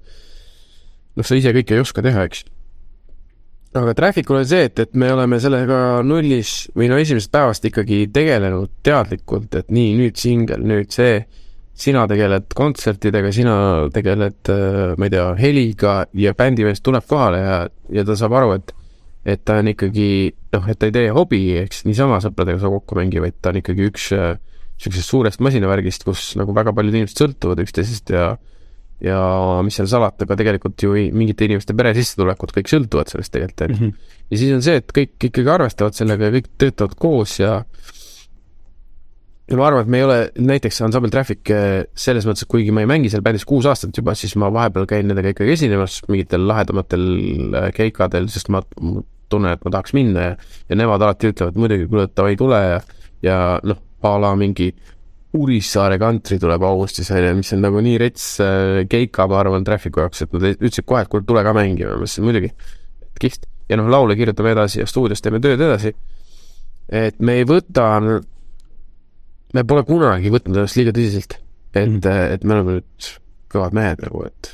noh, 1.17 1.25
sa 1.25 1.35
ise 1.35 1.53
kõike 1.57 1.75
ei 1.75 1.81
oska 1.81 2.03
teha, 2.05 2.27
eks. 2.29 2.45
Aga 3.81 3.95
Trafficul 3.99 4.41
on 4.41 4.47
see, 4.49 4.69
et, 4.69 4.79
et 4.85 4.95
me 4.99 5.11
oleme 5.13 5.39
sellega 5.43 5.81
nullis 6.07 6.67
või 6.77 6.91
no 6.91 7.01
esimesest 7.01 7.33
päevast 7.35 7.67
ikkagi 7.69 8.07
tegelenud 8.15 8.73
teadlikult, 8.87 9.55
et 9.61 9.69
nii, 9.75 9.93
nüüd 9.99 10.21
singel, 10.21 10.65
nüüd 10.67 10.95
see, 10.95 11.21
sina 11.77 12.07
tegeled 12.09 12.49
kontsertidega, 12.57 13.31
sina 13.37 13.57
tegeled, 13.93 14.51
ma 14.97 15.09
ei 15.09 15.13
tea, 15.13 15.27
heliga 15.41 15.97
ja 16.17 16.33
bändimees 16.37 16.81
tuleb 16.85 17.05
kohale 17.09 17.43
ja, 17.43 17.59
ja 17.93 18.05
ta 18.09 18.17
saab 18.17 18.39
aru, 18.41 18.57
et 18.57 18.75
et 19.27 19.43
ta 19.43 19.57
on 19.59 19.67
ikkagi 19.67 20.09
noh, 20.55 20.67
et 20.71 20.79
ta 20.79 20.87
ei 20.87 20.95
tee 20.95 21.09
hobi, 21.11 21.41
eks 21.59 21.83
niisama 21.89 22.21
sõpradega 22.23 22.63
saa 22.63 22.71
kokku 22.71 22.95
mängi, 22.95 23.19
vaid 23.23 23.35
ta 23.43 23.51
on 23.51 23.59
ikkagi 23.59 23.89
üks 23.91 24.13
äh, 24.15 24.37
niisugusest 24.77 25.11
suurest 25.11 25.43
masinavärgist, 25.43 26.05
kus 26.07 26.29
nagu 26.39 26.55
väga 26.55 26.75
paljud 26.77 26.95
inimesed 26.95 27.23
sõltuvad 27.25 27.63
üksteisest 27.65 28.13
ja 28.15 28.29
ja 29.05 29.61
mis 29.67 29.77
seal 29.77 29.89
salata, 29.91 30.25
aga 30.25 30.37
tegelikult 30.41 30.81
ju 30.83 30.95
ei- 30.97 31.11
mingite 31.13 31.45
inimeste 31.45 31.75
pere 31.77 31.93
sissetulekud 31.95 32.53
kõik 32.57 32.71
sõltuvad 32.73 33.11
sellest 33.13 33.33
tegelikult, 33.35 33.81
Mhm. 33.81 33.89
et 33.89 34.31
ja 34.33 34.39
siis 34.39 34.55
on 34.57 34.63
see, 34.63 34.77
et 34.81 34.93
kõik 34.93 35.29
ikkagi 35.31 35.51
arvestavad 35.53 35.93
sellega 35.95 36.31
ja 36.31 36.37
kõik 36.39 36.49
töötavad 36.59 36.95
koos 36.97 37.39
ja 37.41 37.65
ja 39.51 39.57
ma 39.59 39.67
arvan, 39.69 39.85
et 39.85 39.91
me 39.93 39.99
ei 40.01 40.05
ole 40.07 40.17
näiteks 40.43 40.81
ansambel 40.83 41.11
Traffic 41.15 41.51
eh, 41.55 41.85
selles 41.95 42.27
mõttes, 42.27 42.43
et 42.43 42.51
kuigi 42.51 42.73
ma 42.75 42.83
ei 42.83 42.89
mängi 42.91 43.11
seal 43.13 43.23
bändis 43.23 43.45
kuus 43.47 43.67
aastat 43.71 43.95
juba, 43.97 44.15
siis 44.19 44.35
ma 44.41 44.49
vahepeal 44.51 44.89
käin 44.91 45.07
nendega 45.07 45.31
ikkagi 45.35 45.55
esinemas 45.55 46.01
mingitel 46.11 46.47
lahedamatel 46.49 47.05
eh, 47.61 47.69
keikadel, 47.77 48.27
sest 48.33 48.51
ma 48.51 48.63
tunnen, 49.31 49.53
et 49.55 49.63
ma 49.67 49.71
tahaks 49.75 49.95
minna 49.95 50.21
ja 50.31 50.35
ja 50.71 50.79
nemad 50.79 51.03
alati 51.03 51.31
ütlevad 51.31 51.57
muidugi, 51.59 51.87
kuule, 51.91 52.09
davai, 52.17 52.35
tule 52.39 52.59
ja 52.65 52.81
ja 53.23 53.37
noh, 53.63 53.79
a 54.07 54.17
la 54.23 54.35
mingi 54.39 54.73
Urissaare 55.35 55.99
kantri 55.99 56.39
tuleb 56.41 56.63
augustis 56.65 57.11
välja, 57.11 57.35
mis 57.37 57.53
on 57.53 57.61
nagu 57.65 57.81
nii 57.85 57.99
rets 58.01 58.29
äh, 58.41 58.85
keika, 58.89 59.27
ma 59.29 59.41
arvan, 59.43 59.65
Trafficu 59.67 60.01
jaoks, 60.01 60.23
et 60.23 60.33
nad 60.33 60.47
ütlesid 60.55 60.87
kohe, 60.87 61.03
et 61.03 61.11
kuule, 61.13 61.27
tule 61.27 61.43
ka 61.45 61.53
mängima, 61.57 61.97
ma 61.97 62.07
ütlesin 62.07 62.25
muidugi, 62.25 62.53
et 63.03 63.21
kihvt. 63.21 63.49
ja 63.69 63.77
noh, 63.81 63.91
laule 63.91 64.17
kirjutame 64.17 64.55
edasi 64.55 64.81
ja 64.81 64.87
stuudios 64.87 65.21
teeme 65.25 65.41
tööd 65.43 65.61
edasi. 65.61 65.93
et 66.89 67.19
me 67.21 67.41
ei 67.41 67.45
võta, 67.49 67.89
me 69.55 69.65
pole 69.67 69.83
kunagi 69.89 70.31
võtnud 70.33 70.57
ennast 70.63 70.79
liiga 70.79 70.95
tõsiselt, 70.97 71.41
et 71.75 71.91
Mm. 71.91 71.99
mm., 72.01 72.33
et 72.33 72.45
me 72.45 72.55
oleme 72.55 72.79
nüüd 72.79 73.09
kõvad 73.53 73.75
mehed 73.77 74.01
nagu, 74.05 74.23
et 74.27 74.53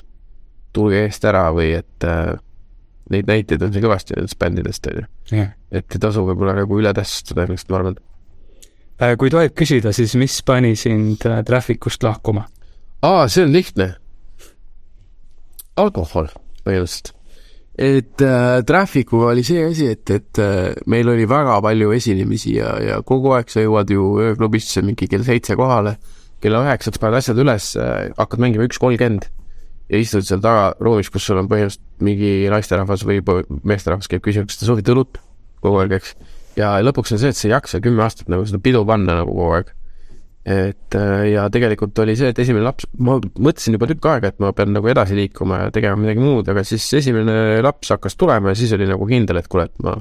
tulge 0.74 1.04
eest 1.06 1.24
ära 1.28 1.44
või 1.54 1.74
et 1.78 2.06
äh, 2.08 2.35
neid 3.12 3.28
näiteid 3.28 3.62
on 3.62 3.72
siin 3.74 3.85
kõvasti 3.85 4.16
nendest 4.16 4.38
bändidest, 4.40 4.88
on 4.90 5.02
ju. 5.02 5.06
et 5.70 5.96
ei 5.96 6.02
tasu 6.02 6.24
võib-olla 6.26 6.56
nagu 6.56 6.78
üle 6.80 6.92
tähtsustada 6.96 7.46
ennast, 7.46 7.68
ma 7.70 7.80
arvan. 7.80 7.98
Äh, 9.02 9.16
kui 9.18 9.32
tohib 9.32 9.56
küsida, 9.58 9.90
siis 9.94 10.14
mis 10.14 10.36
pani 10.46 10.76
sind 10.78 11.24
äh, 11.26 11.40
Trafficust 11.46 12.04
lahkuma? 12.06 12.46
aa, 13.02 13.26
see 13.26 13.42
on 13.42 13.50
lihtne. 13.54 13.88
alkohol 15.76 16.28
põhimõtteliselt. 16.62 17.10
et 17.82 18.22
äh, 18.22 18.60
Trafficuga 18.68 19.32
oli 19.32 19.42
see 19.46 19.64
asi, 19.66 19.88
et, 19.96 20.10
et 20.10 20.38
äh, 20.38 20.70
meil 20.86 21.10
oli 21.10 21.26
väga 21.26 21.58
palju 21.64 21.90
esinemisi 21.96 22.54
ja, 22.60 22.76
ja 22.78 23.00
kogu 23.02 23.32
aeg 23.34 23.50
sa 23.50 23.64
jõuad 23.64 23.90
ju 23.90 24.06
ööklubisse 24.22 24.84
mingi 24.86 25.08
kell 25.10 25.26
seitse 25.26 25.56
kohale, 25.58 25.96
kella 26.44 26.62
üheksaks 26.62 27.02
paned 27.02 27.18
asjad 27.18 27.40
üles 27.42 27.72
äh,, 27.80 28.12
hakkad 28.20 28.44
mängima 28.44 28.68
üks 28.68 28.78
kolmkümmend 28.78 29.26
ja 29.90 29.98
istud 29.98 30.28
seal 30.28 30.44
tagaruumis, 30.44 31.10
kus 31.10 31.26
sul 31.26 31.42
on 31.42 31.50
põhimõtteliselt 31.50 32.06
mingi 32.06 32.30
naisterahvas 32.54 33.02
või 33.08 33.18
meesterahvas 33.66 34.06
käib 34.12 34.22
küsimas, 34.28 34.52
kas 34.52 34.62
te 34.62 34.70
soovite 34.70 34.94
õlut 34.94 35.18
kogu 35.62 35.82
aeg, 35.82 35.98
eks. 35.98 36.14
Ja 36.58 36.74
lõpuks 36.84 37.14
on 37.14 37.22
see, 37.22 37.32
et 37.32 37.38
sa 37.38 37.48
ei 37.48 37.54
jaksa 37.54 37.80
kümme 37.84 38.04
aastat 38.04 38.30
nagu 38.32 38.44
seda 38.48 38.60
pidu 38.62 38.84
panna 38.88 39.20
nagu 39.22 39.32
kogu 39.34 39.56
aeg. 39.58 39.72
Et 40.42 40.96
äh, 40.98 41.26
ja 41.30 41.44
tegelikult 41.54 41.98
oli 42.02 42.16
see, 42.18 42.32
et 42.32 42.38
esimene 42.42 42.64
laps, 42.66 42.88
ma 42.98 43.20
mõtlesin 43.22 43.76
juba 43.76 43.86
tükk 43.86 44.08
aega, 44.10 44.32
et 44.32 44.40
ma 44.42 44.50
pean 44.56 44.72
nagu 44.74 44.88
edasi 44.90 45.14
liikuma 45.14 45.60
ja 45.66 45.74
tegema 45.74 46.00
midagi 46.00 46.24
muud, 46.24 46.48
aga 46.50 46.64
siis 46.66 46.88
esimene 46.98 47.60
laps 47.62 47.92
hakkas 47.94 48.18
tulema 48.18 48.50
ja 48.50 48.58
siis 48.58 48.72
oli 48.74 48.88
nagu 48.90 49.06
kindel, 49.06 49.38
et 49.38 49.46
kuule, 49.52 49.68
et 49.70 49.86
ma, 49.86 49.94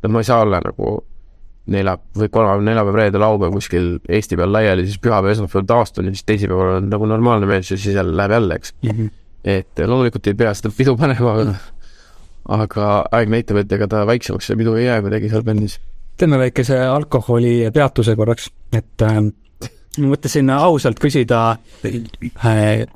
no 0.00 0.12
ma 0.14 0.24
ei 0.24 0.30
saa 0.30 0.40
olla 0.46 0.62
nagu 0.64 0.94
nelja- 1.76 1.98
või 2.16 2.30
kolmapäev, 2.32 2.64
neljapäev, 2.70 2.98
reede, 3.02 3.20
laupäev 3.20 3.52
kuskil 3.58 3.92
Eesti 4.08 4.40
peal 4.40 4.52
laiali, 4.54 4.86
siis 4.88 5.02
pühapäev, 5.02 5.34
esmaspäev 5.34 5.68
taastun 5.68 6.08
ja 6.08 6.16
siis 6.16 6.24
teisipäeval 6.24 6.78
on 6.78 6.90
nagu 6.92 7.08
normaalne 7.12 7.48
mees 7.50 7.70
ja 7.70 7.76
siis 7.76 7.98
jälle 7.98 8.16
läheb 8.16 8.36
jälle, 8.38 8.56
eks. 8.62 8.74
et 9.44 9.84
loomulikult 9.84 10.26
ei 10.26 10.40
pea 10.40 10.54
seda 10.56 10.72
pidu 10.76 10.96
panema, 10.96 11.36
aga 11.36 11.58
aeg 12.48 13.32
näitab, 13.32 13.62
et 13.62 13.72
ega 13.72 13.88
ta 13.90 14.04
väiksemaks 14.08 14.50
see 14.50 14.58
pidu 14.58 14.76
ei 14.78 14.86
jää 14.86 15.00
kuidagi 15.04 15.30
seal 15.32 15.46
bändis. 15.46 15.78
teeme 16.16 16.38
väikese 16.38 16.78
alkoholi 16.80 17.70
peatuse 17.74 18.16
korraks, 18.16 18.50
et 18.72 19.02
äh, 19.02 19.20
ma 19.22 20.12
mõtlesin 20.12 20.52
ausalt 20.52 21.00
küsida 21.02 21.42
äh,, 21.84 22.86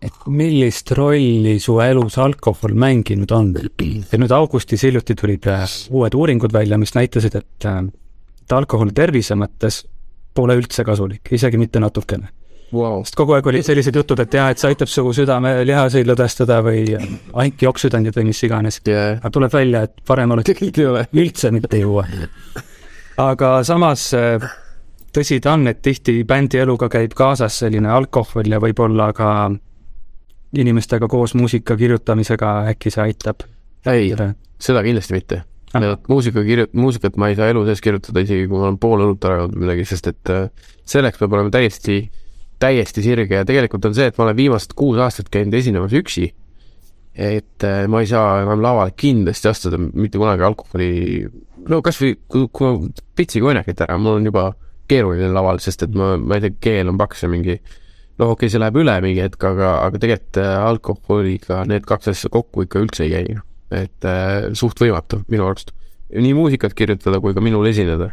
et 0.00 0.26
millist 0.26 0.92
rolli 0.96 1.58
su 1.60 1.78
elus 1.84 2.18
alkohol 2.18 2.74
mänginud 2.74 3.32
on? 3.36 3.54
ja 3.54 4.18
nüüd 4.18 4.36
augustis 4.36 4.86
hiljuti 4.86 5.14
tulid 5.14 5.46
äh, 5.50 5.66
uued 5.90 6.14
uuringud 6.14 6.52
välja, 6.52 6.78
mis 6.78 6.94
näitasid, 6.94 7.36
et 7.42 7.68
äh, 7.68 7.82
et 8.50 8.56
alkohol 8.58 8.90
tervise 8.90 9.36
mõttes 9.38 9.84
pole 10.34 10.56
üldse 10.58 10.82
kasulik, 10.86 11.28
isegi 11.36 11.58
mitte 11.60 11.82
natukene. 11.82 12.30
Wow. 12.72 13.02
sest 13.02 13.16
kogu 13.18 13.34
aeg 13.34 13.46
olid 13.50 13.66
sellised 13.66 13.96
jutud, 13.98 14.20
et 14.22 14.34
jaa, 14.34 14.50
et 14.52 14.60
see 14.60 14.70
aitab 14.70 14.90
su 14.90 15.02
südamelihaseid 15.16 16.06
lõdvestada 16.06 16.60
või 16.62 16.84
antijooksüdandid 16.94 18.14
või 18.20 18.28
mis 18.30 18.42
iganes. 18.46 18.80
Yeah. 18.86 19.18
aga 19.18 19.32
tuleb 19.34 19.54
välja, 19.54 19.84
et 19.88 20.04
parem 20.06 20.36
oleks 20.36 20.54
üldse 21.10 21.50
mitte 21.54 21.80
juua. 21.80 22.06
aga 23.30 23.52
samas 23.66 24.06
äh, 24.14 24.46
tõsi 25.14 25.40
ta 25.42 25.56
on, 25.58 25.66
et 25.72 25.82
tihti 25.82 26.20
bändi 26.24 26.62
eluga 26.62 26.88
käib 26.92 27.14
kaasas 27.18 27.58
selline 27.64 27.90
alkohol 27.90 28.46
ja 28.46 28.62
võib-olla 28.62 29.10
ka 29.16 29.50
inimestega 30.54 31.08
koos 31.10 31.34
muusika 31.34 31.76
kirjutamisega 31.78 32.54
äkki 32.74 32.90
see 32.90 33.02
aitab. 33.10 33.46
ei, 33.86 34.14
seda 34.60 34.82
kindlasti 34.86 35.18
mitte 35.18 35.44
Ah. 35.70 35.98
muusika 36.08 36.42
kirju-, 36.42 36.70
muusikat 36.74 37.16
ma 37.16 37.28
ei 37.30 37.36
saa 37.38 37.46
elu 37.52 37.62
sees 37.68 37.80
kirjutada, 37.84 38.24
isegi 38.24 38.48
kui 38.48 38.58
ma 38.58 38.66
olen 38.66 38.78
pool 38.82 39.04
õlut 39.04 39.26
ära 39.26 39.36
joonud 39.38 39.54
või 39.54 39.68
midagi, 39.68 39.84
sest 39.86 40.08
et 40.10 40.32
äh, 40.34 40.48
selleks 40.82 41.20
peab 41.20 41.36
olema 41.36 41.52
täiesti, 41.54 42.00
täiesti 42.60 43.04
sirge 43.04 43.40
ja 43.40 43.48
tegelikult 43.48 43.88
on 43.88 43.96
see, 43.96 44.10
et 44.10 44.18
ma 44.18 44.26
olen 44.26 44.38
viimased 44.38 44.76
kuus 44.78 45.00
aastat 45.00 45.30
käinud 45.32 45.56
esinemas 45.56 45.94
üksi. 45.96 46.30
et 47.14 47.64
äh, 47.66 47.84
ma 47.90 48.00
ei 48.00 48.06
saa 48.06 48.42
enam 48.44 48.62
lavale 48.62 48.94
kindlasti 48.96 49.48
astuda 49.50 49.78
mitte 49.80 50.18
kunagi 50.18 50.44
alkoholi, 50.46 51.26
no 51.68 51.80
kasvõi 51.82 52.14
kui, 52.30 52.46
kui 52.52 52.68
ma 52.68 53.06
pitsi 53.18 53.42
konjakit 53.42 53.82
ära, 53.82 53.98
mul 53.98 54.20
on 54.20 54.28
juba 54.30 54.44
keeruline 54.90 55.32
laval, 55.34 55.58
sest 55.62 55.84
et 55.86 55.96
ma, 55.96 56.14
ma 56.16 56.38
ei 56.38 56.46
tea, 56.46 56.56
keel 56.68 56.92
on 56.92 57.00
paks 57.00 57.24
ja 57.24 57.30
mingi 57.32 57.58
no 58.20 58.30
okei 58.30 58.46
okay,, 58.46 58.52
see 58.52 58.60
läheb 58.60 58.78
üle 58.82 58.96
mingi 59.04 59.22
hetk, 59.24 59.44
aga, 59.48 59.74
aga 59.86 60.00
tegelikult 60.02 60.40
äh, 60.42 60.54
alkoholiga 60.68 61.62
need 61.70 61.86
kaks 61.88 62.12
asja 62.12 62.30
kokku 62.32 62.66
ikka 62.66 62.82
üldse 62.84 63.06
ei 63.06 63.12
käi. 63.14 63.38
et 63.82 64.08
äh, 64.08 64.50
suht 64.58 64.80
võimatu 64.82 65.22
minu 65.32 65.46
arust. 65.48 65.72
nii 66.10 66.34
muusikat 66.36 66.74
kirjutada 66.76 67.20
kui 67.22 67.34
ka 67.34 67.42
minul 67.44 67.66
esineda. 67.70 68.10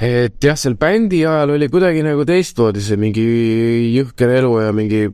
Et 0.00 0.38
jah, 0.42 0.56
seal 0.58 0.76
bändi 0.80 1.22
ajal 1.26 1.54
oli 1.54 1.68
kuidagi 1.70 2.02
nagu 2.06 2.24
teistmoodi 2.26 2.82
see 2.82 2.98
mingi 3.00 3.24
jõhker 3.94 4.32
elu 4.40 4.52
ja 4.64 4.72
mingi 4.74 5.04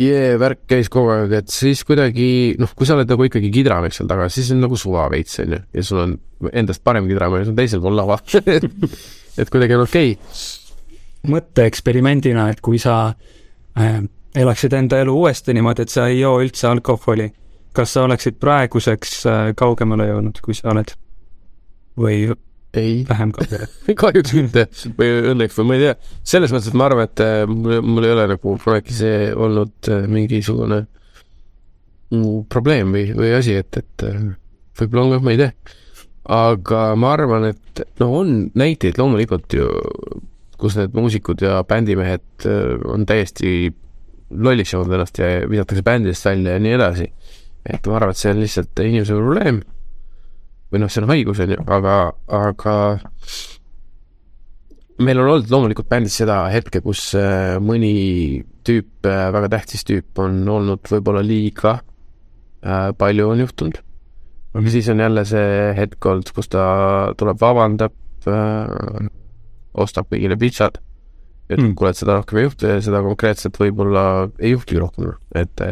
jee 0.00 0.36
värk 0.40 0.64
käis 0.68 0.88
kogu 0.92 1.12
aeg, 1.14 1.34
et 1.42 1.52
siis 1.52 1.82
kuidagi 1.88 2.56
noh, 2.60 2.70
kui 2.76 2.88
sa 2.88 2.96
oled 2.96 3.08
nagu 3.10 3.26
ikkagi 3.26 3.50
kidramees 3.52 4.00
seal 4.00 4.08
taga, 4.10 4.28
siis 4.32 4.52
on 4.54 4.62
nagu 4.64 4.78
suva 4.80 5.08
veits 5.12 5.40
onju 5.42 5.60
ja 5.76 5.84
sul 5.84 6.04
on 6.04 6.14
endast 6.52 6.84
parem 6.84 7.08
kidramees 7.08 7.50
on 7.52 7.58
teisel 7.58 7.82
pool 7.84 7.98
lava 7.98 8.20
et 9.40 9.52
kuidagi 9.52 9.76
on 9.76 9.84
okei 9.84 10.14
okay.. 10.16 11.34
mõtteeksperimendina, 11.34 12.48
et 12.52 12.64
kui 12.64 12.80
sa 12.80 13.02
äh, 13.76 14.00
elaksid 14.36 14.76
enda 14.76 15.02
elu 15.04 15.16
uuesti 15.24 15.56
niimoodi, 15.56 15.84
et 15.84 15.92
sa 15.92 16.08
ei 16.08 16.22
joo 16.22 16.38
üldse 16.44 16.68
alkoholi 16.70 17.28
kas 17.76 17.94
sa 17.94 18.04
oleksid 18.06 18.38
praeguseks 18.42 19.16
äh, 19.26 19.42
kaugemale 19.56 20.08
jõudnud, 20.10 20.40
kui 20.44 20.56
sa 20.56 20.72
oled? 20.74 20.92
või 22.00 22.30
ei, 22.74 23.04
vähem 23.08 23.32
kaugele? 23.34 23.66
kahjuks 24.02 24.34
mitte 24.36 24.66
või 24.98 25.10
õnneks 25.32 25.58
või 25.58 25.68
ma 25.68 25.76
ei 25.76 25.84
tea, 25.84 25.96
selles 26.32 26.54
mõttes, 26.54 26.70
et 26.70 26.78
ma 26.78 26.86
arvan, 26.86 27.08
et 27.08 27.22
äh, 27.24 27.42
mul, 27.50 27.80
mul 27.82 28.06
ei 28.06 28.14
ole 28.14 28.26
nagu 28.34 28.56
kunagi 28.64 28.96
see 28.96 29.30
olnud 29.34 29.90
äh, 29.90 30.06
mingisugune 30.10 30.80
mm, 32.12 32.46
probleem 32.52 32.94
või, 32.94 33.08
või 33.18 33.34
asi, 33.38 33.56
et, 33.60 33.80
et 33.82 34.06
äh, 34.06 34.22
võib-olla 34.80 35.06
on 35.06 35.14
ka, 35.16 35.22
ma 35.26 35.34
ei 35.34 35.42
tea. 35.42 35.76
aga 36.40 36.84
ma 37.00 37.14
arvan, 37.16 37.50
et 37.50 37.84
no 38.02 38.12
on 38.20 38.34
näiteid 38.58 39.00
loomulikult 39.00 39.58
ju, 39.58 39.68
kus 40.60 40.76
need 40.76 40.94
muusikud 40.94 41.42
ja 41.42 41.62
bändimehed 41.64 42.44
on 42.92 43.06
täiesti 43.08 43.70
lollitsevad 44.30 44.92
ennast 44.92 45.18
ja 45.18 45.30
visatakse 45.48 45.82
bändidest 45.82 46.26
välja 46.28 46.54
ja 46.54 46.62
nii 46.62 46.74
edasi. 46.76 47.06
et 47.64 47.86
ma 47.88 47.96
arvan, 47.96 48.12
et 48.12 48.20
see 48.20 48.30
on 48.30 48.42
lihtsalt 48.44 48.82
inimese 48.84 49.16
probleem 49.16 49.62
või 50.70 50.82
noh, 50.82 50.90
see 50.90 51.02
on 51.02 51.10
haigus, 51.10 51.40
on 51.42 51.54
ju, 51.54 51.62
aga, 51.66 51.96
aga 52.40 52.74
meil 55.00 55.20
on 55.20 55.30
olnud 55.32 55.52
loomulikult 55.52 55.88
bändis 55.90 56.18
seda 56.20 56.42
hetke, 56.52 56.82
kus 56.84 57.10
äh, 57.18 57.56
mõni 57.62 58.42
tüüp, 58.66 59.06
äh, 59.08 59.28
väga 59.34 59.50
tähtis 59.56 59.86
tüüp 59.88 60.20
on 60.22 60.42
olnud 60.48 60.90
võib-olla 60.90 61.22
liiga 61.24 61.78
äh, 61.78 62.90
palju 62.98 63.30
on 63.32 63.42
juhtunud. 63.44 63.80
aga 64.54 64.74
siis 64.74 64.90
on 64.92 65.00
jälle 65.00 65.24
see 65.28 65.72
hetk 65.78 66.10
olnud, 66.12 66.30
kus 66.36 66.50
ta 66.52 66.64
tuleb, 67.18 67.40
vabandab 67.40 67.96
äh,, 68.28 69.08
ostab 69.80 70.10
kõigile 70.10 70.36
pitsad, 70.38 70.80
ütleb 71.48 71.70
mm., 71.70 71.76
kuule, 71.78 71.94
et 71.94 72.00
seda 72.00 72.18
rohkem 72.18 72.42
ei 72.42 72.48
juhtu 72.48 72.70
ja 72.70 72.82
seda 72.84 73.02
konkreetselt 73.06 73.58
võib-olla 73.58 74.04
ei 74.38 74.54
juhtugi 74.56 74.82
rohkem, 74.82 75.16
et 75.34 75.66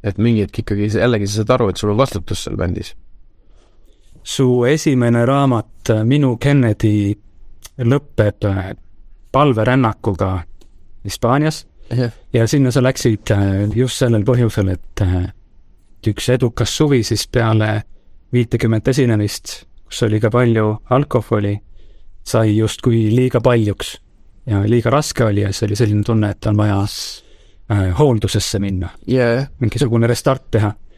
et 0.00 0.16
mingi 0.16 0.46
hetk 0.46 0.62
ikkagi 0.62 0.88
jällegi 0.94 1.26
sa 1.28 1.42
saad 1.42 1.58
aru, 1.58 1.68
et 1.68 1.80
sul 1.80 1.92
on 1.92 1.98
vastutus 2.00 2.46
seal 2.46 2.56
bändis 2.56 2.94
su 4.22 4.64
esimene 4.64 5.24
raamat 5.26 5.92
Minu 6.04 6.36
Kennedy 6.36 7.14
lõpeb 7.80 8.44
äh, 8.44 8.72
palverännakuga 9.32 10.42
Hispaanias. 11.04 11.66
Yeah. 11.92 12.12
ja 12.32 12.46
sinna 12.46 12.70
sa 12.70 12.82
läksid 12.82 13.30
äh, 13.34 13.70
just 13.74 13.98
sellel 13.98 14.22
põhjusel, 14.22 14.68
et 14.76 15.02
äh, 15.02 15.32
üks 16.06 16.28
edukas 16.30 16.76
suvi 16.76 17.02
siis 17.02 17.26
peale 17.26 17.82
viitekümmet 18.32 18.88
esinemist, 18.88 19.64
kus 19.84 20.04
oli 20.06 20.20
ka 20.22 20.30
palju 20.30 20.76
alkoholi, 20.90 21.56
sai 22.22 22.54
justkui 22.56 23.08
liiga 23.10 23.40
paljuks. 23.42 23.96
Ja 24.46 24.62
liiga 24.66 24.90
raske 24.90 25.24
oli 25.24 25.42
ja 25.42 25.50
siis 25.50 25.66
oli 25.66 25.76
selline 25.76 26.06
tunne, 26.06 26.30
et 26.30 26.46
on 26.46 26.56
vaja 26.56 26.78
äh, 26.84 27.90
hooldusesse 27.98 28.58
minna. 28.62 28.92
Yeah.. 29.10 29.48
mingisugune 29.58 30.06
restart 30.06 30.46
teha. 30.50 30.68
Äh, 30.68 30.89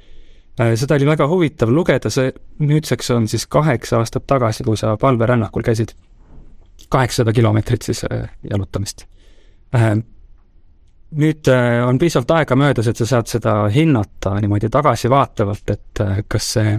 seda 0.59 0.96
oli 0.98 1.09
väga 1.09 1.26
huvitav 1.30 1.70
lugeda, 1.72 2.11
see 2.12 2.32
nüüdseks 2.61 3.11
on 3.14 3.28
siis 3.28 3.46
kaheksa 3.50 4.03
aastat 4.03 4.26
tagasi, 4.28 4.64
kui 4.64 4.76
sa 4.76 4.96
palverännakul 5.00 5.64
käisid. 5.64 5.94
kaheksasada 6.92 7.32
kilomeetrit 7.32 7.82
siis 7.82 8.05
äh, 8.05 8.28
jalutamist. 8.50 9.07
Äh, 9.74 9.94
nüüd 11.12 11.48
on 11.86 11.98
piisavalt 11.98 12.30
aega 12.30 12.57
möödas, 12.57 12.86
et 12.88 12.96
sa 12.96 13.07
saad 13.07 13.28
seda 13.28 13.68
hinnata 13.68 14.34
niimoodi 14.40 14.68
tagasivaatavalt, 14.72 15.70
et 15.70 16.00
kas 16.28 16.53
see 16.55 16.76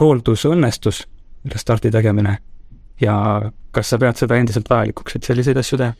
hooldus 0.00 0.44
õnnestus, 0.48 1.02
restardi 1.52 1.90
tegemine, 1.92 2.38
ja 3.00 3.14
kas 3.74 3.92
sa 3.92 3.98
pead 4.00 4.20
seda 4.20 4.38
endiselt 4.40 4.70
vajalikuks, 4.70 5.16
et 5.16 5.28
selliseid 5.28 5.60
asju 5.60 5.80
teha? 5.80 5.96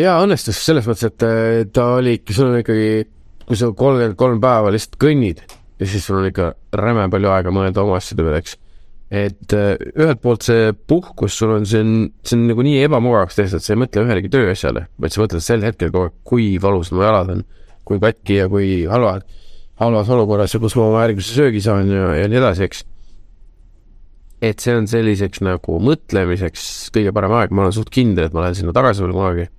jaa, 0.00 0.16
õnnestus 0.24 0.58
selles 0.64 0.86
mõttes, 0.88 1.12
et 1.12 1.72
ta 1.72 1.84
oli, 1.98 2.16
sul 2.34 2.48
on 2.48 2.58
ikkagi 2.58 3.04
kui 3.52 3.58
sa 3.60 3.68
kolmkümmend 3.76 4.16
kolm 4.16 4.38
päeva 4.40 4.70
lihtsalt 4.72 4.96
kõnnid 4.96 5.42
ja 5.76 5.88
siis 5.88 6.06
sul 6.06 6.22
on 6.22 6.28
ikka 6.30 6.54
räme 6.78 7.04
palju 7.12 7.28
aega 7.34 7.52
mõelda 7.52 7.82
oma 7.82 7.98
asjade 7.98 8.24
peale, 8.24 8.38
eks. 8.40 8.54
et 9.12 9.54
äh, 9.58 9.74
ühelt 9.92 10.22
poolt 10.24 10.46
see 10.46 10.70
puhkus 10.88 11.36
sul 11.36 11.52
on, 11.58 11.66
see 11.68 11.82
on, 11.84 11.90
see 12.24 12.38
on 12.38 12.46
nagu 12.48 12.64
nii 12.64 12.78
ebamugavaks 12.86 13.36
tehtud, 13.36 13.60
sa 13.60 13.74
ei 13.74 13.80
mõtle 13.82 14.06
ühelegi 14.06 14.30
tööasjale, 14.32 14.86
vaid 14.96 15.12
sa 15.12 15.20
mõtled 15.20 15.44
sel 15.44 15.66
hetkel 15.66 15.92
kogu 15.92 16.08
aeg, 16.08 16.14
kui 16.24 16.46
valus 16.62 16.94
mu 16.96 17.04
jalad 17.04 17.34
on, 17.34 17.42
kui 17.88 18.00
katki 18.00 18.38
ja 18.38 18.46
kui 18.52 18.70
halvad, 18.88 19.26
halvas 19.82 20.12
olukorras 20.16 20.56
ja 20.56 20.62
kus 20.62 20.78
ma 20.78 20.86
oma 20.86 21.02
järgmise 21.04 21.36
söögi 21.36 21.60
saan 21.64 21.92
ja, 21.92 22.12
ja 22.22 22.30
nii 22.32 22.40
edasi, 22.40 22.68
eks. 22.70 22.84
et 24.48 24.64
see 24.64 24.78
on 24.78 24.88
selliseks 24.88 25.44
nagu 25.44 25.76
mõtlemiseks 25.90 26.70
kõige 26.94 27.12
parem 27.12 27.36
aeg, 27.36 27.52
ma 27.52 27.66
olen 27.66 27.76
suht 27.76 27.92
kindel, 27.92 28.30
et 28.30 28.38
ma 28.38 28.46
lähen 28.46 28.62
sinna 28.62 28.72
tagasi 28.72 29.04
veel 29.04 29.12
kunagi. 29.18 29.50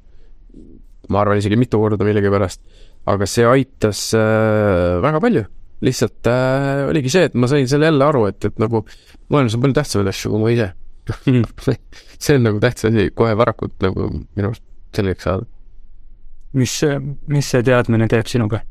ma 1.13 1.21
arvan 1.21 1.37
isegi 1.37 1.59
mitu 1.59 1.77
korda 1.77 2.07
millegipärast 2.07 2.63
aga 3.09 3.27
see 3.27 3.45
aitas 3.47 4.05
äh, 4.17 5.01
väga 5.03 5.21
palju. 5.23 5.43
lihtsalt 5.83 6.29
äh, 6.31 6.85
oligi 6.87 7.11
see, 7.11 7.27
et 7.27 7.33
ma 7.35 7.49
sain 7.51 7.67
selle 7.67 7.89
jälle 7.89 8.05
aru, 8.07 8.25
et, 8.31 8.39
et 8.47 8.59
nagu 8.61 8.85
maailmas 9.33 9.57
on 9.57 9.65
palju 9.65 9.79
tähtsamaid 9.79 10.11
asju 10.13 10.31
kui 10.31 10.43
ma 10.43 10.53
ise 10.53 10.69
see 12.23 12.37
on 12.37 12.45
nagu 12.47 12.61
tähtis 12.63 12.87
asi 12.87 13.09
kohe 13.11 13.33
varakult 13.35 13.75
nagu 13.83 14.07
minu 14.13 14.47
arust 14.47 14.63
selgeks 14.95 15.27
saada. 15.27 15.49
mis, 16.55 16.77
mis 17.27 17.49
see 17.51 17.65
teadmine 17.67 18.07
teeb 18.11 18.29
sinuga? 18.31 18.61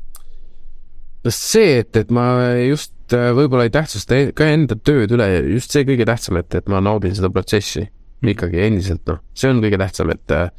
no 1.23 1.33
see, 1.33 1.79
et, 1.83 1.95
et 2.01 2.09
ma 2.13 2.25
just 2.65 3.15
äh, 3.15 3.29
võib-olla 3.37 3.67
ei 3.67 3.73
tähtsusta 3.73 4.17
e-, 4.17 4.31
ka 4.35 4.47
enda 4.49 4.77
tööd 4.79 5.13
üle, 5.15 5.27
just 5.53 5.75
see 5.75 5.85
kõige 5.87 6.07
tähtsam, 6.09 6.41
et, 6.41 6.49
et 6.57 6.71
ma 6.71 6.81
naudin 6.83 7.15
seda 7.15 7.29
protsessi 7.33 7.85
ikkagi 8.33 8.61
endiselt, 8.63 9.03
noh, 9.09 9.19
see 9.35 9.51
on 9.51 9.61
kõige 9.63 9.79
tähtsam, 9.81 10.11
et 10.15 10.33
äh, 10.33 10.49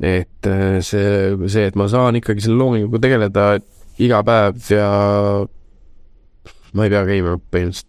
et 0.00 0.48
äh, 0.48 0.80
see, 0.80 1.36
see, 1.52 1.66
et 1.68 1.76
ma 1.76 1.86
saan 1.92 2.16
ikkagi 2.16 2.44
selle 2.44 2.60
loominguga 2.62 3.02
tegeleda 3.04 3.46
iga 4.00 4.22
päev 4.24 4.70
ja 4.72 4.90
ma 6.72 6.86
ei 6.86 6.92
pea 6.92 7.02
käima 7.08 7.36
põhimõtteliselt 7.36 7.88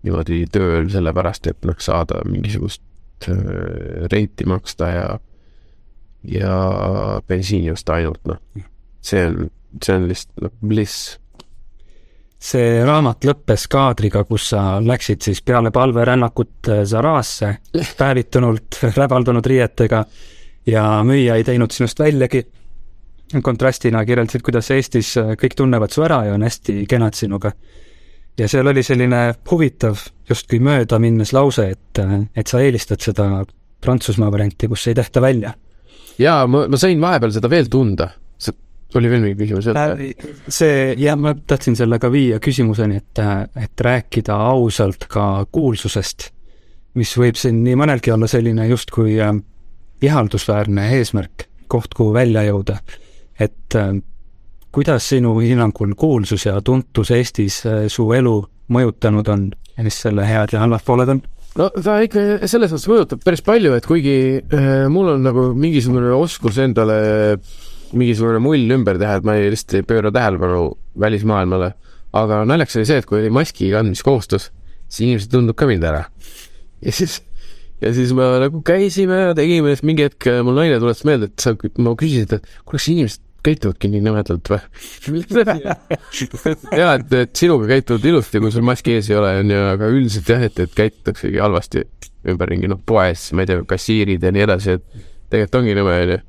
niimoodi 0.00 0.44
tööl 0.48 0.88
sellepärast, 0.88 1.50
et 1.50 1.66
noh, 1.68 1.76
saada 1.82 2.22
mingisugust 2.24 3.28
äh, 3.28 4.06
renti 4.12 4.46
maksta 4.48 4.88
ja, 4.94 5.08
ja 6.24 6.54
bensiini 7.28 7.72
osta 7.74 7.98
ainult, 7.98 8.22
noh. 8.30 8.40
see 9.04 9.26
on, 9.28 9.50
see 9.76 9.98
on 9.98 10.08
lihtsalt 10.08 10.46
noh, 10.46 10.54
bliss 10.64 11.18
see 12.40 12.80
raamat 12.86 13.26
lõppes 13.28 13.66
kaadriga, 13.70 14.24
kus 14.24 14.50
sa 14.54 14.62
läksid 14.80 15.20
siis 15.22 15.42
peale 15.44 15.70
palverännakut 15.74 16.70
Zarasse 16.88 17.56
päevitunult 18.00 18.80
räbaldunud 18.96 19.46
riietega 19.46 20.04
ja 20.66 20.84
müüja 21.04 21.36
ei 21.36 21.44
teinud 21.44 21.72
sinust 21.74 22.00
väljagi. 22.00 22.46
kontrastina 23.42 24.04
kirjeldasid, 24.04 24.42
kuidas 24.42 24.70
Eestis 24.74 25.14
kõik 25.38 25.54
tunnevad 25.56 25.92
su 25.94 26.02
ära 26.02 26.24
ja 26.26 26.34
on 26.34 26.42
hästi 26.42 26.86
kenad 26.88 27.14
sinuga. 27.14 27.52
ja 28.38 28.48
seal 28.48 28.66
oli 28.66 28.82
selline 28.82 29.34
huvitav, 29.50 30.00
justkui 30.28 30.58
mööda 30.60 30.98
minnes 30.98 31.32
lause, 31.32 31.68
et, 31.70 32.00
et 32.36 32.46
sa 32.46 32.60
eelistad 32.60 33.00
seda 33.00 33.44
Prantsusmaa 33.80 34.32
varianti, 34.32 34.68
kus 34.68 34.86
ei 34.88 34.94
tehta 34.94 35.20
välja. 35.20 35.54
jaa, 36.18 36.46
ma, 36.46 36.66
ma 36.68 36.76
sain 36.76 37.00
vahepeal 37.00 37.32
seda 37.32 37.50
veel 37.50 37.68
tunda 37.68 38.10
oli 38.98 39.10
veel 39.12 39.24
mingi 39.24 39.38
küsimus 39.38 39.68
äh,? 39.70 40.02
see, 40.48 40.94
jah, 41.00 41.18
ma 41.20 41.34
tahtsin 41.34 41.76
sellega 41.78 42.10
viia 42.12 42.40
küsimuseni, 42.42 43.00
et, 43.00 43.22
et 43.60 43.86
rääkida 43.86 44.36
ausalt 44.50 45.06
ka 45.10 45.46
kuulsusest, 45.52 46.30
mis 46.98 47.14
võib 47.18 47.38
siin 47.38 47.62
nii 47.64 47.78
mõnelgi 47.78 48.14
olla 48.14 48.28
selline 48.30 48.66
justkui 48.70 49.18
äh, 49.22 49.34
ihaldusväärne 50.02 50.90
eesmärk, 50.98 51.46
koht, 51.70 51.94
kuhu 51.94 52.14
välja 52.16 52.44
jõuda. 52.48 52.80
et 53.40 53.76
äh, 53.78 53.94
kuidas 54.72 55.08
sinu 55.08 55.38
hinnangul 55.40 55.94
kuulsus 55.98 56.46
ja 56.46 56.60
tuntus 56.62 57.10
Eestis 57.10 57.64
äh, 57.66 57.84
su 57.88 58.10
elu 58.12 58.36
mõjutanud 58.70 59.28
on 59.32 59.50
ja 59.76 59.84
mis 59.86 59.98
selle 60.02 60.26
head 60.26 60.54
ja 60.54 60.62
halvad 60.64 60.84
pooled 60.86 61.14
on? 61.16 61.22
no 61.58 61.68
ta 61.74 61.98
ikka 62.04 62.46
selles 62.50 62.70
mõttes 62.70 62.88
mõjutab 62.90 63.24
päris 63.24 63.42
palju, 63.46 63.74
et 63.74 63.86
kuigi 63.88 64.16
äh, 64.38 64.86
mul 64.92 65.16
on 65.16 65.26
nagu 65.26 65.50
mingisugune 65.58 66.12
oskus 66.14 66.60
endale 66.62 67.00
mingisugune 67.96 68.40
mull 68.42 68.74
ümber 68.76 68.98
teha, 69.00 69.18
et 69.18 69.26
ma 69.26 69.36
ei, 69.38 69.50
lihtsalt 69.54 69.80
ei 69.80 69.86
pööra 69.86 70.12
tähelepanu 70.14 70.66
välismaailmale. 71.00 71.72
aga 72.12 72.42
naljakas 72.42 72.80
oli 72.80 72.88
see, 72.88 72.98
et 72.98 73.06
kui 73.06 73.20
oli 73.20 73.30
maski 73.30 73.70
kandmiskohustus, 73.70 74.48
siis 74.90 75.06
inimesed 75.06 75.30
tundub 75.30 75.58
ka 75.58 75.68
mind 75.70 75.86
ära. 75.86 76.04
ja 76.82 76.92
siis, 76.92 77.20
ja 77.80 77.94
siis 77.94 78.12
me 78.16 78.26
nagu 78.44 78.62
käisime 78.66 79.20
ja 79.28 79.34
tegime, 79.38 79.74
siis 79.74 79.86
mingi 79.86 80.08
hetk 80.08 80.30
mul 80.44 80.58
naine 80.58 80.78
tuletas 80.82 81.04
meelde, 81.08 81.30
et 81.30 81.42
sa, 81.42 81.54
ma 81.78 81.94
küsisin, 81.98 82.26
et 82.26 82.48
kuule, 82.64 82.78
kas 82.78 82.88
inimesed 82.94 83.26
käituvadki 83.46 83.88
nii 83.88 84.02
nõmedalt 84.04 84.50
või 84.52 85.22
jaa, 86.80 86.96
et, 86.98 87.14
et 87.22 87.36
sinuga 87.36 87.70
käituvad 87.70 88.04
ilusti, 88.10 88.42
kui 88.42 88.52
sul 88.52 88.66
maski 88.66 88.98
ees 88.98 89.10
ei 89.10 89.16
ole, 89.16 89.36
on 89.42 89.54
ju, 89.54 89.60
aga 89.74 89.92
üldiselt 89.94 90.34
jah, 90.34 90.44
et, 90.50 90.60
et 90.60 90.74
käitutaksegi 90.76 91.40
halvasti 91.40 91.86
ümberringi, 92.28 92.68
noh, 92.68 92.80
poes, 92.86 93.30
ma 93.32 93.46
ei 93.46 93.48
tea, 93.48 93.62
kassiirid 93.68 94.26
ja 94.26 94.34
nii 94.34 94.44
edasi, 94.44 94.76
et 94.76 95.06
tegelikult 95.32 95.62
ongi 95.62 95.78
nõme, 95.78 95.94
on 96.04 96.12
ju 96.16 96.20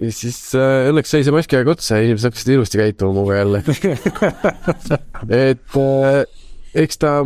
ja 0.00 0.12
siis 0.14 0.38
äh, 0.56 0.88
õnneks 0.90 1.12
sai 1.12 1.24
see 1.26 1.34
maski 1.34 1.58
aeg 1.58 1.70
otsa 1.70 1.98
ja 1.98 2.06
inimesed 2.08 2.30
hakkasid 2.30 2.52
ilusti 2.54 2.80
käituma 2.80 3.12
minuga 3.14 3.40
jälle. 3.40 3.62
Et 5.52 5.80
äh, 5.80 6.22
eks 6.84 7.00
ta, 7.02 7.16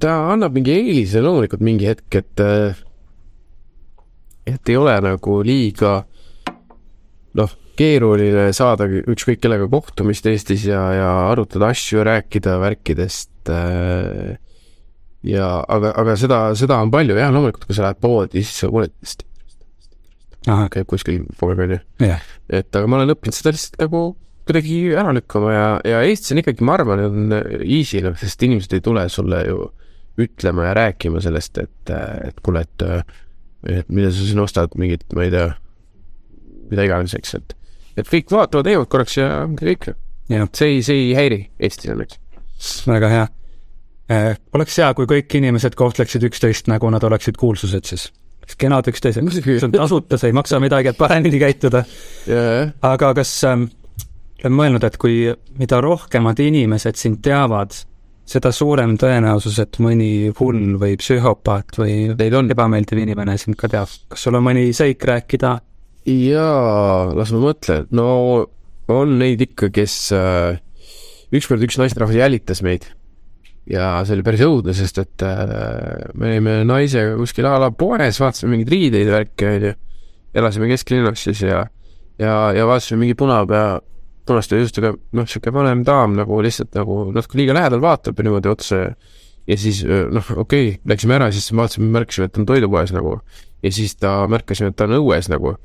ta 0.00 0.16
annab 0.32 0.56
mingi 0.56 0.74
eelise 0.74 1.22
loomulikult 1.24 1.62
mingi 1.64 1.88
hetk, 1.90 2.08
et 2.22 2.42
äh, 2.42 2.80
et 4.44 4.68
ei 4.68 4.76
ole 4.76 4.94
nagu 5.04 5.38
liiga 5.46 5.92
noh, 7.38 7.52
keeruline 7.78 8.50
saada 8.54 8.86
ükskõik 8.86 9.40
kellega 9.42 9.66
kohtumist 9.70 10.26
Eestis 10.30 10.66
ja, 10.68 10.82
ja 10.94 11.10
arutada 11.30 11.72
asju, 11.74 12.04
rääkida 12.06 12.58
värkidest 12.62 13.52
äh, 13.52 14.34
ja 15.24 15.48
aga, 15.62 15.94
aga 16.02 16.16
seda, 16.20 16.40
seda 16.58 16.78
on 16.84 16.92
palju. 16.94 17.16
Jah, 17.18 17.32
loomulikult, 17.34 17.66
kui 17.68 17.76
sa 17.76 17.88
lähed 17.88 18.02
poodi, 18.02 18.44
siis 18.44 18.64
sa 18.64 18.70
kuuled 18.72 18.94
käib 20.44 20.88
kuskil 20.90 21.24
poole 21.40 21.56
peal 21.56 21.76
ju 21.76 21.80
et 22.52 22.76
aga 22.76 22.90
ma 22.90 23.00
olen 23.00 23.14
õppinud 23.14 23.36
seda 23.36 23.54
lihtsalt 23.54 23.80
nagu 23.84 24.04
kuidagi 24.44 24.78
ära 24.92 25.14
lükkama 25.16 25.52
ja, 25.54 25.66
ja 25.88 26.02
Eestis 26.04 26.34
on 26.34 26.42
ikkagi, 26.42 26.64
ma 26.68 26.76
arvan, 26.76 27.00
on 27.06 27.36
easy 27.64 28.02
noh, 28.04 28.16
sest 28.20 28.42
inimesed 28.44 28.76
ei 28.76 28.84
tule 28.84 29.06
sulle 29.08 29.40
ju 29.48 29.70
ütlema 30.20 30.68
ja 30.68 30.74
rääkima 30.78 31.22
sellest, 31.24 31.58
et, 31.58 31.92
et 32.28 32.40
kuule, 32.44 32.62
et 32.62 32.84
et 33.64 33.88
mida 33.88 34.10
sa 34.12 34.26
siin 34.26 34.42
ostad, 34.42 34.74
mingit, 34.76 35.06
ma 35.16 35.24
ei 35.24 35.32
tea, 35.32 35.46
mida 36.68 36.84
iganes, 36.84 37.14
eks, 37.16 37.38
et 37.40 37.54
et 37.94 38.10
kõik 38.10 38.32
vaatavad, 38.34 38.66
teevad 38.66 38.90
korraks 38.90 39.16
ja 39.16 39.28
ongi 39.44 39.70
kõik. 39.70 39.94
see 40.28 40.68
ei, 40.74 40.82
see 40.82 41.00
ei 41.00 41.14
häiri 41.14 41.40
Eestis 41.58 41.92
õnneks. 41.94 42.18
väga 42.86 43.08
hea 43.08 43.24
eh,. 44.08 44.36
oleks 44.52 44.78
hea, 44.78 44.92
kui 44.94 45.06
kõik 45.06 45.38
inimesed 45.40 45.74
kohtleksid 45.78 46.26
üksteist 46.28 46.68
nagu 46.68 46.90
nad 46.90 47.04
oleksid 47.04 47.36
kuulsused 47.40 47.84
siis. 47.84 48.10
Kenad 48.58 48.88
üksteisega, 48.90 49.32
see 49.34 49.56
on 49.66 49.72
tasuta, 49.74 50.18
see 50.20 50.32
ei 50.32 50.36
maksa 50.36 50.60
midagi, 50.62 50.92
et 50.92 51.00
paremini 51.00 51.40
käituda. 51.42 51.84
jajah, 52.28 52.74
aga 52.84 53.12
kas 53.18 53.32
ähm, 53.48 53.66
olen 54.44 54.56
mõelnud, 54.58 54.86
et 54.86 54.96
kui, 55.00 55.18
mida 55.58 55.80
rohkemad 55.84 56.40
inimesed 56.44 57.00
sind 57.00 57.22
teavad, 57.24 57.76
seda 58.28 58.52
suurem 58.54 58.96
tõenäosus, 59.00 59.58
et 59.60 59.78
mõni 59.84 60.32
hull 60.38 60.76
või 60.80 60.96
psühhopaat 61.00 61.78
või 61.80 62.12
ebameeldiv 62.16 63.00
inimene 63.02 63.36
sind 63.40 63.58
ka 63.60 63.68
teab. 63.72 63.92
kas 64.08 64.26
sul 64.26 64.36
on 64.38 64.44
mõni 64.46 64.70
seik 64.76 65.04
rääkida? 65.04 65.58
jaa, 66.04 67.12
las 67.16 67.32
ma 67.32 67.40
mõtlen, 67.40 67.88
no 67.96 68.08
on 68.92 69.16
neid 69.20 69.40
ikka, 69.44 69.70
kes 69.72 69.96
äh, 70.12 70.60
ükskord 71.32 71.64
üks 71.64 71.80
naisterahvas 71.80 72.20
jälitas 72.20 72.60
meid 72.64 72.88
ja 73.70 73.88
see 74.04 74.18
oli 74.18 74.26
päris 74.26 74.44
õudne, 74.44 74.74
sest 74.76 75.00
et 75.00 75.24
äh, 75.24 75.54
me 76.14 76.34
olime 76.34 76.58
naisega 76.68 77.16
kuskil 77.16 77.48
a 77.48 77.56
la 77.62 77.70
poes, 77.72 78.20
vaatasime 78.20 78.54
mingeid 78.54 78.74
riideid 78.74 79.10
värke 79.12 79.50
onju, 79.54 79.74
elasime 80.34 80.68
kesklinnas 80.72 81.24
siis 81.24 81.42
ja 81.46 81.64
ja, 82.20 82.36
ja 82.54 82.68
vaatasime 82.68 83.04
mingi 83.04 83.16
punapea, 83.18 83.80
punaste 84.28 84.60
juustega, 84.60 84.94
noh, 85.16 85.28
sihuke 85.28 85.52
vanem 85.52 85.82
daam 85.86 86.16
nagu 86.16 86.38
lihtsalt 86.44 86.76
nagu 86.76 87.06
natuke 87.12 87.40
liiga 87.40 87.56
lähedal 87.56 87.82
vaatab 87.84 88.18
ja 88.18 88.28
niimoodi 88.28 88.52
otsa 88.52 88.80
ja 88.80 88.94
ja 89.46 89.56
siis 89.58 89.84
öö, 89.84 90.08
noh, 90.10 90.24
okei 90.36 90.68
okay,, 90.68 90.80
läksime 90.88 91.18
ära, 91.18 91.30
siis 91.32 91.52
vaatasime, 91.52 91.88
märkasime, 91.92 92.28
et 92.30 92.38
on 92.40 92.46
toidupoes 92.48 92.92
nagu. 92.94 93.18
Ja 93.64 93.72
siis 93.72 93.96
ta 93.96 94.16
märkasime, 94.28 94.72
et 94.72 94.76
ta 94.76 94.86
on 94.88 94.96
õues 94.98 95.28
nagu. 95.32 95.56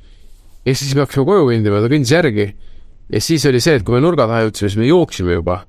Ja 0.68 0.76
siis 0.76 0.96
me 0.96 1.06
hakkasime 1.06 1.26
koju 1.28 1.48
kõndima, 1.48 1.82
ta 1.84 1.92
kõndis 1.92 2.14
järgi. 2.14 2.48
Ja 3.10 3.22
siis 3.24 3.46
oli 3.50 3.62
see, 3.64 3.80
et 3.80 3.86
kui 3.88 3.96
me 3.96 4.04
nurga 4.04 4.28
taha 4.28 4.46
jõudsime, 4.48 4.72
siis 4.72 4.80
me 4.82 4.90
jooksime 4.90 5.40
juba 5.40 5.62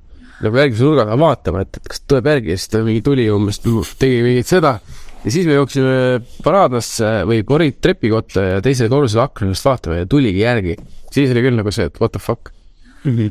nagu 0.44 0.60
järgmise 0.60 0.86
nurga 0.86 1.06
taha 1.08 1.20
vaatama, 1.20 1.64
et, 1.64 1.80
et 1.80 1.90
kas 1.92 2.02
tuleb 2.08 2.30
järgi 2.32 2.54
ja 2.54 2.60
siis 2.60 2.72
ta 2.72 2.82
mingi 2.86 3.02
tuli 3.04 3.26
umbes, 3.32 3.60
tegi 4.00 4.22
mingit 4.24 4.50
seda. 4.50 4.78
Ja 5.20 5.32
siis 5.34 5.44
me 5.44 5.58
jooksime 5.58 5.96
paraadnasse 6.44 7.10
või 7.28 7.42
korid 7.44 7.76
trepikotta 7.84 8.46
ja 8.54 8.62
teisele 8.64 8.88
korrusele 8.92 9.26
akna 9.26 9.50
juurest 9.50 9.68
vaatama 9.68 9.98
ja 9.98 10.08
tuligi 10.08 10.40
järgi. 10.40 10.78
siis 11.12 11.34
oli 11.34 11.42
küll 11.44 11.58
nagu 11.60 11.72
see, 11.74 11.90
et 11.90 12.00
what 12.00 12.14
the 12.16 12.22
fuck. 12.22 12.52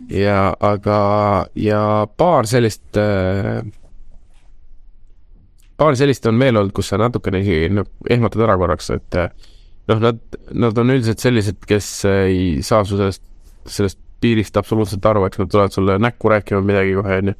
Ja 0.09 0.53
aga, 0.65 0.99
ja 1.57 1.81
paar 2.17 2.47
sellist 2.49 2.97
äh, 2.97 3.61
paar 5.77 5.95
sellist 5.97 6.25
on 6.29 6.39
veel 6.41 6.57
olnud, 6.57 6.73
kus 6.75 6.91
sa 6.91 6.99
natukene 7.01 7.41
isegi 7.43 7.69
noh, 7.73 7.87
ehmatad 8.09 8.45
ära 8.45 8.57
korraks, 8.59 8.89
et 8.95 9.17
äh, 9.17 9.29
noh, 9.89 10.01
nad, 10.03 10.21
nad 10.53 10.77
on 10.81 10.93
üldiselt 10.93 11.23
sellised, 11.23 11.61
kes 11.69 11.89
ei 12.09 12.39
saa 12.65 12.85
su 12.85 12.99
sellest, 12.99 13.23
sellest 13.69 13.99
piirist 14.21 14.57
absoluutselt 14.59 15.05
aru, 15.09 15.25
eks 15.27 15.41
nad 15.41 15.51
tulevad 15.51 15.75
sulle 15.75 15.97
näkku 16.01 16.31
rääkima 16.31 16.61
midagi 16.65 16.95
kohe, 16.97 17.19
onju. 17.23 17.35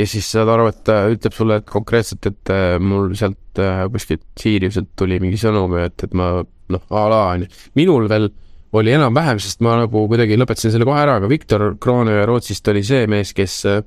ja 0.00 0.06
siis 0.08 0.30
saad 0.34 0.50
aru, 0.54 0.68
et 0.72 0.80
ta 0.86 1.00
ütleb 1.12 1.36
sulle 1.36 1.60
et 1.60 1.68
konkreetselt, 1.68 2.30
et 2.30 2.54
äh, 2.54 2.76
mul 2.82 3.12
sealt 3.18 3.62
äh, 3.62 3.84
kuskilt 3.92 4.24
Siiriuselt 4.40 4.94
tuli 4.98 5.20
mingi 5.22 5.40
sõnum, 5.40 5.76
et, 5.82 6.06
et 6.06 6.16
ma 6.16 6.30
noh, 6.42 6.88
a 6.90 7.04
la 7.12 7.20
onju. 7.34 7.50
minul 7.78 8.08
veel 8.10 8.30
oli 8.74 8.94
enam-vähem, 8.96 9.38
sest 9.38 9.60
ma 9.62 9.76
nagu 9.78 10.06
kuidagi 10.10 10.38
lõpetasin 10.40 10.74
selle 10.74 10.86
kohe 10.88 10.98
ära, 10.98 11.20
aga 11.20 11.30
Viktor 11.30 11.74
Kroone 11.80 12.24
Rootsist 12.26 12.66
oli 12.72 12.82
see 12.86 13.06
mees, 13.10 13.30
kes 13.36 13.60
äh, 13.70 13.82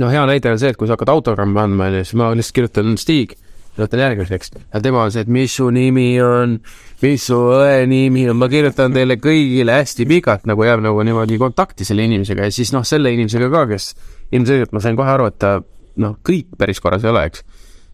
no 0.00 0.08
hea 0.12 0.24
näide 0.28 0.52
on 0.52 0.60
see, 0.60 0.72
et 0.72 0.80
kui 0.80 0.88
sa 0.88 0.96
hakkad 0.96 1.12
autogrammi 1.12 1.60
andma, 1.60 1.90
onju, 1.90 2.06
siis 2.06 2.18
ma 2.20 2.30
lihtsalt 2.36 2.58
kirjutan 2.60 2.96
Stig, 3.00 3.34
võtan 3.78 4.02
järgmiseks. 4.02 4.52
Ja 4.72 4.80
tema 4.84 5.04
on 5.06 5.12
see, 5.14 5.24
et 5.24 5.30
mis 5.32 5.54
su 5.56 5.68
nimi 5.72 6.06
on, 6.24 6.58
mis 7.02 7.26
su 7.28 7.38
õe 7.56 7.86
nimi 7.88 8.26
on, 8.30 8.38
ma 8.40 8.48
kirjutan 8.52 8.94
teile 8.94 9.16
kõigile 9.22 9.78
hästi 9.80 10.06
pikalt 10.10 10.46
nagu 10.50 10.66
jääb 10.66 10.84
nagu 10.84 11.02
niimoodi 11.06 11.40
kontakti 11.40 11.86
selle 11.88 12.06
inimesega. 12.08 12.48
Ja 12.48 12.54
siis 12.54 12.74
noh, 12.74 12.86
selle 12.88 13.12
inimesega 13.14 13.50
ka, 13.52 13.64
kes 13.72 13.92
ilmselgelt 14.36 14.76
ma 14.76 14.84
sain 14.84 14.98
kohe 14.98 15.12
aru, 15.14 15.30
et 15.32 15.40
ta 15.40 15.56
noh, 16.02 16.16
kõik 16.24 16.54
päris 16.58 16.80
korras 16.82 17.04
ei 17.04 17.12
ole, 17.12 17.24
eks. 17.30 17.44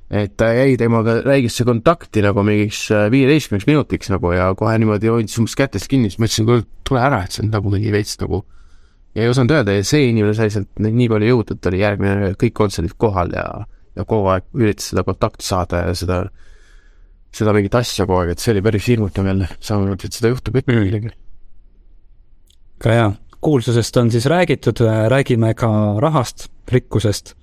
et 0.09 0.37
ta 0.41 0.53
jäi 0.57 0.77
temaga 0.81 1.19
räigesse 1.25 1.67
kontakti 1.69 2.23
nagu 2.25 2.43
mingiks 2.47 2.87
äh, 2.95 3.09
viieteistkümneks 3.13 3.67
minutiks 3.69 4.09
nagu 4.13 4.31
ja 4.33 4.53
kohe 4.57 4.77
niimoodi 4.81 5.11
hoidis 5.13 5.37
umbes 5.41 5.57
kätest 5.59 5.91
kinni, 5.91 6.09
siis 6.09 6.21
ma 6.23 6.31
ütlesin, 6.31 6.47
kuule 6.49 6.65
tule 6.89 7.03
ära, 7.03 7.25
et 7.27 7.35
see 7.35 7.45
on 7.45 7.51
nagu 7.53 7.73
mingi 7.75 7.93
veits 7.93 8.17
nagu 8.23 8.45
ja 9.15 9.25
ei 9.25 9.29
osanud 9.29 9.53
öelda 9.53 9.75
ja 9.77 9.85
see 9.85 10.09
inimene 10.09 10.37
sai 10.37 10.53
sealt 10.53 10.71
nii 10.81 11.09
palju 11.11 11.33
jõudu, 11.33 11.57
et 11.57 11.61
ta 11.61 11.73
oli 11.73 11.83
järgmine 11.83 12.33
kõik 12.41 12.55
kontserdid 12.57 12.95
kohal 13.01 13.35
ja, 13.35 13.45
ja 13.99 14.07
kogu 14.07 14.31
aeg 14.33 14.47
üritas 14.59 14.93
seda 14.93 15.05
kontakti 15.07 15.47
saada 15.47 15.83
ja 15.89 15.95
seda, 15.99 16.19
seda 17.35 17.55
mingit 17.57 17.75
asja 17.79 18.07
kogu 18.07 18.23
aeg, 18.23 18.35
et 18.35 18.43
see 18.43 18.55
oli 18.55 18.65
päris 18.65 18.89
hirmutav 18.91 19.27
jälle, 19.29 19.49
samamoodi, 19.61 20.09
et 20.09 20.19
seda 20.19 20.33
juhtub 20.33 20.61
ikka 20.61 20.75
millegagi. 20.75 21.15
ka 22.79 22.95
hea, 22.95 23.09
kuulsusest 23.43 23.97
on 23.97 24.11
siis 24.15 24.27
räägitud, 24.31 24.85
räägime 25.15 25.55
ka 25.59 25.71
rahast, 26.01 26.49
rikkusest 26.73 27.35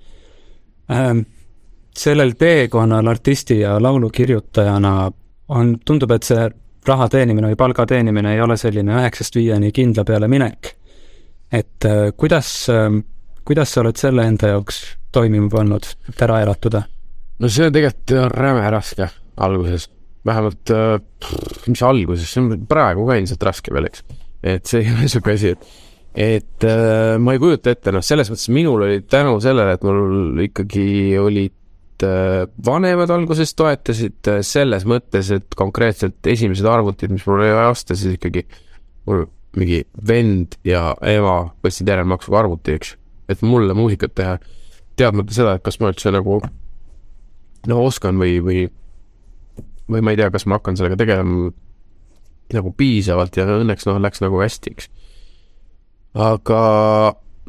ähm,. 0.90 1.26
sellel 1.96 2.34
teekonnal 2.38 3.06
artisti 3.06 3.60
ja 3.60 3.82
laulukirjutajana 3.82 5.10
on, 5.48 5.78
tundub, 5.84 6.10
et 6.10 6.22
see 6.28 6.48
raha 6.86 7.08
teenimine 7.08 7.48
või 7.52 7.56
palga 7.58 7.86
teenimine 7.86 8.34
ei 8.34 8.40
ole 8.40 8.56
selline 8.60 8.92
üheksast 9.00 9.36
viieni 9.36 9.72
kindla 9.72 10.04
peale 10.04 10.28
minek. 10.28 10.76
et 11.52 11.84
äh, 11.84 12.12
kuidas 12.16 12.68
äh,, 12.70 13.02
kuidas 13.44 13.72
sa 13.72 13.80
oled 13.80 13.96
selle 13.96 14.26
enda 14.26 14.48
jaoks 14.54 14.82
toimima 15.16 15.50
pannud, 15.52 15.88
et 16.10 16.26
ära 16.28 16.42
elatuda? 16.44 16.86
no 17.40 17.52
see 17.52 17.68
on 17.68 17.74
tegelikult 17.74 18.14
räme 18.32 18.68
raske 18.72 19.08
alguses, 19.36 19.90
vähemalt 20.26 20.72
äh, 20.74 20.96
mis 21.66 21.82
alguses, 21.84 22.30
see 22.30 22.42
on 22.42 22.64
praegu 22.68 23.04
ka 23.08 23.18
ilmselt 23.18 23.44
raske 23.46 23.74
veel, 23.74 23.90
eks. 23.90 24.06
et 24.46 24.68
see 24.68 24.84
ei 24.84 24.94
ole 24.94 25.10
siuke 25.12 25.36
asi, 25.36 25.52
et, 25.56 25.68
et 26.26 26.66
äh, 26.68 27.16
ma 27.22 27.36
ei 27.36 27.42
kujuta 27.42 27.74
ette, 27.74 27.94
noh, 27.94 28.04
selles 28.04 28.32
mõttes 28.32 28.48
minul 28.54 28.86
oli 28.88 29.04
tänu 29.04 29.36
sellele, 29.44 29.76
et 29.76 29.86
mul 29.86 30.44
ikkagi 30.46 30.88
olid 31.20 32.06
äh, 32.08 32.42
vanemad 32.66 33.12
alguses 33.12 33.52
toetasid 33.58 34.32
selles 34.46 34.88
mõttes, 34.88 35.32
et 35.36 35.58
konkreetselt 35.58 36.32
esimesed 36.32 36.68
arvutid, 36.70 37.12
mis 37.12 37.26
mul 37.28 37.44
oli 37.44 37.52
osta, 37.68 37.98
siis 37.98 38.16
ikkagi 38.16 38.46
mul 39.06 39.26
mingi 39.56 39.80
vend 40.08 40.58
ja 40.68 40.90
ema 41.08 41.38
võtsid 41.64 41.88
järelmaksuga 41.88 42.42
arvuti, 42.42 42.76
eks, 42.76 42.96
et 43.32 43.44
mulle 43.44 43.76
muusikat 43.76 44.12
teha, 44.16 44.36
teadmata 44.96 45.34
seda, 45.36 45.56
et 45.56 45.64
kas 45.66 45.78
ma 45.80 45.90
üldse 45.92 46.12
nagu 46.14 46.40
no 47.66 47.78
oskan 47.84 48.18
või, 48.20 48.38
või, 48.44 48.64
või 49.90 50.02
ma 50.04 50.14
ei 50.14 50.20
tea, 50.20 50.30
kas 50.34 50.46
ma 50.46 50.58
hakkan 50.58 50.78
sellega 50.78 50.98
tegelema 51.00 51.50
nagu 52.54 52.72
piisavalt 52.78 53.36
ja 53.36 53.46
õnneks 53.56 53.88
noh, 53.88 53.98
läks 54.02 54.22
nagu 54.22 54.38
hästi, 54.38 54.74
eks. 54.76 54.90
aga 56.26 56.60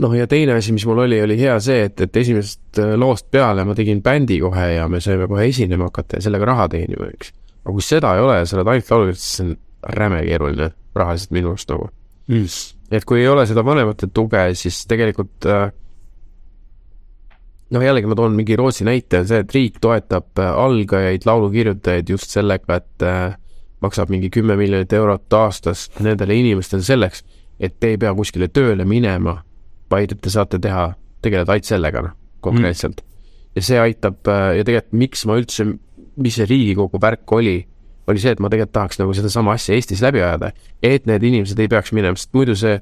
noh, 0.04 0.16
ja 0.18 0.28
teine 0.30 0.58
asi, 0.58 0.74
mis 0.74 0.86
mul 0.90 1.04
oli, 1.06 1.20
oli 1.24 1.38
hea 1.40 1.58
see, 1.64 1.86
et, 1.90 2.02
et 2.08 2.22
esimesest 2.24 2.82
äh, 2.82 2.96
loost 3.00 3.30
peale 3.34 3.66
ma 3.68 3.76
tegin 3.78 4.02
bändi 4.06 4.40
kohe 4.42 4.72
ja 4.76 4.88
me 4.92 5.02
saime 5.04 5.30
kohe 5.30 5.48
esinema 5.50 5.92
hakata 5.92 6.18
ja 6.18 6.28
sellega 6.28 6.50
raha 6.50 6.68
teenima, 6.74 7.12
eks. 7.14 7.32
aga 7.64 7.78
kui 7.78 7.86
seda 7.86 8.16
ei 8.18 8.26
ole 8.26 8.42
ja 8.42 8.50
sa 8.50 8.58
oled 8.58 8.74
ainult 8.74 8.92
laulja, 8.96 9.16
siis 9.18 9.38
see 9.38 9.48
on 9.48 9.56
räme 9.98 10.24
keeruline 10.26 10.72
rahaliselt 10.98 11.38
minu 11.38 11.54
arust 11.54 11.72
nagu 11.74 11.92
Mm. 12.28 12.44
et 12.92 13.06
kui 13.08 13.22
ei 13.22 13.28
ole 13.32 13.46
seda 13.48 13.64
vanemate 13.64 14.10
tuge, 14.12 14.42
siis 14.60 14.82
tegelikult 14.90 15.46
äh, 15.48 15.70
noh, 17.74 17.84
jällegi 17.84 18.10
ma 18.10 18.16
toon 18.18 18.36
mingi 18.38 18.56
Rootsi 18.60 18.86
näite, 18.88 19.22
on 19.22 19.30
see, 19.30 19.42
et 19.44 19.56
riik 19.56 19.82
toetab 19.84 20.40
äh, 20.42 20.54
algajaid 20.64 21.28
laulukirjutajaid 21.28 22.14
just 22.14 22.32
sellega, 22.34 22.80
et 22.80 23.06
äh, 23.06 23.36
maksab 23.84 24.12
mingi 24.14 24.30
kümme 24.34 24.58
miljonit 24.60 24.94
eurot 24.94 25.34
aastas 25.38 25.88
nendele 26.04 26.38
inimestele 26.40 26.86
selleks, 26.86 27.24
et 27.60 27.78
te 27.80 27.94
ei 27.94 28.00
pea 28.02 28.14
kuskile 28.18 28.50
tööle 28.54 28.86
minema, 28.88 29.40
vaid 29.92 30.14
et 30.16 30.22
te 30.24 30.34
saate 30.34 30.60
teha, 30.64 30.90
tegeleda 31.24 31.56
ainult 31.56 31.70
sellega, 31.70 32.04
noh, 32.08 32.18
konkreetselt 32.46 33.02
mm.. 33.02 33.24
ja 33.58 33.66
see 33.70 33.82
aitab 33.82 34.30
äh, 34.32 34.52
ja 34.60 34.68
tegelikult 34.68 35.02
miks 35.02 35.26
ma 35.28 35.40
üldse, 35.40 35.66
mis 36.18 36.38
see 36.38 36.48
Riigikogu 36.50 37.02
värk 37.02 37.34
oli, 37.36 37.60
oli 38.08 38.22
see, 38.22 38.34
et 38.36 38.42
ma 38.42 38.52
tegelikult 38.52 38.76
tahaks 38.78 39.02
nagu 39.02 39.16
sedasama 39.18 39.58
asja 39.58 39.76
Eestis 39.76 40.02
läbi 40.06 40.22
ajada, 40.24 40.54
et 40.86 41.10
need 41.10 41.26
inimesed 41.28 41.60
ei 41.60 41.70
peaks 41.72 41.92
minema, 41.98 42.18
sest 42.18 42.32
muidu 42.38 42.56
see, 42.58 42.78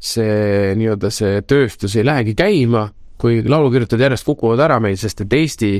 see 0.00 0.72
nii-öelda 0.78 1.10
see 1.12 1.42
tööstus 1.50 1.98
ei 1.98 2.06
lähegi 2.06 2.34
käima, 2.38 2.88
kui 3.18 3.42
laulukirjutajad 3.44 4.08
järjest 4.08 4.26
kukuvad 4.28 4.62
ära 4.68 4.80
meil, 4.82 4.96
sest 5.00 5.24
et 5.24 5.32
Eesti, 5.32 5.72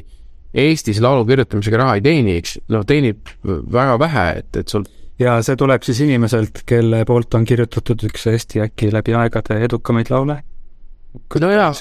Eestis 0.58 1.00
laulu 1.04 1.26
kirjutamisega 1.28 1.82
raha 1.82 1.98
ei 1.98 2.04
teeni, 2.04 2.38
eks, 2.40 2.58
noh, 2.72 2.86
teenib 2.88 3.28
väga 3.44 3.98
vähe, 4.00 4.28
et, 4.40 4.62
et 4.62 4.72
sul 4.72 4.86
ja 5.18 5.38
see 5.44 5.56
tuleb 5.58 5.82
siis 5.86 6.02
inimeselt, 6.04 6.62
kelle 6.68 7.02
poolt 7.08 7.34
on 7.38 7.46
kirjutatud 7.48 8.06
üks 8.08 8.28
Eesti 8.30 8.62
äkki 8.64 8.92
läbi 8.94 9.16
aegade 9.18 9.58
edukamaid 9.66 10.12
laule. 10.14 10.38
nojah, 11.40 11.72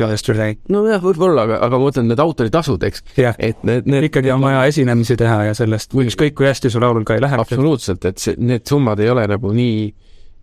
nojah, 0.72 1.04
võib-olla, 1.04 1.44
aga, 1.46 1.60
aga 1.68 1.78
ma 1.78 1.84
mõtlen 1.84 2.08
need 2.10 2.22
autoritasud, 2.24 2.84
eks, 2.88 3.04
et 3.38 3.64
need, 3.68 3.86
need 3.86 4.08
ikkagi 4.10 4.32
on 4.34 4.42
vaja 4.42 4.66
esinemisi 4.72 5.18
teha 5.20 5.44
ja 5.50 5.54
sellest, 5.58 5.94
ükskõik 5.94 6.38
kui 6.38 6.48
hästi 6.48 6.72
su 6.74 6.82
laulul 6.82 7.06
ka 7.06 7.18
ei 7.18 7.22
lähe. 7.22 7.38
absoluutselt, 7.38 8.06
et 8.06 8.24
see, 8.24 8.38
need 8.40 8.66
summad 8.70 9.00
ei 9.04 9.12
ole 9.14 9.28
nagu 9.30 9.52
nii, 9.54 9.86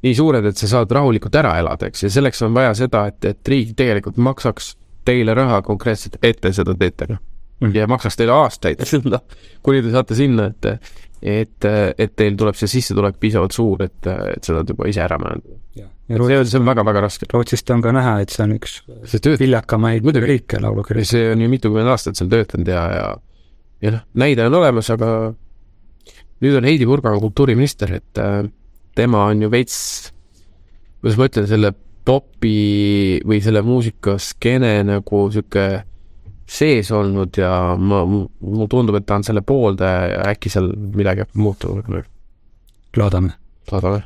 nii 0.05 0.15
suured, 0.15 0.47
et 0.47 0.61
sa 0.61 0.71
saad 0.77 0.93
rahulikult 0.93 1.35
ära 1.41 1.57
elada, 1.59 1.91
eks, 1.91 2.07
ja 2.07 2.13
selleks 2.21 2.45
on 2.47 2.55
vaja 2.55 2.77
seda, 2.85 3.07
et, 3.11 3.25
et 3.25 3.53
riik 3.55 3.75
tegelikult 3.79 4.21
maksaks 4.21 4.75
teile 5.05 5.35
raha 5.37 5.63
konkreetselt, 5.63 6.19
et 6.23 6.41
te 6.41 6.53
seda 6.53 6.75
teete, 6.79 7.11
noh 7.13 7.23
Mm. 7.63 7.75
ja 7.75 7.89
maksaks 7.91 8.19
teile 8.19 8.35
aastaid, 8.35 8.83
noh, 9.15 9.23
kuni 9.65 9.83
te 9.85 9.93
saate 9.95 10.17
sinna, 10.19 10.49
et, 10.51 10.95
et, 11.23 11.69
et 11.99 12.15
teil 12.19 12.39
tuleb 12.39 12.57
see 12.59 12.71
sissetulek 12.71 13.21
piisavalt 13.23 13.55
suur, 13.55 13.85
et, 13.87 14.01
et 14.35 14.47
seda 14.47 14.65
juba 14.69 14.89
ise 14.91 15.05
ära 15.05 15.21
ja 15.25 16.19
see 16.19 16.39
on, 16.39 16.49
see 16.51 16.61
on 16.61 16.67
väga-väga 16.69 17.05
raske. 17.07 17.29
Rootsist 17.33 17.71
on 17.73 17.85
ka 17.85 17.95
näha, 17.97 18.19
et 18.25 18.35
see 18.35 18.43
on 18.45 18.57
üks 18.59 18.75
see 19.09 19.21
töötab, 19.21 19.41
viljakamaid 19.41 20.05
Muidugi. 20.05 20.29
riike 20.35 20.61
laulukirjas. 20.61 21.15
see 21.15 21.31
on 21.33 21.45
ju 21.45 21.53
mitukümmend 21.53 21.95
aastat 21.95 22.19
seal 22.19 22.29
töötanud 22.33 22.69
ja, 22.69 22.83
ja, 22.99 23.07
ja 23.87 23.95
noh, 23.97 24.05
näide 24.21 24.49
on 24.51 24.59
olemas, 24.61 24.91
aga 24.93 25.09
nüüd 26.45 26.59
on 26.59 26.69
Heidi 26.69 26.91
Purga 26.91 27.15
kultuuriminister, 27.23 27.97
et 28.03 28.21
äh, 28.21 28.43
tema 28.99 29.25
on 29.31 29.47
ju 29.47 29.49
veits, 29.55 29.79
kuidas 31.01 31.17
ma 31.21 31.31
ütlen, 31.31 31.49
selle 31.49 31.73
popi 32.05 33.21
või 33.25 33.41
selle 33.45 33.63
muusikaskeene 33.65 34.77
nagu 34.87 35.25
sihuke 35.33 35.67
sees 36.45 36.91
olnud 36.93 37.37
ja 37.41 37.51
ma, 37.81 38.03
mulle 38.05 38.67
tundub, 38.71 38.99
et 38.99 39.07
ta 39.09 39.17
on 39.17 39.25
selle 39.25 39.41
pooldaja 39.47 40.09
ja 40.13 40.25
äkki 40.35 40.53
seal 40.53 40.69
midagi 40.77 41.25
hakkab 41.25 41.41
muutuma, 41.41 42.03
loodame. 42.97 43.33
loodame. 43.73 44.03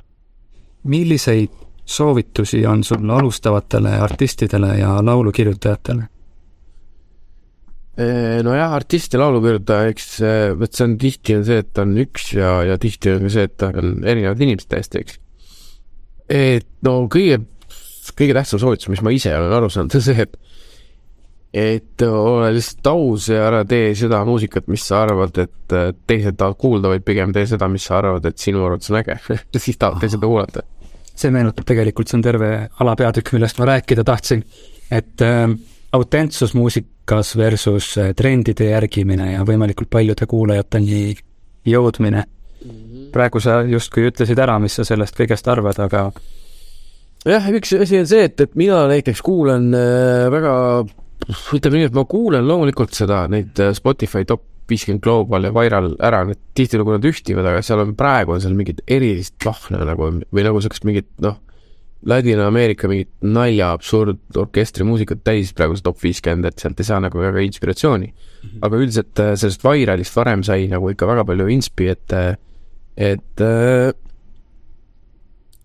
milliseid 0.84 1.50
soovitusi 1.88 2.66
on 2.66 2.84
sul 2.84 3.10
alustavatele 3.10 3.96
artistidele 3.98 4.76
ja 4.78 4.98
laulukirjutajatele? 5.04 6.06
nojah, 8.42 8.72
artist 8.72 9.14
ja 9.14 9.18
laulukirjutaja, 9.24 9.90
eks 9.90 10.08
eh, 10.22 10.52
vot 10.54 10.74
see 10.74 10.84
on 10.86 10.92
tihti 11.02 11.34
on 11.34 11.46
see, 11.48 11.62
et 11.64 11.72
ta 11.74 11.82
on 11.82 11.96
üks 11.98 12.28
ja, 12.36 12.52
ja 12.68 12.76
tihti 12.78 13.10
on 13.10 13.24
ka 13.26 13.32
see, 13.34 13.46
et 13.48 13.56
ta 13.58 13.72
on 13.74 14.04
erinevad 14.06 14.42
inimesed 14.44 14.70
täiesti, 14.70 15.02
eks. 15.02 15.16
et 16.30 16.68
no 16.86 17.00
kõige, 17.10 17.40
kõige 18.16 18.36
tähtsam 18.36 18.62
soovitus, 18.62 18.90
mis 18.92 19.02
ma 19.04 19.12
ise 19.14 19.34
olen 19.36 19.54
aru 19.58 19.70
saanud, 19.72 19.94
on 19.98 20.04
see, 20.04 20.26
et 20.26 20.38
et 21.54 22.02
ole 22.04 22.50
lihtsalt 22.52 22.90
aus 22.90 23.28
ja 23.32 23.46
ära 23.46 23.62
tee 23.68 23.94
seda 23.96 24.20
muusikat, 24.28 24.66
mis 24.68 24.84
sa 24.84 25.02
arvad, 25.06 25.38
et 25.40 25.76
teised 26.06 26.36
tahavad 26.36 26.58
kuulda, 26.60 26.90
vaid 26.92 27.06
pigem 27.06 27.32
tee 27.32 27.46
seda, 27.48 27.70
mis 27.72 27.86
sa 27.88 28.02
arvad, 28.02 28.26
et 28.28 28.38
sinu 28.38 28.66
arvates 28.66 28.92
on 28.92 29.00
äge 29.00 29.16
siis 29.64 29.80
tahavad 29.80 30.04
teised 30.04 30.20
kuulata. 30.20 30.64
see 31.18 31.32
meenutab 31.34 31.66
tegelikult, 31.66 32.10
see 32.10 32.18
on 32.20 32.26
terve 32.26 32.52
alapeatükk, 32.84 33.32
millest 33.34 33.58
ma 33.58 33.72
rääkida 33.72 34.04
tahtsin, 34.06 34.44
et 34.92 35.24
äh, 35.24 35.48
autentsus 35.92 36.54
muusikas 36.54 37.36
versus 37.36 37.94
äh, 37.98 38.12
trendide 38.16 38.68
järgimine 38.70 39.32
ja 39.32 39.46
võimalikult 39.48 39.90
paljude 39.90 40.28
kuulajateni 40.28 41.16
jõudmine. 41.66 42.24
praegu 43.12 43.40
sa 43.40 43.62
justkui 43.62 44.08
ütlesid 44.10 44.38
ära, 44.38 44.58
mis 44.58 44.74
sa 44.74 44.84
sellest 44.84 45.16
kõigest 45.16 45.48
arvad, 45.48 45.78
aga 45.80 46.10
jah, 47.26 47.48
üks 47.58 47.72
asi 47.78 47.98
on 47.98 48.08
see, 48.08 48.28
et, 48.28 48.40
et 48.44 48.54
mina 48.58 48.84
näiteks 48.90 49.22
kuulan 49.26 49.72
äh, 49.74 50.28
väga, 50.32 50.52
ütleme 51.56 51.80
nii, 51.80 51.88
et 51.90 51.96
ma 51.96 52.04
kuulan 52.08 52.46
loomulikult 52.46 52.94
seda, 52.96 53.24
neid 53.32 53.58
äh, 53.62 53.74
Spotify 53.76 54.26
top 54.28 54.44
viiskümmend 54.68 55.00
global 55.00 55.48
ja 55.48 55.52
viral 55.56 55.94
ära, 56.04 56.22
need 56.28 56.40
tihtilugu 56.58 56.92
nad 56.92 57.06
ühtivad, 57.08 57.46
aga 57.48 57.62
seal 57.64 57.80
on 57.86 57.94
praegu 57.98 58.34
on 58.34 58.42
seal 58.44 58.56
mingit 58.56 58.82
erilist 58.84 59.40
lahna 59.46 59.80
nagu 59.88 60.10
või 60.28 60.44
nagu 60.44 60.60
siukest 60.60 60.84
mingit 60.88 61.08
noh, 61.24 61.38
Ladina-Ameerika 62.08 62.86
mingit 62.86 63.10
nalja 63.26 63.72
absurd 63.74 64.36
orkestrimuusikat 64.38 65.24
täis 65.26 65.50
praegu 65.56 65.74
see 65.74 65.86
top 65.88 65.98
viiskümmend, 66.02 66.46
et 66.46 66.60
sealt 66.62 66.78
ei 66.78 66.86
saa 66.86 67.00
nagu 67.02 67.18
väga 67.18 67.42
inspiratsiooni. 67.42 68.12
-hmm. 68.12 68.58
aga 68.62 68.76
üldiselt 68.76 69.24
äh, 69.24 69.32
sellest 69.40 69.64
viralist 69.64 70.16
varem 70.16 70.44
sai 70.46 70.68
nagu 70.68 70.90
ikka 70.92 71.08
väga 71.08 71.24
palju 71.24 71.48
inspi, 71.56 71.88
et, 71.88 72.12
et 72.96 73.42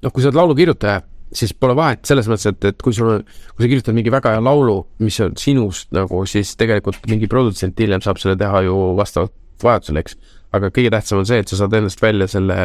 noh, 0.01 0.12
kui 0.12 0.24
sa 0.24 0.32
oled 0.32 0.39
laulukirjutaja, 0.39 1.04
siis 1.34 1.53
pole 1.53 1.75
vahet 1.75 2.05
selles 2.05 2.27
mõttes, 2.29 2.45
et, 2.51 2.65
et 2.71 2.81
kui 2.84 2.93
sul 2.93 3.09
on, 3.15 3.23
kui 3.55 3.65
sa 3.65 3.69
kirjutad 3.71 3.97
mingi 3.97 4.11
väga 4.13 4.36
hea 4.36 4.43
laulu, 4.43 4.77
mis 5.03 5.19
on 5.25 5.34
sinust 5.39 5.89
nagu, 5.95 6.23
siis 6.29 6.55
tegelikult 6.59 7.01
mingi 7.09 7.29
produtsent 7.31 7.79
hiljem 7.79 8.03
saab 8.05 8.21
selle 8.21 8.38
teha 8.39 8.61
ju 8.67 8.77
vastavalt 8.99 9.34
vajadusele, 9.63 10.03
eks. 10.03 10.17
aga 10.53 10.69
kõige 10.73 10.91
tähtsam 10.93 11.21
on 11.21 11.27
see, 11.29 11.39
et 11.41 11.49
sa 11.49 11.59
saad 11.61 11.73
endast 11.77 12.01
välja 12.03 12.27
selle, 12.27 12.57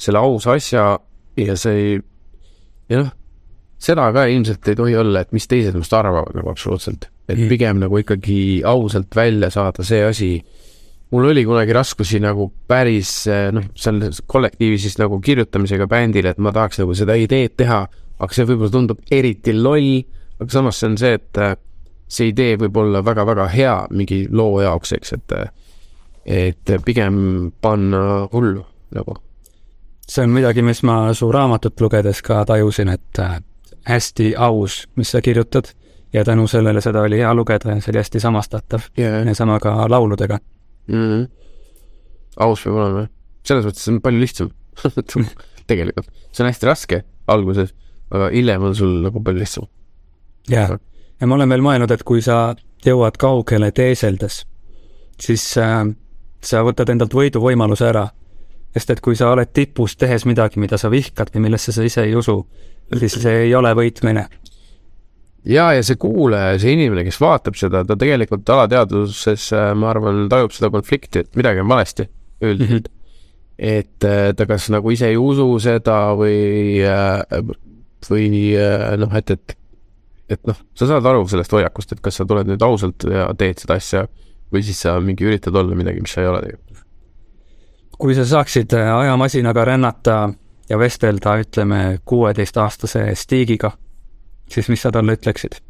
selle 0.00 0.18
ausa 0.20 0.56
asja 0.58 0.86
ja 1.40 1.56
see 1.56 1.82
ei, 1.82 2.00
ja 2.92 3.04
noh, 3.04 3.12
seda 3.82 4.08
ka 4.14 4.26
ilmselt 4.30 4.68
ei 4.68 4.78
tohi 4.78 4.96
olla, 4.98 5.22
et 5.24 5.32
mis 5.34 5.48
teised 5.50 5.74
minust 5.76 5.94
arvavad 5.96 6.34
nagu 6.36 6.50
absoluutselt. 6.52 7.08
et 7.28 7.38
Mhm. 7.38 7.48
pigem 7.48 7.78
nagu 7.78 7.96
ikkagi 7.98 8.62
ausalt 8.66 9.14
välja 9.16 9.48
saada 9.50 9.84
see 9.86 10.02
asi, 10.04 10.44
mul 11.12 11.28
oli 11.30 11.44
kunagi 11.44 11.72
raskusi 11.72 12.18
nagu 12.20 12.50
päris 12.68 13.26
noh, 13.52 13.62
seal 13.74 14.00
kollektiivi 14.26 14.78
siis 14.78 14.98
nagu 14.98 15.20
kirjutamisega 15.20 15.86
bändile, 15.86 16.30
et 16.30 16.38
ma 16.38 16.52
tahaks 16.52 16.78
nagu 16.82 16.94
seda 16.94 17.14
ideed 17.14 17.54
teha, 17.56 17.86
aga 18.22 18.36
see 18.36 18.46
võib-olla 18.48 18.72
tundub 18.72 19.02
eriti 19.10 19.54
loll, 19.56 19.98
aga 20.40 20.50
samas 20.50 20.78
see 20.80 20.90
on 20.90 20.96
see, 21.00 21.18
et 21.18 21.42
äh, 21.42 21.56
see 22.12 22.30
idee 22.30 22.56
võib 22.60 22.78
olla 22.82 23.02
väga-väga 23.04 23.48
hea 23.52 23.74
mingi 23.90 24.24
loo 24.30 24.60
jaoks, 24.62 24.94
eks, 24.98 25.16
et 25.18 25.36
äh, 25.38 25.50
et 26.22 26.70
pigem 26.84 27.50
panna 27.60 28.28
hullu 28.32 28.62
nagu. 28.94 29.16
see 30.06 30.24
on 30.24 30.34
midagi, 30.34 30.62
mis 30.62 30.82
ma 30.86 31.14
su 31.14 31.30
raamatut 31.32 31.80
lugedes 31.80 32.22
ka 32.22 32.44
tajusin, 32.46 32.92
et 32.94 33.18
äh, 33.18 33.40
hästi 33.88 34.34
aus, 34.36 34.86
mis 34.96 35.10
sa 35.10 35.20
kirjutad 35.20 35.72
ja 36.12 36.24
tänu 36.24 36.46
sellele 36.46 36.80
seda 36.80 37.02
oli 37.02 37.18
hea 37.18 37.34
lugeda 37.34 37.74
ja 37.74 37.80
see 37.80 37.92
oli 37.92 38.02
hästi 38.02 38.20
samastatav 38.20 38.90
yeah. 38.98 39.26
ja 39.26 39.34
sama 39.34 39.58
ka 39.60 39.90
lauludega. 39.90 40.38
mm. 40.86 40.94
-hmm. 40.94 41.28
aus 42.36 42.64
peab 42.64 42.76
olema, 42.76 43.06
selles 43.44 43.66
mõttes 43.66 43.88
on 43.88 44.00
palju 44.00 44.20
lihtsam 44.20 44.50
tegelikult, 45.70 46.10
see 46.32 46.44
on 46.44 46.50
hästi 46.52 46.66
raske 46.66 47.04
alguses, 47.26 47.74
aga 48.12 48.30
hiljem 48.32 48.68
on 48.68 48.76
sul 48.76 48.98
nagu 49.04 49.22
palju 49.24 49.42
lihtsam. 49.42 49.68
jaa, 50.50 50.78
ja 51.20 51.26
ma 51.26 51.38
olen 51.38 51.54
veel 51.54 51.64
mõelnud, 51.64 51.94
et 51.94 52.04
kui 52.06 52.22
sa 52.24 52.54
jõuad 52.86 53.16
kaugele 53.20 53.70
teeseldes, 53.74 54.42
siis 55.20 55.44
äh, 55.60 55.84
sa 56.42 56.64
võtad 56.66 56.90
endalt 56.92 57.14
võiduvõimaluse 57.14 57.88
ära. 57.88 58.08
sest 58.72 58.90
et 58.90 59.00
kui 59.04 59.16
sa 59.16 59.28
oled 59.28 59.50
tipus 59.52 59.96
tehes 60.00 60.24
midagi, 60.24 60.60
mida 60.60 60.78
sa 60.80 60.88
vihkad 60.90 61.28
või 61.34 61.42
millesse 61.46 61.72
sa 61.72 61.84
ise 61.84 62.06
ei 62.06 62.14
usu, 62.16 62.38
siis 62.96 63.18
see 63.20 63.44
ei 63.44 63.54
ole 63.54 63.74
võitmine. 63.76 64.26
ja, 65.44 65.72
ja 65.72 65.82
see 65.82 65.96
kuulaja, 65.96 66.58
see 66.58 66.72
inimene, 66.72 67.04
kes 67.04 67.20
vaatab 67.20 67.56
seda, 67.56 67.84
ta 67.84 67.96
tegelikult 67.96 68.48
alateadvuses, 68.48 69.50
ma 69.76 69.90
arvan, 69.90 70.26
tajub 70.28 70.56
seda 70.56 70.70
konflikti, 70.70 71.24
et 71.24 71.36
midagi 71.36 71.60
on 71.60 71.68
valesti 71.68 72.08
üldiselt 72.42 72.88
mm. 72.88 72.94
-hmm. 72.94 73.78
et 73.78 74.04
äh, 74.04 74.34
ta 74.36 74.46
kas 74.46 74.70
nagu 74.70 74.90
ise 74.90 75.08
ei 75.08 75.16
usu 75.16 75.58
seda 75.58 76.16
või, 76.18 76.82
või 78.10 78.54
äh, 78.58 78.92
noh, 79.00 79.12
et, 79.18 79.30
et, 79.30 79.56
et 80.32 80.42
noh, 80.48 80.58
sa 80.78 80.88
saad 80.90 81.06
aru 81.06 81.24
sellest 81.30 81.54
hoiakust, 81.54 81.94
et 81.94 82.02
kas 82.04 82.20
sa 82.20 82.26
tuled 82.28 82.50
nüüd 82.50 82.62
ausalt 82.66 83.06
ja 83.08 83.28
teed 83.38 83.62
seda 83.62 83.78
asja 83.80 84.06
või 84.52 84.64
siis 84.66 84.82
sa 84.84 84.98
mingi 85.00 85.26
üritad 85.26 85.56
olla 85.56 85.76
midagi, 85.78 86.02
mis 86.04 86.12
sa 86.12 86.24
ei 86.24 86.30
ole 86.30 86.42
tegelikult. 86.44 86.84
kui 88.02 88.14
sa 88.18 88.26
saaksid 88.26 88.74
äh, 88.74 88.92
ajamasinaga 88.96 89.64
rännata 89.64 90.16
ja 90.68 90.78
vestelda, 90.78 91.36
ütleme, 91.42 91.98
kuueteistaastase 92.04 93.06
Stigiga, 93.14 93.72
siis 94.50 94.68
mis 94.68 94.82
sa 94.82 94.90
talle 94.92 95.18
ütleksid? 95.18 95.60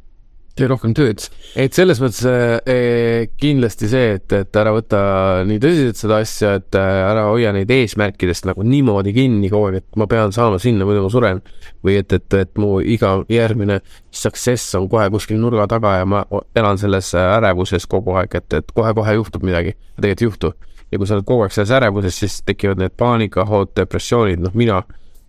Tee 0.58 0.68
rohkem 0.68 0.92
tööd, 0.96 1.22
et 1.56 1.72
selles 1.76 2.00
mõttes 2.02 2.20
eh, 2.68 3.30
kindlasti 3.40 3.88
see, 3.88 4.16
et, 4.18 4.34
et 4.36 4.58
ära 4.60 4.74
võta 4.74 5.00
nii 5.48 5.60
tõsiselt 5.62 6.00
seda 6.00 6.18
asja, 6.20 6.54
et 6.60 6.78
äh, 6.78 6.88
ära 7.08 7.24
hoia 7.30 7.54
neid 7.56 7.70
eesmärkidest 7.72 8.48
nagu 8.50 8.66
niimoodi 8.66 9.14
kinni 9.16 9.48
kogu 9.52 9.70
aeg, 9.70 9.80
et 9.80 10.00
ma 10.00 10.06
pean 10.10 10.34
saama 10.36 10.60
sinna, 10.62 10.84
muidu 10.88 11.04
ma 11.06 11.12
suren. 11.12 11.40
või 11.82 11.96
et, 11.98 12.12
et, 12.12 12.34
et 12.38 12.58
mu 12.60 12.76
iga 12.84 13.14
järgmine 13.32 13.80
success 14.10 14.76
on 14.78 14.88
kohe 14.92 15.08
kuskil 15.10 15.40
nurga 15.40 15.66
taga 15.70 15.96
ja 15.98 16.04
ma 16.06 16.24
elan 16.54 16.78
selles 16.78 17.14
ärevuses 17.18 17.88
kogu 17.90 18.14
aeg, 18.20 18.36
et, 18.36 18.60
et 18.60 18.74
kohe-kohe 18.76 19.16
juhtub 19.16 19.42
midagi, 19.48 19.74
tegelikult 19.96 20.22
ei 20.22 20.28
juhtu. 20.28 20.52
ja 20.92 20.98
kui 20.98 21.08
sa 21.08 21.16
oled 21.16 21.26
kogu 21.26 21.46
aeg 21.46 21.56
selles 21.56 21.72
ärevuses, 21.80 22.18
siis 22.20 22.42
tekivad 22.44 22.82
need 22.82 22.92
paanikahood, 23.00 23.72
depressioonid, 23.76 24.44
noh 24.44 24.52
mina 24.54 24.82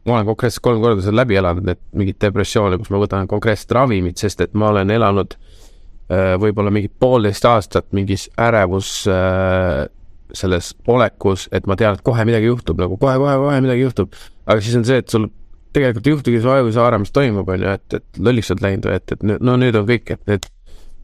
ma 0.05 0.17
olen 0.17 0.27
konkreetselt 0.27 0.63
kolm 0.65 0.81
korda 0.83 1.03
seal 1.05 1.15
läbi 1.15 1.37
elanud, 1.39 1.65
need 1.67 1.81
mingid 1.95 2.19
depressioone, 2.21 2.77
kus 2.81 2.91
ma 2.93 2.99
võtan 3.01 3.29
konkreetset 3.31 3.71
ravimit, 3.77 4.19
sest 4.19 4.41
et 4.43 4.55
ma 4.57 4.71
olen 4.73 4.91
elanud 4.91 5.35
äh, 5.37 6.33
võib-olla 6.41 6.73
mingi 6.75 6.91
poolteist 6.91 7.45
aastat 7.47 7.91
mingis 7.95 8.27
ärevus 8.39 9.03
äh, 9.11 9.85
selles 10.33 10.73
olekus, 10.89 11.47
et 11.53 11.69
ma 11.69 11.77
tean, 11.79 11.95
et 11.95 12.03
kohe 12.05 12.25
midagi 12.27 12.49
juhtub 12.49 12.81
nagu 12.81 12.97
kohe-kohe-kohe 12.99 13.61
midagi 13.63 13.85
juhtub. 13.85 14.19
aga 14.45 14.59
siis 14.65 14.75
on 14.79 14.85
see, 14.87 14.99
et 15.03 15.13
sul 15.13 15.29
tegelikult 15.73 16.07
ei 16.07 16.15
juhtugi 16.17 16.41
su 16.41 16.51
ajus 16.51 16.77
haara, 16.81 16.99
mis 17.01 17.13
toimub, 17.13 17.49
on 17.49 17.63
ju, 17.63 17.77
et, 17.77 17.99
et 17.99 18.21
lolliks 18.27 18.51
oled 18.53 18.65
läinud 18.65 18.89
või 18.89 18.99
et, 18.99 19.15
et 19.15 19.25
no 19.31 19.55
nüüd 19.61 19.77
on 19.79 19.87
kõik, 19.89 20.11
et 20.17 20.27
nüüd 20.29 20.49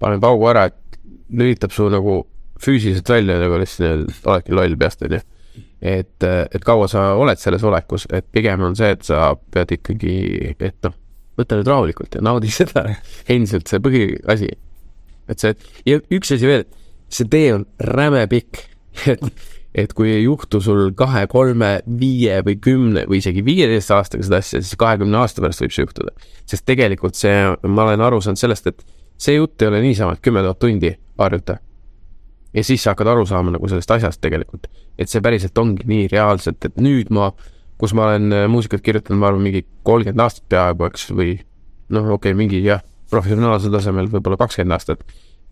paneme 0.01 0.21
paugu 0.23 0.49
ära, 0.51 0.67
et 0.69 0.99
lülitab 1.29 1.73
su 1.73 1.87
nagu 1.93 2.21
füüsiliselt 2.59 3.09
välja 3.09 3.37
nagu 3.39 3.59
lihtsalt 3.61 4.27
oledki 4.27 4.55
loll 4.57 4.75
peast, 4.79 5.05
on 5.05 5.15
ju 5.15 5.21
et, 5.81 6.23
et 6.25 6.65
kaua 6.65 6.87
sa 6.91 7.13
oled 7.19 7.39
selles 7.39 7.63
olekus, 7.65 8.07
et 8.13 8.25
pigem 8.31 8.63
on 8.67 8.75
see, 8.77 8.91
et 8.95 9.05
sa 9.07 9.33
pead 9.53 9.75
ikkagi, 9.77 10.15
et 10.55 10.79
noh, 10.85 10.95
võta 11.39 11.59
nüüd 11.59 11.69
rahulikult 11.71 12.17
ja 12.17 12.23
naudi 12.25 12.51
seda 12.59 12.85
endiselt 13.29 13.69
see 13.71 13.83
põhiasi. 13.83 14.51
et 15.29 15.43
see, 15.43 15.55
ja 15.87 16.01
üks 16.11 16.33
asi 16.35 16.49
veel, 16.49 16.67
see 17.11 17.29
tee 17.29 17.53
on 17.55 17.65
räme 17.91 18.25
pikk, 18.31 18.63
et, 19.13 19.23
et 19.77 19.93
kui 19.95 20.11
ei 20.11 20.23
juhtu 20.23 20.61
sul 20.63 20.89
kahe, 20.97 21.25
kolme, 21.31 21.77
viie 22.01 22.41
või 22.45 22.57
kümne 22.61 23.05
või 23.09 23.21
isegi 23.23 23.45
viieteist 23.45 23.93
aastaga 23.95 24.25
seda 24.25 24.41
asja, 24.43 24.63
siis 24.63 24.79
kahekümne 24.79 25.21
aasta 25.21 25.43
pärast 25.45 25.63
võib 25.63 25.75
see 25.75 25.85
juhtuda. 25.85 26.15
sest 26.49 26.65
tegelikult 26.67 27.19
see, 27.19 27.35
ma 27.67 27.87
olen 27.87 28.07
aru 28.09 28.21
saanud 28.25 28.41
sellest, 28.41 28.71
et 28.71 28.83
see 29.19 29.37
jutt 29.37 29.61
ei 29.61 29.71
ole 29.71 29.81
niisama, 29.83 30.15
et 30.15 30.23
kümme 30.25 30.43
tuhat 30.45 30.59
tundi 30.59 30.95
harjuta. 31.19 31.59
Ja 32.53 32.63
siis 32.63 32.83
sa 32.83 32.93
hakkad 32.93 33.11
aru 33.11 33.25
saama 33.29 33.53
nagu 33.55 33.69
sellest 33.69 33.91
asjast 33.91 34.21
tegelikult, 34.21 34.67
et 34.97 35.09
see 35.11 35.21
päriselt 35.21 35.57
ongi 35.57 35.85
nii 35.89 36.07
reaalselt, 36.11 36.65
et 36.65 36.77
nüüd 36.81 37.11
ma, 37.13 37.31
kus 37.79 37.93
ma 37.97 38.09
olen 38.09 38.33
äh, 38.35 38.45
muusikat 38.51 38.83
kirjutanud, 38.85 39.19
ma 39.21 39.31
arvan, 39.31 39.45
mingi 39.45 39.65
kolmkümmend 39.87 40.25
aastat 40.25 40.47
peaaegu, 40.51 40.89
eks, 40.89 41.09
või 41.13 41.35
noh, 41.93 42.13
okei 42.15 42.31
okay,, 42.31 42.37
mingi 42.37 42.61
jah, 42.65 42.83
professionaalsel 43.09 43.73
tasemel 43.73 44.09
võib-olla 44.11 44.39
kakskümmend 44.41 44.77
aastat. 44.77 45.03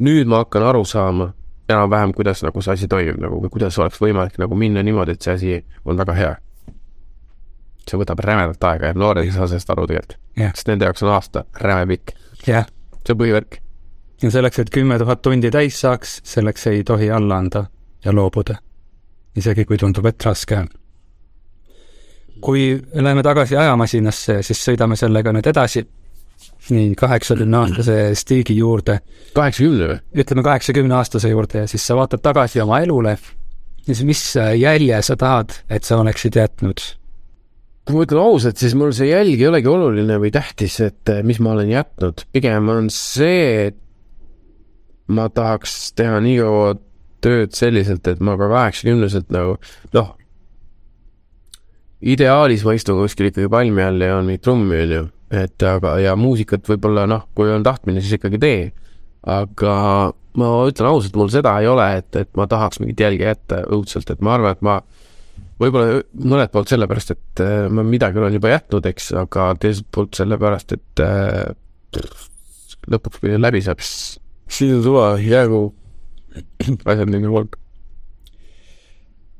nüüd 0.04 0.30
ma 0.30 0.43
hakkan 0.43 0.64
aru 0.64 0.84
saama 0.86 1.32
enam-vähem, 1.70 2.14
kuidas 2.14 2.43
nagu 2.45 2.62
see 2.62 2.74
asi 2.74 2.88
toimib 2.88 3.18
nagu 3.22 3.39
või 3.43 3.52
kuidas 3.52 3.78
oleks 3.82 4.00
võimalik 4.02 4.38
nagu 4.41 4.56
minna 4.56 4.84
niimoodi, 4.86 5.18
et 5.18 5.26
see 5.26 5.34
asi 5.34 5.56
on 5.86 5.98
väga 5.98 6.14
hea. 6.18 6.36
see 7.88 8.00
võtab 8.00 8.20
rämedalt 8.20 8.64
aega 8.68 8.91
ja 8.91 8.95
noored 9.00 9.24
ei 9.24 9.32
saa 9.32 9.48
sellest 9.48 9.70
aru 9.72 9.86
tegelikult, 9.88 10.20
jah, 10.36 10.52
sest 10.56 10.68
nende 10.68 10.89
jaoks 10.89 11.04
on 11.06 11.14
aasta 11.16 11.45
räme 11.62 11.88
pikk, 11.93 12.18
jah. 12.48 12.68
see 13.06 13.16
on 13.16 13.22
põhivärk. 13.22 13.62
Ja 14.22 14.32
selleks, 14.32 14.59
et 14.59 14.74
kümme 14.74 14.97
tuhat 14.99 15.22
tundi 15.22 15.51
täis 15.53 15.80
saaks, 15.82 16.20
selleks 16.26 16.68
ei 16.72 16.84
tohi 16.84 17.11
alla 17.11 17.38
anda 17.38 17.65
ja 18.05 18.15
loobuda. 18.15 18.55
isegi 19.38 19.65
kui 19.70 19.78
tundub, 19.78 20.05
et 20.05 20.26
raske 20.26 20.57
on. 20.57 20.68
kui 22.41 22.82
läheme 22.93 23.24
tagasi 23.24 23.57
ajamasinasse, 23.57 24.41
siis 24.41 24.65
sõidame 24.65 24.95
sellega 24.95 25.34
nüüd 25.34 25.47
edasi. 25.47 25.88
nii, 26.70 26.95
kaheksakümne 26.95 27.57
aastase 27.57 28.15
Stigi 28.15 28.57
juurde, 28.57 28.99
kaheksakümne 29.34 29.88
või? 29.93 29.99
ütleme 30.24 30.43
kaheksakümne 30.43 30.95
aastase 30.95 31.30
juurde 31.30 31.65
ja 31.65 31.68
siis 31.68 31.88
sa 31.88 31.95
vaatad 31.95 32.22
tagasi 32.22 32.61
oma 32.61 32.80
elule 32.80 33.18
ja 33.88 33.95
siis 33.95 34.03
mis 34.05 34.24
jälje 34.36 35.01
sa 35.01 35.15
tahad, 35.15 35.53
et 35.70 35.84
sa 35.84 35.97
oleksid 35.97 36.36
jätnud? 36.36 36.82
kui 37.88 37.95
ma 37.95 38.03
ütlen 38.03 38.20
ausalt, 38.20 38.57
siis 38.59 38.74
mul 38.76 38.91
see 38.91 39.07
jälg 39.07 39.39
ei 39.39 39.47
olegi 39.47 39.70
oluline 39.72 40.18
või 40.20 40.32
tähtis, 40.36 40.80
et 40.84 41.11
mis 41.24 41.39
ma 41.39 41.53
olen 41.53 41.70
jätnud, 41.72 42.26
pigem 42.36 42.68
on 42.74 42.89
see, 42.91 43.70
et 43.70 43.78
ma 45.08 45.28
tahaks 45.34 45.93
teha 45.97 46.20
nii 46.24 46.38
kaua 46.41 46.76
tööd 47.24 47.55
selliselt, 47.58 48.08
et 48.08 48.22
ma 48.24 48.36
ka 48.39 48.49
kaheksakümneselt 48.51 49.32
nagu 49.34 49.58
noh, 49.95 50.12
ideaalis 52.01 52.66
ma 52.68 52.76
istun 52.78 52.99
kuskil 53.01 53.32
ikkagi 53.32 53.49
palmi 53.51 53.84
all 53.84 54.03
ja 54.03 54.18
on 54.20 54.28
mingi 54.28 54.43
trummi, 54.43 54.84
onju, 54.86 55.08
et 55.43 55.66
aga, 55.66 55.97
ja 56.03 56.14
muusikat 56.20 56.68
võib-olla 56.70 57.08
noh, 57.10 57.26
kui 57.38 57.49
on 57.51 57.66
tahtmine, 57.66 58.03
siis 58.03 58.20
ikkagi 58.20 58.41
tee. 58.41 58.62
aga 59.28 59.74
ma 60.38 60.51
ütlen 60.70 60.88
ausalt, 60.91 61.18
mul 61.18 61.32
seda 61.34 61.58
ei 61.62 61.68
ole, 61.68 61.88
et, 61.99 62.12
et 62.16 62.30
ma 62.38 62.45
tahaks 62.47 62.80
mingit 62.80 63.01
jälge 63.01 63.26
jätta 63.26 63.64
õudselt, 63.74 64.12
et 64.14 64.22
ma 64.24 64.36
arvan, 64.38 64.53
et 64.53 64.64
ma 64.64 64.78
võib-olla 65.58 66.03
mõnelt 66.22 66.53
poolt 66.53 66.70
sellepärast, 66.72 67.16
et 67.16 67.43
äh, 67.43 67.66
ma 67.74 67.84
midagi 67.84 68.22
olen 68.22 68.38
juba 68.38 68.53
jätnud, 68.53 68.86
eks, 68.91 69.10
aga 69.18 69.49
teiselt 69.60 69.89
poolt 69.91 70.20
sellepärast, 70.20 70.78
et 70.78 71.03
äh, 71.03 72.05
lõpuks, 72.88 73.24
kui 73.24 73.34
läbi 73.41 73.64
saab, 73.66 73.82
siis 73.82 74.20
siis 74.48 74.74
on 74.74 74.84
suva, 74.84 75.08
jäägu 75.20 75.62
asjad 76.86 77.10
nii 77.12 77.24
nagu 77.24 77.41
on. 77.43 77.50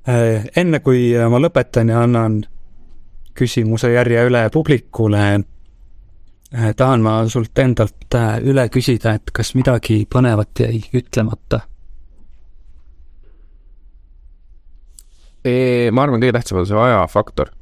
Äh, 0.08 0.48
enne 0.56 0.80
kui 0.80 1.12
ma 1.30 1.40
lõpetan 1.42 1.92
ja 1.92 2.04
annan 2.06 2.42
küsimuse 3.38 3.92
järje 3.94 4.24
üle 4.30 4.48
publikule, 4.54 5.24
tahan 6.80 7.04
ma 7.04 7.20
sult 7.30 7.60
endalt 7.60 8.16
äh, 8.16 8.38
üle 8.48 8.68
küsida, 8.74 9.18
et 9.18 9.34
kas 9.36 9.54
midagi 9.58 10.06
põnevat 10.10 10.66
jäi 10.66 10.82
ütlemata? 10.96 11.66
ma 15.48 16.04
arvan, 16.04 16.20
kõige 16.20 16.34
tähtsam 16.36 16.58
on 16.60 16.66
see 16.68 16.76
ajafaktor. 16.76 17.54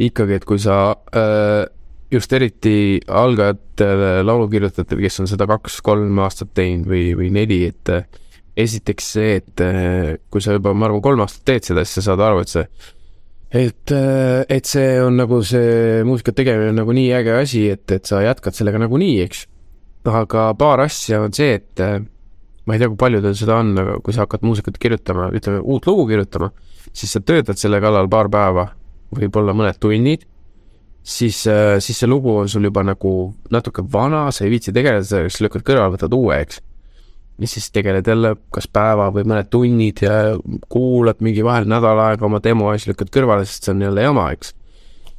ikkagi, 0.00 0.38
et 0.38 0.44
kui 0.48 0.56
sa 0.58 0.94
äh, 1.12 1.66
just 2.10 2.32
eriti 2.34 3.00
algajatele 3.06 4.20
laulukirjutajatele, 4.26 5.04
kes 5.06 5.20
on 5.22 5.30
seda 5.30 5.46
kaks-kolm 5.50 6.18
aastat 6.24 6.52
teinud 6.58 6.88
või, 6.90 7.04
või 7.18 7.30
neli, 7.34 7.62
et 7.70 7.92
äh, 7.94 8.06
esiteks 8.58 9.12
see, 9.16 9.36
et 9.40 9.62
äh, 9.64 10.16
kui 10.30 10.42
sa 10.42 10.56
juba, 10.56 10.74
ma 10.74 10.88
arvan, 10.88 11.04
kolm 11.04 11.22
aastat 11.24 11.46
teed 11.52 11.70
seda, 11.70 11.84
siis 11.86 12.00
sa 12.00 12.10
saad 12.10 12.24
aru, 12.26 12.42
et 12.44 12.54
see 12.54 12.66
et, 13.50 13.92
et 13.92 14.68
see 14.68 14.90
on 15.02 15.16
nagu 15.18 15.40
see 15.42 16.04
muusika 16.06 16.34
tegemine 16.36 16.70
on 16.70 16.80
nagu 16.84 16.94
nii 16.94 17.08
äge 17.18 17.34
asi, 17.34 17.64
et, 17.72 17.86
et 17.90 18.06
sa 18.06 18.22
jätkad 18.22 18.54
sellega 18.54 18.78
nagunii, 18.78 19.16
eks. 19.24 19.44
aga 20.06 20.50
paar 20.58 20.84
asja 20.86 21.18
on 21.24 21.34
see, 21.34 21.56
et 21.58 21.82
ma 22.66 22.76
ei 22.76 22.82
tea, 22.82 22.90
kui 22.92 23.00
paljudel 23.00 23.34
seda 23.38 23.58
on, 23.58 23.72
aga 23.82 23.96
kui 24.04 24.14
sa 24.14 24.24
hakkad 24.24 24.44
muusikat 24.46 24.78
kirjutama, 24.80 25.30
ütleme 25.34 25.62
uut 25.64 25.86
lugu 25.90 26.06
kirjutama, 26.12 26.52
siis 26.92 27.10
sa 27.16 27.22
töötad 27.24 27.58
selle 27.58 27.80
kallal 27.82 28.08
paar 28.12 28.30
päeva, 28.30 28.68
võib-olla 29.16 29.54
mõned 29.56 29.80
tunnid, 29.82 30.26
siis, 31.02 31.44
siis 31.78 32.00
see 32.02 32.08
lugu 32.08 32.34
on 32.42 32.48
sul 32.48 32.64
juba 32.68 32.82
nagu 32.86 33.12
natuke 33.52 33.84
vana, 33.92 34.28
sa 34.32 34.44
ei 34.44 34.52
viitsi 34.54 34.74
tegeleda 34.76 35.06
sellega, 35.06 35.32
siis 35.32 35.44
lükkad 35.46 35.64
kõrvale, 35.66 35.94
võtad 35.96 36.16
uue, 36.16 36.38
eks. 36.44 36.60
ja 37.40 37.48
siis 37.48 37.70
tegeled 37.72 38.06
jälle 38.06 38.34
kas 38.52 38.68
päeva 38.68 39.08
või 39.14 39.24
mõned 39.24 39.50
tunnid 39.50 40.02
ja 40.04 40.14
kuulad 40.68 41.22
mingi 41.24 41.44
vahel 41.44 41.68
nädal 41.68 42.00
aega 42.06 42.26
oma 42.28 42.40
demo 42.44 42.72
ja 42.72 42.78
siis 42.78 42.92
lükkad 42.92 43.12
kõrvale, 43.14 43.46
sest 43.48 43.68
see 43.68 43.74
on 43.74 43.84
jälle 43.88 44.06
jama, 44.06 44.30
eks. 44.36 44.54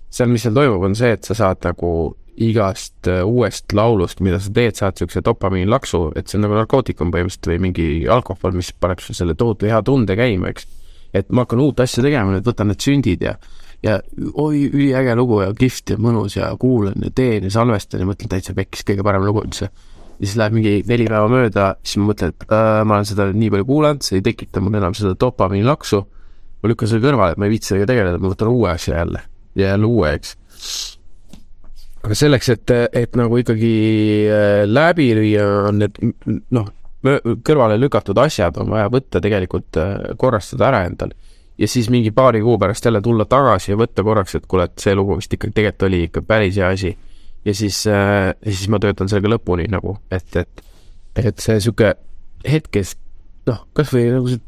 seal, 0.10 0.30
mis 0.32 0.46
seal 0.46 0.58
toimub, 0.58 0.90
on 0.90 0.98
see, 0.98 1.14
et 1.18 1.28
sa 1.28 1.38
saad 1.38 1.64
nagu 1.66 1.94
igast 2.42 3.08
äh, 3.12 3.22
uuest 3.28 3.74
laulust, 3.76 4.22
mida 4.24 4.40
sa 4.42 4.54
teed, 4.54 4.78
saad 4.78 4.96
niisuguse 4.96 5.22
dopamiinlaksu, 5.26 6.04
et 6.16 6.30
see 6.30 6.40
on 6.40 6.48
nagu 6.48 6.56
narkootikum 6.58 7.12
põhimõtteliselt 7.14 7.50
või 7.52 7.64
mingi 7.68 7.88
alkohol, 8.10 8.56
mis 8.56 8.72
paneb 8.72 9.02
sul 9.04 9.18
selle 9.18 9.36
tohutu 9.38 9.68
hea 9.70 9.82
tunde 9.86 10.16
käima, 10.18 10.54
eks 10.54 10.70
et 11.14 11.30
ma 11.30 11.46
hakkan 11.46 11.62
uut 11.64 11.82
asja 11.84 12.04
tegema, 12.06 12.34
nüüd 12.34 12.48
võtan 12.48 12.72
need 12.72 12.84
sündid 12.84 13.26
ja, 13.26 13.36
ja 13.84 13.98
oi, 14.34 14.68
üliäge 14.70 15.16
lugu 15.18 15.42
ja 15.42 15.52
kihvt 15.58 15.96
ja 15.96 16.02
mõnus 16.02 16.38
ja 16.38 16.52
kuulan 16.62 17.02
ja 17.02 17.12
teen 17.16 17.48
ja 17.48 17.54
salvestan 17.54 18.04
ja 18.04 18.10
mõtlen 18.10 18.30
täitsa 18.32 18.54
pekkis, 18.58 18.86
kõige 18.88 19.06
parem 19.06 19.26
lugu 19.26 19.44
üldse. 19.46 19.72
ja 19.72 20.28
siis 20.28 20.38
läheb 20.38 20.54
mingi 20.54 20.74
neli 20.88 21.08
päeva 21.10 21.30
mööda, 21.32 21.68
siis 21.84 21.98
ma 21.98 22.12
mõtlen, 22.12 22.34
et 22.36 22.46
äh, 22.46 22.72
ma 22.86 23.00
olen 23.00 23.10
seda 23.10 23.28
nii 23.34 23.52
palju 23.56 23.68
kuulanud, 23.70 24.06
see 24.06 24.20
ei 24.20 24.26
tekita 24.26 24.62
mul 24.62 24.78
enam 24.78 24.98
seda 24.98 25.16
dopamiinlaksu. 25.20 26.02
ma 26.62 26.70
lükkan 26.70 26.92
selle 26.92 27.06
kõrvale, 27.08 27.34
et 27.34 27.42
ma 27.42 27.48
ei 27.50 27.56
viitsi 27.56 27.74
sellega 27.74 27.90
tegeleda, 27.94 28.22
ma 28.22 28.34
võtan 28.34 28.52
uue 28.54 28.70
asja 28.70 28.98
jälle 29.00 29.24
ja 29.56 29.74
jälle 29.74 29.90
uue, 29.90 30.14
eks. 30.14 30.36
aga 32.04 32.18
selleks, 32.18 32.52
et, 32.54 32.76
et 32.94 33.18
nagu 33.18 33.42
ikkagi 33.42 33.74
äh, 34.30 34.62
läbi 34.70 35.10
lüüa, 35.18 35.50
on 35.72 35.82
need 35.82 35.98
noh, 36.54 36.70
kõrvale 37.02 37.82
lükatud 37.82 38.18
asjad 38.22 38.62
on 38.62 38.70
vaja 38.76 38.94
võtta 38.94 39.18
tegelikult 39.24 39.82
äh, 39.82 40.14
korrastada 40.22 40.70
ära 40.70 40.86
endal 40.86 41.18
ja 41.62 41.68
siis 41.70 41.90
mingi 41.94 42.12
paari 42.12 42.42
kuu 42.42 42.58
pärast 42.58 42.86
jälle 42.86 43.02
tulla 43.06 43.26
tagasi 43.30 43.72
ja 43.72 43.78
võtta 43.78 44.04
korraks, 44.04 44.36
et 44.36 44.48
kuule, 44.50 44.66
et 44.66 44.82
see 44.82 44.96
lugu 44.98 45.18
vist 45.20 45.34
ikkagi 45.34 45.54
tegelikult 45.60 45.88
oli 45.90 46.04
ikka 46.08 46.24
päris 46.26 46.58
hea 46.58 46.72
asi. 46.74 46.96
ja 47.46 47.54
siis 47.58 47.84
äh,, 47.88 48.32
siis 48.44 48.70
ma 48.70 48.80
töötan 48.82 49.10
sellega 49.10 49.36
lõpuni 49.36 49.68
nagu, 49.70 49.98
et, 50.12 50.36
et, 50.36 50.64
et 51.16 51.40
see 51.42 51.60
sihuke 51.62 51.94
hetkes 52.48 52.96
noh, 53.50 53.68
kasvõi 53.78 54.10
nagu 54.18 54.34
see 54.34 54.42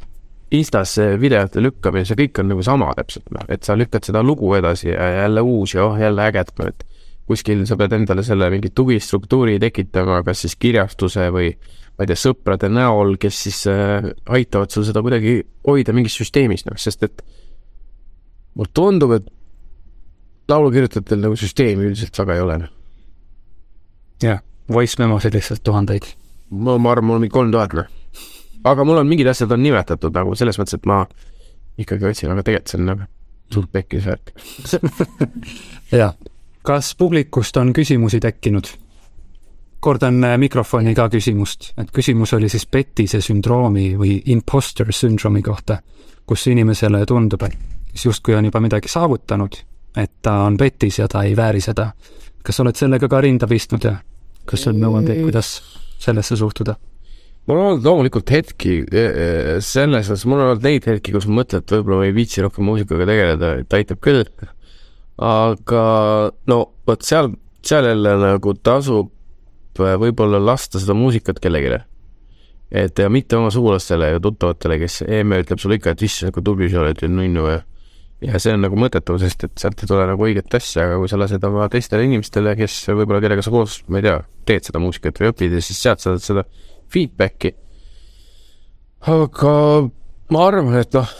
Instas 0.54 0.92
see 0.94 1.16
videote 1.18 1.62
lükkamine, 1.64 2.06
see 2.06 2.18
kõik 2.20 2.38
on 2.44 2.52
nagu 2.52 2.62
sama 2.66 2.92
täpselt 2.94 3.32
noh, 3.34 3.46
et 3.50 3.66
sa 3.66 3.74
lükkad 3.74 4.06
seda 4.06 4.22
lugu 4.22 4.52
edasi 4.54 4.92
ja 4.92 5.08
jälle 5.24 5.42
uus 5.42 5.74
ja 5.74 5.88
oh 5.88 5.96
jälle 5.98 6.28
äge, 6.28 6.44
et 6.46 6.68
et 6.68 6.84
kuskil 7.26 7.64
sa 7.66 7.78
pead 7.80 7.96
endale 7.98 8.22
selle 8.26 8.50
mingi 8.54 8.70
tugistruktuuri 8.76 9.58
tekitama, 9.64 10.20
kas 10.28 10.44
siis 10.46 10.54
kirjastuse 10.60 11.30
või 11.34 11.50
ma 11.94 12.06
ei 12.06 12.10
tea, 12.10 12.18
sõprade 12.20 12.70
näol, 12.74 13.16
kes 13.22 13.40
siis 13.46 13.60
äh, 13.70 14.10
aitavad 14.34 14.74
sul 14.74 14.86
seda 14.88 15.04
kuidagi 15.06 15.40
hoida 15.68 15.94
mingis 15.94 16.18
süsteemis, 16.18 16.66
noh, 16.66 16.78
sest 16.82 17.06
et 17.06 17.24
mulle 18.58 18.74
tundub, 18.74 19.14
et 19.18 19.30
laulukirjutajatel 20.50 21.22
nagu 21.24 21.38
süsteemi 21.40 21.88
üldiselt 21.90 22.18
väga 22.20 22.38
ei 22.38 22.46
ole, 22.46 22.58
noh. 22.66 22.74
jah, 24.24 24.42
voice 24.74 25.00
memosid 25.02 25.38
lihtsalt 25.38 25.64
tuhandeid. 25.64 26.10
ma, 26.50 26.78
ma 26.78 26.96
arvan, 26.96 27.10
mul 27.10 27.20
on 27.20 27.26
mingi 27.28 27.38
kolm 27.38 27.54
tuhat, 27.54 27.78
noh. 27.78 27.90
aga 28.64 28.88
mul 28.88 29.04
on 29.04 29.10
mingid 29.10 29.30
asjad 29.30 29.54
on 29.54 29.64
nimetatud 29.64 30.16
nagu 30.18 30.36
selles 30.40 30.60
mõttes, 30.62 30.82
et 30.82 30.90
ma 30.90 31.04
ikkagi 31.78 32.10
otsin, 32.10 32.34
aga 32.34 32.46
tegelikult 32.46 32.74
see 32.74 32.82
on 32.82 32.90
nagu 32.90 33.10
suht 33.54 33.70
pekkis 33.74 34.08
värk. 34.10 34.34
jah. 36.02 36.16
kas 36.66 36.94
publikust 36.98 37.58
on 37.62 37.74
küsimusi 37.76 38.22
tekkinud? 38.24 38.72
Kordan 39.84 40.24
äh, 40.24 40.38
mikrofoni 40.40 40.96
ka 40.96 41.10
küsimust, 41.12 41.74
et 41.80 41.92
küsimus 41.94 42.34
oli 42.38 42.50
siis 42.52 42.66
pettise 42.72 43.20
sündroomi 43.24 43.94
või 44.00 44.16
imposter 44.32 44.90
syndrome'i 44.96 45.44
kohta, 45.44 45.80
kus 46.26 46.48
inimesele 46.52 47.04
tundub, 47.10 47.44
et 47.48 47.58
kes 47.92 48.08
justkui 48.08 48.38
on 48.38 48.48
juba 48.48 48.62
midagi 48.64 48.92
saavutanud, 48.92 49.60
et 50.00 50.14
ta 50.24 50.40
on 50.48 50.58
petis 50.58 51.02
ja 51.02 51.10
ta 51.12 51.26
ei 51.28 51.36
vääri 51.38 51.62
seda. 51.62 51.92
kas 52.44 52.58
sa 52.58 52.64
oled 52.64 52.76
sellega 52.76 53.08
ka 53.08 53.22
rinda 53.22 53.48
pistnud 53.48 53.84
ja 53.84 53.94
kas 54.46 54.68
on 54.68 54.80
nõuandeid, 54.80 55.22
kuidas 55.24 55.54
sellesse 56.00 56.36
suhtuda? 56.40 56.76
mul 57.48 57.60
on 57.60 57.66
olnud 57.68 57.88
loomulikult 57.88 58.32
hetki, 58.32 58.82
selles 59.60 60.10
mõttes 60.10 60.26
mul 60.26 60.40
on 60.40 60.50
olnud 60.54 60.64
neid 60.64 60.88
hetki, 60.88 61.12
kus 61.12 61.28
ma 61.28 61.42
mõtlen, 61.42 61.64
et 61.64 61.76
võib-olla 61.76 62.00
ma 62.00 62.08
ei 62.08 62.16
viitsi 62.16 62.44
rohkem 62.44 62.68
muusikaga 62.68 63.08
tegeleda, 63.10 63.56
et 63.60 63.76
aitab 63.80 64.00
küll. 64.04 64.24
aga 65.20 65.84
no 66.48 66.60
vot 66.88 67.04
seal, 67.04 67.34
seal 67.64 67.90
jälle 67.92 68.16
nagu 68.22 68.56
tasub 68.64 69.13
võib-olla 69.80 70.40
lasta 70.44 70.80
seda 70.80 70.96
muusikat 70.98 71.40
kellelegi. 71.40 71.82
et 72.72 73.00
ja 73.00 73.10
mitte 73.10 73.38
oma 73.38 73.50
sugulastele 73.54 74.10
ja 74.16 74.20
tuttavatele, 74.20 74.80
kes 74.80 75.04
emme 75.08 75.40
ütleb 75.44 75.60
sulle 75.60 75.76
ikka, 75.76 75.94
et 75.94 76.02
issand, 76.02 76.34
kui 76.34 76.44
tubli 76.44 76.70
sa 76.70 76.82
oled 76.82 77.02
ja 77.02 77.10
nunnu 77.10 77.48
ja 77.50 77.62
ja 78.24 78.40
see 78.40 78.54
on 78.56 78.64
nagu 78.64 78.78
mõttetu, 78.80 79.18
sest 79.22 79.44
et 79.48 79.60
sealt 79.60 79.82
ei 79.84 79.90
tule 79.90 80.06
nagu 80.08 80.26
õiget 80.26 80.56
asja, 80.56 80.86
aga 80.88 81.00
kui 81.02 81.12
sa 81.12 81.20
lased 81.20 81.44
oma 81.44 81.68
teistele 81.72 82.06
inimestele, 82.08 82.56
kes 82.60 82.78
võib-olla 82.92 83.20
kellega 83.24 83.44
sa 83.44 83.52
koos, 83.54 83.82
ma 83.92 84.00
ei 84.00 84.08
tea, 84.08 84.16
teed 84.48 84.70
seda 84.70 84.82
muusikat 84.84 85.20
või 85.20 85.32
õpid 85.34 85.58
ja 85.58 85.64
siis 85.64 85.82
sealt 85.84 86.04
saad 86.04 86.24
seda 86.24 86.46
feedback'i. 86.94 87.54
aga 89.12 89.54
ma 90.32 90.46
arvan, 90.48 90.78
et 90.80 90.96
noh, 90.96 91.16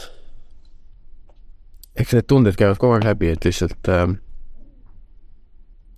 eks 2.00 2.16
need 2.16 2.28
tunded 2.30 2.56
käivad 2.58 2.80
kogu 2.80 2.96
aeg 2.96 3.08
läbi, 3.10 3.34
et 3.34 3.44
lihtsalt 3.44 3.92
äh, 3.92 4.06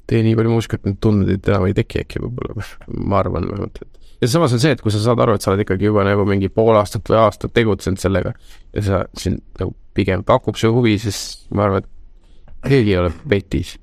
tee 0.06 0.22
nii 0.22 0.36
palju 0.38 0.52
muusikat, 0.54 0.84
need 0.86 0.98
tunded 1.02 1.48
enam 1.50 1.66
ei 1.66 1.76
teki 1.76 2.04
äkki 2.04 2.22
võib-olla, 2.22 2.66
ma 3.02 3.20
arvan 3.22 3.48
vähemalt, 3.50 3.80
et 3.82 3.96
ja 4.20 4.28
samas 4.30 4.54
on 4.56 4.62
see, 4.62 4.72
et 4.76 4.82
kui 4.82 4.92
sa 4.94 5.00
saad 5.02 5.20
aru, 5.22 5.36
et 5.36 5.44
sa 5.44 5.52
oled 5.52 5.64
ikkagi 5.64 5.88
juba 5.88 6.04
nagu 6.06 6.24
mingi 6.28 6.48
pool 6.52 6.76
aastat 6.78 7.08
või 7.10 7.18
aastat 7.20 7.52
tegutsenud 7.56 8.00
sellega 8.00 8.32
ja 8.72 8.84
sa 8.86 9.02
sind 9.18 9.42
nagu 9.60 9.74
pigem 9.96 10.24
pakub 10.26 10.58
see 10.60 10.70
huvi, 10.72 10.96
siis 11.00 11.18
ma 11.56 11.66
arvan, 11.66 11.84
et 11.84 12.70
keegi 12.70 12.94
ei 12.94 13.00
ole 13.00 13.12
petis. 13.28 13.76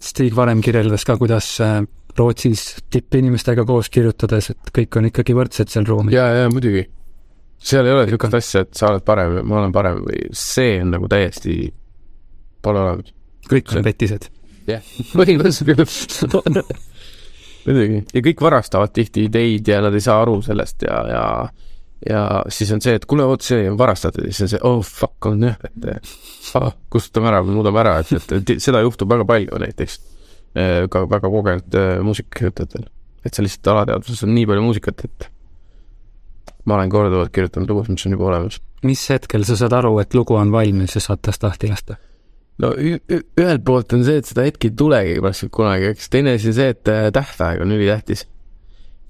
Stig 0.00 0.36
varem 0.36 0.62
kirjeldas 0.64 1.04
ka, 1.04 1.18
kuidas 1.20 1.48
äh, 1.64 1.82
Rootsis 2.16 2.80
tippinimestega 2.92 3.66
koos 3.68 3.90
kirjutades, 3.92 4.50
et 4.54 4.72
kõik 4.76 4.96
on 4.98 5.10
ikkagi 5.10 5.36
võrdsed 5.36 5.72
seal 5.72 5.86
ruumis. 5.88 6.16
ja, 6.16 6.26
ja 6.42 6.48
muidugi. 6.52 6.86
seal 7.60 7.86
ei 7.86 7.94
ole 7.94 8.08
niisugust 8.08 8.40
asja, 8.40 8.64
et 8.64 8.74
sa 8.76 8.90
oled 8.90 9.04
parem 9.06 9.38
ja 9.38 9.44
ma 9.46 9.60
olen 9.60 9.76
parem 9.76 10.02
või 10.06 10.24
see 10.36 10.78
on 10.80 10.94
nagu 10.96 11.08
täiesti, 11.12 11.62
pole 12.64 12.82
olemas. 12.86 13.14
Kõik 13.50 13.74
on 13.76 13.86
petised. 13.86 14.28
jah, 14.70 14.84
põhimõtteliselt 15.18 15.72
küll 15.72 16.62
muidugi, 17.66 18.04
ja 18.14 18.22
kõik 18.24 18.44
varastavad 18.44 18.94
tihti 18.96 19.26
ideid 19.28 19.68
ja 19.68 19.80
nad 19.84 19.96
ei 19.96 20.04
saa 20.04 20.20
aru 20.22 20.40
sellest 20.44 20.86
ja, 20.86 21.00
ja 21.10 21.24
ja 22.08 22.20
siis 22.48 22.70
on 22.72 22.80
see, 22.80 22.94
et 22.96 23.04
kuule, 23.08 23.26
vot 23.28 23.44
see 23.44 23.66
on 23.68 23.76
varastatud 23.78 24.24
ja 24.24 24.32
siis 24.32 24.46
on 24.46 24.52
see, 24.54 24.60
oh 24.64 24.78
fuck 24.86 25.26
on 25.28 25.42
jah, 25.44 25.58
et 25.68 26.14
ah, 26.56 26.70
kustutame 26.92 27.28
ära 27.28 27.42
muudame 27.44 27.82
ära, 27.82 27.98
et, 28.00 28.12
et, 28.16 28.32
et 28.38 28.62
seda 28.62 28.80
juhtub 28.84 29.10
väga 29.10 29.26
palju 29.28 29.60
näiteks 29.60 29.98
eh, 30.56 30.86
ka 30.92 31.04
väga 31.10 31.32
kogenud 31.32 31.76
eh, 31.76 31.92
muusikakirjutajatel. 32.06 32.88
et 33.24 33.36
sa 33.36 33.44
lihtsalt 33.44 33.72
alateadvuses 33.74 34.24
on 34.24 34.32
nii 34.32 34.48
palju 34.48 34.64
muusikat, 34.64 35.04
et 35.04 35.28
ma 36.64 36.78
olen 36.78 36.92
korduvalt 36.92 37.32
kirjutanud 37.34 37.68
lugusid, 37.68 37.98
mis 37.98 38.06
on 38.08 38.16
juba 38.16 38.30
olemas. 38.32 38.60
mis 38.82 39.08
hetkel 39.12 39.44
sa 39.44 39.58
saad 39.60 39.76
aru, 39.76 39.98
et 40.00 40.16
lugu 40.16 40.40
on 40.40 40.52
valmis 40.52 40.96
ja 40.96 41.04
saad 41.04 41.20
tast 41.26 41.44
lahti 41.44 41.68
lasta? 41.68 42.00
No 42.60 42.72
ühelt 42.76 43.64
poolt 43.66 43.94
on 43.96 44.04
see, 44.06 44.20
et 44.20 44.28
seda 44.28 44.44
hetke 44.46 44.70
ei 44.70 44.76
tulegi 44.76 45.16
praktiliselt 45.20 45.54
kunagi, 45.54 45.90
eks 45.94 46.10
teine 46.12 46.36
asi 46.36 46.50
on 46.50 46.56
see, 46.58 46.74
et 46.74 46.90
äh, 46.92 47.08
tähtaeg 47.14 47.64
on 47.64 47.74
ülitähtis. 47.76 48.26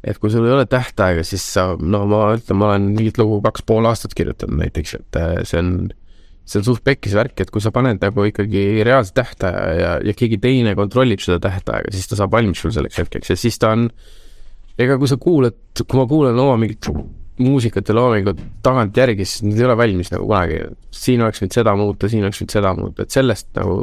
et 0.01 0.17
kui 0.17 0.31
sul 0.33 0.47
ei 0.49 0.55
ole 0.55 0.65
tähtaega, 0.65 1.21
siis 1.29 1.43
sa, 1.45 1.75
no 1.77 2.07
ma 2.09 2.31
ütlen, 2.39 2.57
ma 2.57 2.71
olen 2.71 2.87
mingit 2.95 3.19
lugu 3.21 3.43
kaks 3.45 3.67
pool 3.69 3.85
aastat 3.91 4.15
kirjutanud 4.17 4.63
näiteks, 4.63 4.95
et 4.97 5.19
äh, 5.21 5.35
see 5.45 5.61
on, 5.61 5.75
see 6.49 6.63
on 6.63 6.67
suht 6.71 6.85
pekkis 6.87 7.17
värk, 7.19 7.37
et 7.43 7.53
kui 7.53 7.61
sa 7.61 7.73
paned 7.75 8.01
nagu 8.01 8.25
ikkagi 8.31 8.65
reaalse 8.87 9.13
tähtaja 9.17 9.67
ja, 9.77 9.93
ja 10.09 10.17
keegi 10.17 10.41
teine 10.41 10.73
kontrollib 10.79 11.21
seda 11.21 11.37
tähtaega, 11.45 11.93
siis 11.93 12.09
ta 12.09 12.17
saab 12.17 12.33
valmis 12.33 12.63
sul 12.65 12.73
selleks 12.73 13.03
hetkeks 13.03 13.35
ja 13.35 13.39
siis 13.41 13.61
ta 13.61 13.75
on, 13.77 13.91
ega 14.81 14.97
kui 15.01 15.11
sa 15.11 15.21
kuulad, 15.21 15.59
kui 15.83 16.01
ma 16.01 16.09
kuulan 16.09 16.41
oma 16.47 16.57
mingit 16.63 16.81
muusikat 17.41 17.89
ja 17.89 17.97
loomingut 17.97 18.41
tagantjärgi, 18.65 19.25
siis 19.25 19.45
nad 19.47 19.59
ei 19.59 19.67
ole 19.67 19.77
valmis 19.81 20.13
nagu 20.13 20.29
kunagi. 20.29 20.61
siin 20.91 21.23
oleks 21.25 21.43
võinud 21.43 21.57
seda 21.57 21.75
muuta, 21.77 22.09
siin 22.09 22.25
oleks 22.27 22.41
võinud 22.43 22.55
seda 22.55 22.73
muuta, 22.77 23.05
et 23.05 23.17
sellest 23.17 23.49
nagu, 23.59 23.77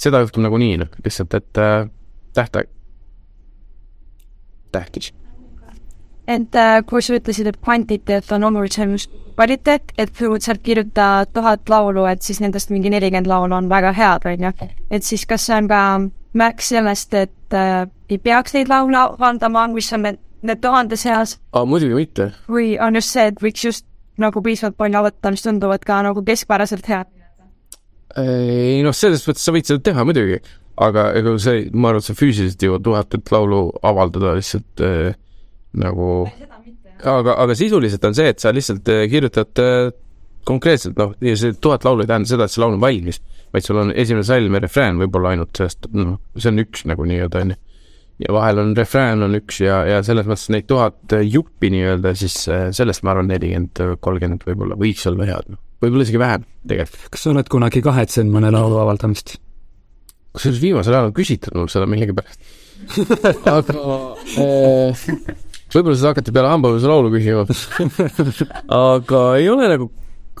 seda 0.00 0.22
juhtub 0.24 0.44
nagunii, 0.44 0.78
noh, 0.84 0.96
lihtsalt, 1.04 1.36
et 1.40 1.60
äh, 1.62 1.76
tähtaeg, 2.36 2.70
tähtis. 4.72 5.12
et 6.28 6.56
äh, 6.56 6.80
kui 6.86 7.02
sa 7.02 7.16
ütlesid, 7.18 7.48
et 7.50 7.60
kvantiteet 7.60 8.32
on 8.36 8.48
olulisem 8.50 8.96
kvaliteet, 9.34 9.94
et 9.98 10.12
põhimõtteliselt 10.14 10.62
kirjuta 10.64 11.08
tuhat 11.32 11.68
laulu, 11.68 12.06
et 12.10 12.22
siis 12.22 12.40
nendest 12.40 12.70
mingi 12.70 12.92
nelikümmend 12.92 13.30
laulu 13.30 13.56
on 13.56 13.70
väga 13.72 13.92
head, 13.96 14.28
on 14.28 14.48
ju. 14.48 14.68
et 14.90 15.02
siis 15.02 15.26
kas 15.26 15.46
see 15.48 15.56
on 15.58 15.68
ka 15.68 15.80
märk 16.34 16.62
sellest, 16.62 17.14
et 17.14 17.56
äh, 17.56 17.86
ei 18.10 18.18
peaks 18.18 18.54
neid 18.54 18.70
laule 18.70 18.98
avaldama, 18.98 19.66
mis 19.72 19.92
on 19.94 20.08
need 20.48 20.60
tuhande 20.62 20.96
seas. 21.00 21.38
muidugi 21.54 21.96
mitte. 21.98 22.30
või 22.48 22.74
on 22.82 23.00
just 23.00 23.14
see, 23.14 23.26
et 23.32 23.42
võiks 23.42 23.64
just 23.64 23.86
nagu 24.20 24.42
piisavalt 24.44 24.76
palju 24.78 25.02
võtta, 25.08 25.32
mis 25.34 25.42
tunduvad 25.44 25.84
ka 25.86 26.00
nagu 26.06 26.22
keskpäraselt 26.26 26.86
head? 26.90 27.10
ei 28.20 28.82
noh, 28.86 28.94
selles 28.94 29.24
mõttes 29.26 29.44
sa 29.46 29.54
võid 29.54 29.68
seda 29.68 29.82
teha 29.90 30.06
muidugi, 30.06 30.38
aga 30.84 31.08
ega 31.18 31.34
see, 31.42 31.66
ma 31.72 31.90
arvan, 31.90 32.04
et 32.04 32.08
sa 32.08 32.16
füüsiliselt 32.18 32.62
ei 32.62 32.70
jõua 32.70 32.82
tuhandet 32.84 33.34
laulu 33.34 33.60
avaldada 33.82 34.36
lihtsalt 34.38 34.84
äh, 34.86 35.16
nagu 35.80 36.08
aga, 37.02 37.34
aga 37.34 37.58
sisuliselt 37.58 38.06
on 38.06 38.16
see, 38.16 38.30
et 38.30 38.42
sa 38.42 38.54
lihtsalt 38.54 38.88
äh, 38.92 39.04
kirjutad 39.10 39.62
äh, 39.62 39.90
konkreetselt, 40.46 40.98
noh, 41.00 41.14
see 41.24 41.54
tuhat 41.58 41.86
laulu 41.88 42.04
ei 42.04 42.10
tähenda 42.10 42.28
seda, 42.28 42.46
et 42.46 42.54
see 42.54 42.62
laul 42.62 42.76
on 42.76 42.82
valmis, 42.82 43.18
vaid 43.54 43.66
sul 43.66 43.80
on 43.80 43.92
esimene 43.96 44.26
salm 44.28 44.58
ja 44.58 44.62
refrään 44.62 45.00
võib-olla 45.00 45.34
ainult, 45.34 45.56
sest 45.58 45.88
noh, 45.96 46.18
see 46.36 46.52
on 46.52 46.62
üks 46.66 46.84
nagu 46.90 47.06
nii-öelda, 47.08 47.46
onju 47.46 47.62
ja 48.22 48.34
vahel 48.34 48.60
on 48.62 48.74
refrään 48.78 49.24
on 49.26 49.34
üks 49.40 49.60
ja, 49.64 49.80
ja 49.88 50.02
selles 50.06 50.28
mõttes 50.28 50.50
neid 50.54 50.68
tuhat 50.70 51.16
juppi 51.26 51.70
nii-öelda, 51.74 52.14
siis 52.18 52.36
äh, 52.52 52.68
sellest 52.76 53.02
ma 53.06 53.14
arvan, 53.14 53.30
nelikümmend, 53.32 53.82
kolmkümmend 54.04 54.46
võib-olla 54.46 54.78
võiks 54.78 55.06
olla 55.10 55.26
head, 55.30 55.48
noh. 55.54 55.62
võib-olla 55.82 56.06
isegi 56.06 56.22
vähem 56.22 56.44
tegelikult. 56.70 57.08
kas 57.14 57.26
sa 57.26 57.32
oled 57.34 57.50
kunagi 57.50 57.82
kahetsenud 57.84 58.36
mõne 58.36 58.52
laulu 58.54 58.78
avaldamist? 58.84 59.36
kusjuures 60.34 60.62
viimasel 60.62 60.94
ajal 60.94 61.10
on 61.10 61.16
küsitud 61.16 61.58
mul 61.58 61.70
seda 61.72 61.90
millegipärast 61.90 62.54
aga 63.56 63.82
äh, 64.38 65.04
võib-olla 65.74 65.98
seda 65.98 66.14
hakati 66.14 66.34
peale 66.34 66.54
hambapõhjuse 66.54 66.90
laulu 66.90 67.12
küsima 67.14 67.44
aga 68.78 69.26
ei 69.40 69.50
ole 69.50 69.70
nagu 69.74 69.90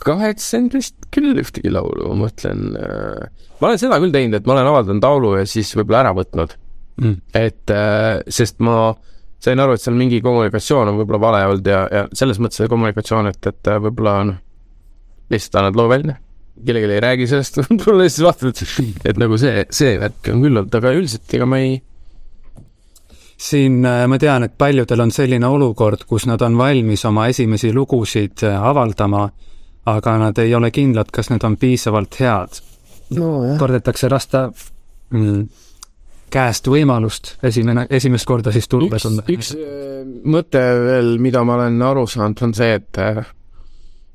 kahetsenud 0.04 0.74
vist 0.74 0.96
küll 1.14 1.38
ühtegi 1.38 1.70
laulu, 1.74 2.10
ma 2.10 2.26
mõtlen 2.26 2.74
äh,, 2.78 3.48
ma 3.58 3.70
olen 3.70 3.80
seda 3.80 3.98
küll 4.02 4.14
teinud, 4.14 4.38
et 4.38 4.46
ma 4.46 4.56
olen 4.56 4.70
avaldanud 4.70 5.06
laulu 5.06 5.34
ja 5.40 5.48
siis 5.48 5.70
võib-olla 5.78 6.04
ära 6.04 6.14
võtnud 6.16 6.54
mm.. 7.00 7.16
et 7.34 7.72
äh, 7.74 8.20
sest 8.28 8.60
ma 8.64 8.94
sain 9.44 9.60
aru, 9.60 9.76
et 9.76 9.84
seal 9.84 9.96
mingi 9.98 10.20
kommunikatsioon 10.24 10.90
on 10.90 11.00
võib-olla 11.00 11.20
vale 11.22 11.40
olnud 11.50 11.68
ja, 11.68 11.84
ja 11.92 12.04
selles 12.16 12.40
mõttes 12.40 12.62
see 12.62 12.70
kommunikatsioon, 12.70 13.30
et, 13.32 13.40
et 13.50 13.72
äh, 13.72 13.80
võib-olla 13.86 14.18
noh, 14.30 14.38
lihtsalt 15.32 15.58
annad 15.60 15.80
loo 15.80 15.88
välja, 15.90 16.18
kellelegi 16.60 16.96
ei 16.98 17.02
räägi 17.04 17.30
sellest 17.30 17.58
võib-olla 17.62 18.08
siis 18.08 18.24
vaatad, 18.24 18.52
et, 18.52 19.02
et 19.12 19.20
nagu 19.20 19.40
see, 19.40 19.66
see 19.74 19.98
värk 20.00 20.30
on 20.32 20.44
küll 20.46 20.62
olnud, 20.62 20.78
aga 20.80 20.94
üldiselt 20.96 21.36
ega 21.38 21.48
ma 21.48 21.60
ei 21.64 21.74
siin 23.44 23.80
äh, 23.88 24.04
ma 24.08 24.20
tean, 24.22 24.46
et 24.46 24.54
paljudel 24.58 25.04
on 25.04 25.12
selline 25.14 25.50
olukord, 25.50 26.06
kus 26.08 26.28
nad 26.30 26.42
on 26.46 26.56
valmis 26.58 27.04
oma 27.08 27.26
esimesi 27.32 27.72
lugusid 27.74 28.46
avaldama, 28.54 29.26
aga 29.90 30.14
nad 30.22 30.38
ei 30.40 30.54
ole 30.56 30.70
kindlad, 30.72 31.10
kas 31.12 31.28
need 31.32 31.44
on 31.44 31.58
piisavalt 31.60 32.16
head. 32.20 32.62
No,. 33.14 33.34
kardetakse 33.60 34.08
lasta 34.08 34.46
mm, 35.12 35.42
käest 36.34 36.68
võimalust 36.70 37.34
esimene, 37.46 37.86
esimest 37.94 38.26
korda 38.28 38.52
siis 38.54 38.68
turule 38.70 38.98
tulla. 39.00 39.24
üks 39.30 39.52
äh, 39.56 40.02
mõte 40.30 40.62
veel, 40.84 41.16
mida 41.22 41.44
ma 41.46 41.58
olen 41.58 41.80
aru 41.86 42.06
saanud, 42.10 42.42
on 42.46 42.54
see, 42.56 42.78
et 42.80 43.00
äh, 43.02 43.22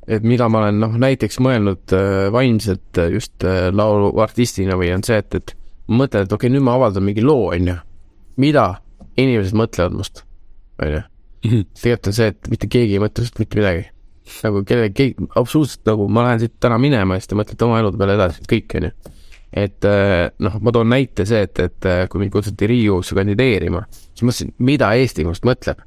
et 0.09 0.25
mida 0.25 0.49
ma 0.49 0.63
olen 0.63 0.79
noh, 0.81 0.95
näiteks 0.99 1.39
mõelnud 1.45 1.93
äh, 1.95 2.27
vaimselt 2.33 3.01
just 3.13 3.45
lauluartistina 3.45 4.77
või 4.79 4.91
on 4.95 5.05
see, 5.05 5.19
et, 5.21 5.37
et 5.37 5.53
ma 5.87 6.03
mõtlen, 6.03 6.25
et 6.25 6.33
okei 6.33 6.49
okay,, 6.49 6.55
nüüd 6.55 6.65
ma 6.65 6.75
avaldan 6.79 7.05
mingi 7.05 7.23
loo, 7.25 7.51
on 7.53 7.71
ju. 7.73 7.77
mida 8.39 8.65
inimesed 9.19 9.55
mõtlevad 9.57 9.95
must, 9.99 10.25
on 10.81 10.97
ju. 10.97 11.05
Mhm. 11.45 11.69
tegelikult 11.79 12.11
on 12.11 12.17
see, 12.17 12.33
et 12.33 12.51
mitte 12.51 12.67
keegi 12.67 12.97
ei 12.97 13.03
mõtle 13.03 13.23
sinust 13.23 13.39
mitte 13.39 13.61
midagi. 13.61 13.87
nagu 14.43 14.59
kellelegi, 14.67 15.13
absoluutselt 15.39 15.87
nagu 15.89 16.05
ma 16.11 16.27
lähen 16.27 16.43
siit 16.43 16.59
täna 16.61 16.77
minema 16.81 17.15
ja 17.15 17.23
siis 17.23 17.31
te 17.31 17.37
mõtlete 17.39 17.65
oma 17.65 17.79
elude 17.81 17.97
peale 17.97 18.17
edasi, 18.19 18.43
kõik, 18.49 18.75
on 18.77 18.89
ju 18.89 19.15
et 19.49 19.85
äh, 19.87 20.29
noh, 20.45 20.57
ma 20.61 20.73
toon 20.73 20.89
näite 20.91 21.25
see, 21.27 21.41
et, 21.47 21.59
et 21.63 21.87
äh, 21.89 22.03
kui 22.09 22.21
mind 22.21 22.33
kutsuti 22.33 22.67
Riigikogusse 22.69 23.17
kandideerima, 23.17 23.83
siis 24.13 24.25
mõtlesin, 24.25 24.51
mida 24.65 24.91
Eesti 24.97 25.25
minust 25.25 25.47
mõtleb. 25.47 25.81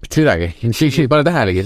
mitte 0.00 0.22
midagi, 0.22 0.46
ei 1.02 1.08
pane 1.10 1.24
tähelegi 1.26 1.64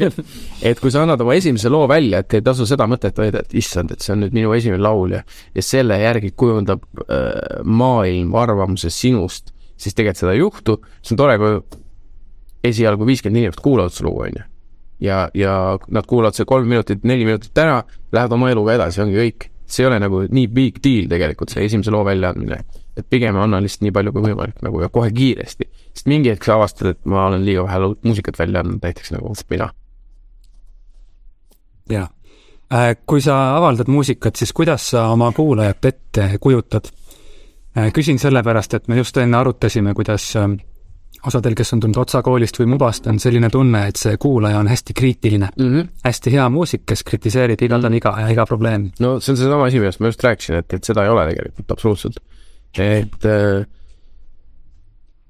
et 0.70 0.80
kui 0.80 0.90
sa 0.90 1.04
annad 1.04 1.20
oma 1.20 1.36
esimese 1.38 1.70
loo 1.70 1.86
välja, 1.88 2.22
et 2.24 2.38
ei 2.38 2.42
tasu 2.46 2.66
seda 2.66 2.88
mõtet 2.90 3.20
hoida, 3.20 3.44
et 3.44 3.54
issand, 3.54 3.92
et 3.92 4.00
see 4.00 4.14
on 4.16 4.24
nüüd 4.24 4.34
minu 4.36 4.54
esimene 4.56 4.82
laul 4.82 5.18
ja 5.18 5.22
ja 5.54 5.62
selle 5.62 6.00
järgi 6.00 6.32
kujundab 6.32 6.88
äh, 7.04 7.60
maailm 7.64 8.34
arvamuse 8.34 8.90
sinust, 8.90 9.52
siis 9.76 9.94
tegelikult 9.94 10.24
seda 10.24 10.34
ei 10.34 10.42
juhtu, 10.42 10.80
see 11.02 11.14
on 11.14 11.20
tore, 11.20 11.36
kui 11.40 11.60
esialgu 12.64 13.06
viiskümmend 13.08 13.44
inimest 13.44 13.60
kuulavad 13.64 13.92
su 13.92 14.08
lugu, 14.08 14.24
on 14.24 14.40
ju. 14.40 14.48
ja, 15.04 15.22
ja 15.34 15.54
nad 15.88 16.08
kuulavad 16.08 16.36
see 16.36 16.48
kolm 16.48 16.68
minutit, 16.68 17.04
neli 17.04 17.28
minutit 17.28 17.56
ära, 17.60 17.82
lähevad 18.12 18.36
oma 18.36 18.50
eluga 18.52 18.80
edasi, 18.80 19.04
ongi 19.04 19.20
kõik 19.20 19.50
see 19.72 19.84
ei 19.84 19.88
ole 19.90 19.98
nagu 20.02 20.22
nii 20.28 20.46
big 20.54 20.78
deal 20.84 21.08
tegelikult, 21.10 21.52
see 21.52 21.64
esimese 21.68 21.92
loo 21.94 22.04
väljaandmine. 22.06 22.60
et 22.96 23.06
pigem 23.08 23.36
anna 23.36 23.60
lihtsalt 23.62 23.86
nii 23.86 23.92
palju 23.96 24.12
kui 24.12 24.22
võimalik 24.28 24.62
nagu 24.66 24.80
ja 24.82 24.88
kohe 24.88 25.10
kiiresti. 25.10 25.68
sest 25.94 26.06
mingi 26.06 26.30
hetk 26.30 26.44
sa 26.44 26.54
avastad, 26.58 26.94
et 26.94 27.04
ma 27.04 27.26
olen 27.26 27.44
liiga 27.44 27.64
vähe 27.64 27.92
muusikat 28.04 28.38
välja 28.38 28.60
andnud, 28.60 28.80
näiteks 28.82 29.12
nagu 29.16 29.34
mina. 29.50 29.70
jaa. 31.90 32.08
Äh, 32.72 32.96
kui 33.06 33.20
sa 33.20 33.56
avaldad 33.56 33.88
muusikat, 33.90 34.36
siis 34.36 34.52
kuidas 34.52 34.90
sa 34.90 35.08
oma 35.10 35.32
kuulajat 35.32 35.84
ette 35.84 36.36
kujutad? 36.40 36.86
Äh, 37.78 37.92
küsin 37.92 38.18
sellepärast, 38.18 38.74
et 38.74 38.88
me 38.88 38.96
just 38.96 39.16
enne 39.16 39.36
arutasime, 39.36 39.94
kuidas 39.94 40.36
ähm, 40.36 40.60
osadel, 41.26 41.54
kes 41.58 41.74
on 41.74 41.82
tulnud 41.84 42.00
Otsa 42.00 42.22
koolist 42.24 42.58
või 42.60 42.70
Mubast, 42.74 43.06
on 43.10 43.18
selline 43.22 43.50
tunne, 43.52 43.82
et 43.90 44.00
see 44.00 44.16
kuulaja 44.20 44.60
on 44.60 44.70
hästi 44.70 44.96
kriitiline 44.96 45.50
mm. 45.52 45.72
-hmm. 45.72 45.88
hästi 46.04 46.32
hea 46.34 46.46
muusik, 46.52 46.86
kes 46.88 47.04
kritiseerib 47.06 47.62
igal 47.66 47.84
tal 47.84 47.96
iga 47.96 48.14
ja 48.22 48.28
iga 48.32 48.46
probleemi. 48.48 48.92
no 49.00 49.18
see 49.20 49.34
on 49.34 49.40
seesama 49.40 49.68
asi, 49.68 49.82
millest 49.82 50.00
ma 50.00 50.12
just 50.12 50.24
rääkisin, 50.24 50.62
et, 50.62 50.72
et 50.78 50.84
seda 50.84 51.04
ei 51.04 51.12
ole 51.12 51.26
tegelikult 51.30 51.76
absoluutselt. 51.76 52.20
et 52.78 53.28
äh, 53.28 53.66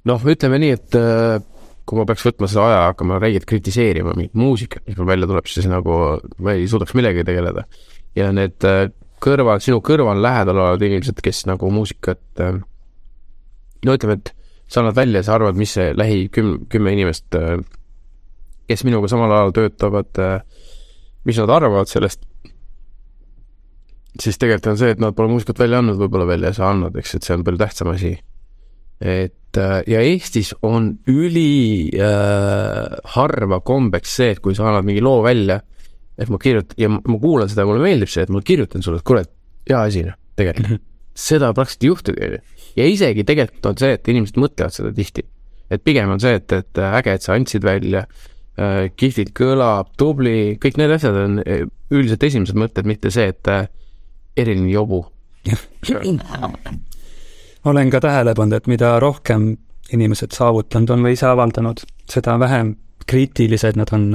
noh, 0.04 0.26
ütleme 0.34 0.62
nii, 0.62 0.78
et 0.78 0.98
äh, 0.98 1.42
kui 1.84 1.98
ma 1.98 2.06
peaks 2.06 2.26
võtma 2.28 2.48
selle 2.48 2.70
aja, 2.70 2.82
hakkama 2.92 3.18
räigelt 3.18 3.48
kritiseerima 3.50 4.14
mingit 4.14 4.34
muusikat, 4.38 4.86
mis 4.86 4.98
mul 4.98 5.10
välja 5.10 5.26
tuleb, 5.26 5.46
siis 5.50 5.66
nagu 5.66 6.00
ma 6.38 6.54
ei 6.54 6.68
suudaks 6.70 6.94
millegagi 6.94 7.26
tegeleda. 7.26 7.66
ja 8.14 8.30
need 8.32 8.62
kõrval, 9.20 9.60
sinu 9.60 9.80
kõrval 9.84 10.22
lähedal 10.22 10.58
olevad 10.58 10.82
inimesed, 10.86 11.18
kes 11.22 11.46
nagu 11.50 11.70
muusikat 11.70 12.22
no 12.40 13.96
ütleme, 13.96 14.16
et 14.20 14.32
sa 14.70 14.80
annad 14.80 14.96
välja 14.96 15.20
ja 15.20 15.26
sa 15.26 15.36
arvad, 15.36 15.58
mis 15.58 15.74
see 15.74 15.90
lähi 15.98 16.28
küm-, 16.34 16.64
kümme 16.70 16.94
inimest, 16.94 17.26
äh, 17.34 17.58
kes 18.70 18.84
minuga 18.86 19.10
samal 19.10 19.32
ajal 19.34 19.54
töötavad, 19.56 20.10
äh, 20.22 20.66
mis 21.26 21.40
nad 21.42 21.50
arvavad 21.50 21.90
sellest, 21.90 22.22
siis 24.20 24.38
tegelikult 24.38 24.72
on 24.72 24.80
see, 24.80 24.94
et 24.94 25.02
nad 25.02 25.16
pole 25.16 25.30
muusikat 25.32 25.58
välja 25.62 25.80
andnud, 25.80 25.98
võib-olla 26.00 26.28
veel 26.30 26.46
ei 26.46 26.56
saa 26.56 26.70
andnud, 26.74 26.96
eks, 27.00 27.16
et 27.16 27.26
see 27.26 27.36
on 27.36 27.46
palju 27.46 27.60
tähtsam 27.60 27.90
asi. 27.94 28.14
et 29.00 29.58
äh, 29.58 29.80
ja 29.88 30.02
Eestis 30.04 30.52
on 30.62 30.92
üli 31.08 31.90
äh, 31.96 32.98
harva 33.16 33.60
kombeks 33.64 34.16
see, 34.20 34.34
et 34.34 34.42
kui 34.44 34.54
sa 34.54 34.68
annad 34.68 34.86
mingi 34.86 35.02
loo 35.02 35.22
välja, 35.24 35.60
et 36.20 36.28
ma 36.28 36.38
kirjutan 36.38 36.78
ja 36.78 36.90
ma 36.92 37.18
kuulan 37.18 37.48
seda, 37.48 37.64
mulle 37.66 37.82
meeldib 37.82 38.12
see, 38.12 38.26
et 38.26 38.30
ma 38.30 38.42
kirjutan 38.44 38.84
sulle, 38.84 39.00
et 39.00 39.08
kuule, 39.08 39.24
hea 39.70 39.82
asi 39.82 40.04
noh, 40.06 40.18
tegelikult. 40.38 40.86
Seda 41.20 41.50
praktiliselt 41.56 41.82
ei 41.82 41.90
juhtugi, 41.90 42.26
on 42.26 42.36
ju 42.36 42.59
ja 42.76 42.86
isegi 42.86 43.24
tegelikult 43.26 43.70
on 43.72 43.78
see, 43.80 43.94
et 43.96 44.08
inimesed 44.12 44.40
mõtlevad 44.40 44.74
seda 44.74 44.92
tihti. 44.94 45.24
et 45.70 45.84
pigem 45.84 46.10
on 46.10 46.20
see, 46.20 46.34
et, 46.40 46.52
et 46.52 46.82
äge, 46.82 47.14
et 47.14 47.22
sa 47.22 47.36
andsid 47.38 47.64
välja 47.64 48.04
äh,, 48.04 48.90
kihvtilt 48.96 49.32
kõlab, 49.36 49.92
tubli, 49.98 50.56
kõik 50.62 50.80
need 50.80 50.96
asjad 50.96 51.16
on 51.16 51.40
äh, 51.44 51.66
üldiselt 51.90 52.22
esimesed 52.26 52.58
mõtted, 52.58 52.88
mitte 52.88 53.12
see, 53.14 53.30
et 53.30 53.50
äh, 53.50 53.68
eriline 54.36 54.70
jobu 54.72 55.04
olen 57.64 57.90
ka 57.90 58.00
tähele 58.00 58.34
pannud, 58.36 58.56
et 58.56 58.68
mida 58.70 58.94
rohkem 59.00 59.54
inimesed 59.92 60.34
saavutanud 60.36 60.90
on 60.94 61.04
või 61.06 61.16
ise 61.16 61.26
avaldanud, 61.30 61.82
seda 62.10 62.36
vähem 62.40 62.74
kriitilised 63.10 63.78
nad 63.80 63.90
on 63.96 64.06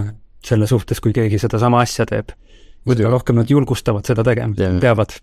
selle 0.45 0.67
suhtes, 0.69 1.01
kui 1.01 1.13
keegi 1.13 1.39
sedasama 1.41 1.81
asja 1.81 2.05
teeb. 2.09 2.31
seda 2.87 3.09
rohkem 3.09 3.35
nad 3.35 3.49
julgustavad 3.49 4.05
seda 4.05 4.23
tegema 4.23 4.53
yeah., 4.59 4.79
teavad 4.79 5.17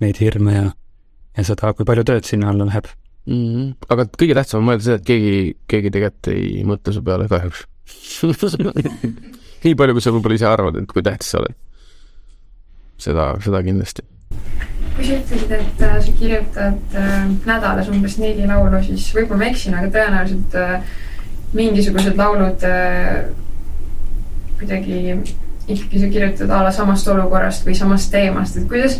neid 0.00 0.20
hirme 0.20 0.54
ja 0.54 0.66
ja 1.38 1.46
seda, 1.46 1.72
kui 1.76 1.86
palju 1.88 2.04
tööd 2.08 2.26
sinna 2.28 2.50
alla 2.52 2.66
läheb 2.68 2.90
mm. 2.90 3.40
-hmm. 3.46 3.72
aga 3.94 4.08
kõige 4.18 4.36
tähtsam 4.38 4.62
on 4.62 4.70
mõelda 4.70 4.86
seda, 4.88 5.00
et 5.00 5.08
keegi, 5.08 5.56
keegi 5.70 5.94
tegelikult 5.94 6.30
ei 6.34 6.64
mõtle 6.66 6.94
su 6.94 7.04
peale 7.06 7.30
kahjuks 7.30 7.64
nii 9.64 9.74
palju, 9.78 9.96
kui 9.96 10.04
sa 10.04 10.12
võib-olla 10.14 10.38
ise 10.38 10.46
arvad, 10.46 10.78
et 10.78 10.86
kui 10.90 11.02
tähtis 11.02 11.32
sa 11.32 11.40
oled. 11.40 11.56
seda, 12.98 13.32
seda 13.42 13.62
kindlasti. 13.66 14.04
kui 14.94 15.06
sa 15.06 15.18
ütlesid, 15.18 15.52
et 15.56 15.82
äh, 15.86 15.98
sa 16.04 16.14
kirjutad 16.20 16.96
äh, 16.98 17.18
nädalas 17.46 17.90
umbes 17.92 18.18
neli 18.18 18.46
laulu, 18.46 18.82
siis 18.86 19.10
võib-olla 19.14 19.44
ma 19.44 19.50
eksin, 19.52 19.76
aga 19.78 19.92
tõenäoliselt 19.94 20.56
äh, 20.58 20.96
mingisugused 21.54 22.18
laulud 22.18 22.64
äh, 22.68 23.28
kuidagi 24.58 24.98
ikkagi 25.68 26.00
sa 26.00 26.08
kirjutad 26.12 26.50
a 26.50 26.62
la 26.66 26.72
samast 26.74 27.08
olukorrast 27.12 27.66
või 27.66 27.76
samast 27.76 28.10
teemast, 28.12 28.56
et 28.56 28.68
kuidas 28.70 28.98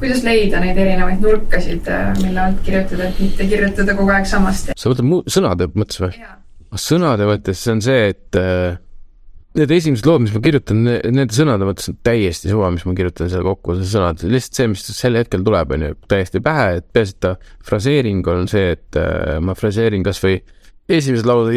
kuidas 0.00 0.24
leida 0.26 0.60
neid 0.62 0.78
erinevaid 0.80 1.22
nurkasid, 1.24 1.86
äh, 1.88 2.10
mille 2.20 2.42
alt 2.42 2.58
kirjutada, 2.66 3.08
et 3.08 3.20
mitte 3.22 3.46
kirjutada 3.48 3.94
kogu 3.96 4.12
aeg 4.12 4.26
samast? 4.28 4.72
sa 4.76 4.90
mõtled 4.92 5.08
mu-, 5.08 5.22
sõnade 5.30 5.70
mõttes 5.72 6.02
või? 6.02 6.26
sõnade 6.76 7.28
mõttes 7.28 7.62
on 7.72 7.80
see, 7.84 8.10
et 8.12 8.38
äh, 8.40 8.76
need 9.56 9.72
esimesed 9.72 10.08
lood, 10.08 10.26
mis 10.26 10.34
ma 10.36 10.42
kirjutan, 10.44 10.82
nende 10.84 11.36
sõnade 11.36 11.68
mõttes 11.68 11.88
on 11.92 11.96
täiesti 12.04 12.52
suva, 12.52 12.68
mis 12.74 12.84
ma 12.84 12.92
kirjutan 12.98 13.32
seal 13.32 13.46
kokku, 13.46 13.78
see 13.78 13.88
sõnad, 13.94 14.20
lihtsalt 14.28 14.60
see, 14.60 14.68
mis 14.74 14.84
sel 14.98 15.16
hetkel 15.16 15.46
tuleb, 15.46 15.72
on 15.72 15.86
ju, 15.88 15.96
täiesti 16.12 16.44
pähe, 16.44 16.82
et 16.82 16.88
peaasi, 16.92 17.16
et 17.16 17.22
ta 17.24 17.34
fraseering 17.64 18.28
on 18.32 18.50
see, 18.52 18.76
et 18.76 19.00
äh, 19.00 19.38
ma 19.40 19.56
fraseerin 19.56 20.04
kas 20.06 20.20
või 20.24 20.42
esimesed 20.92 21.26
laulud, 21.26 21.56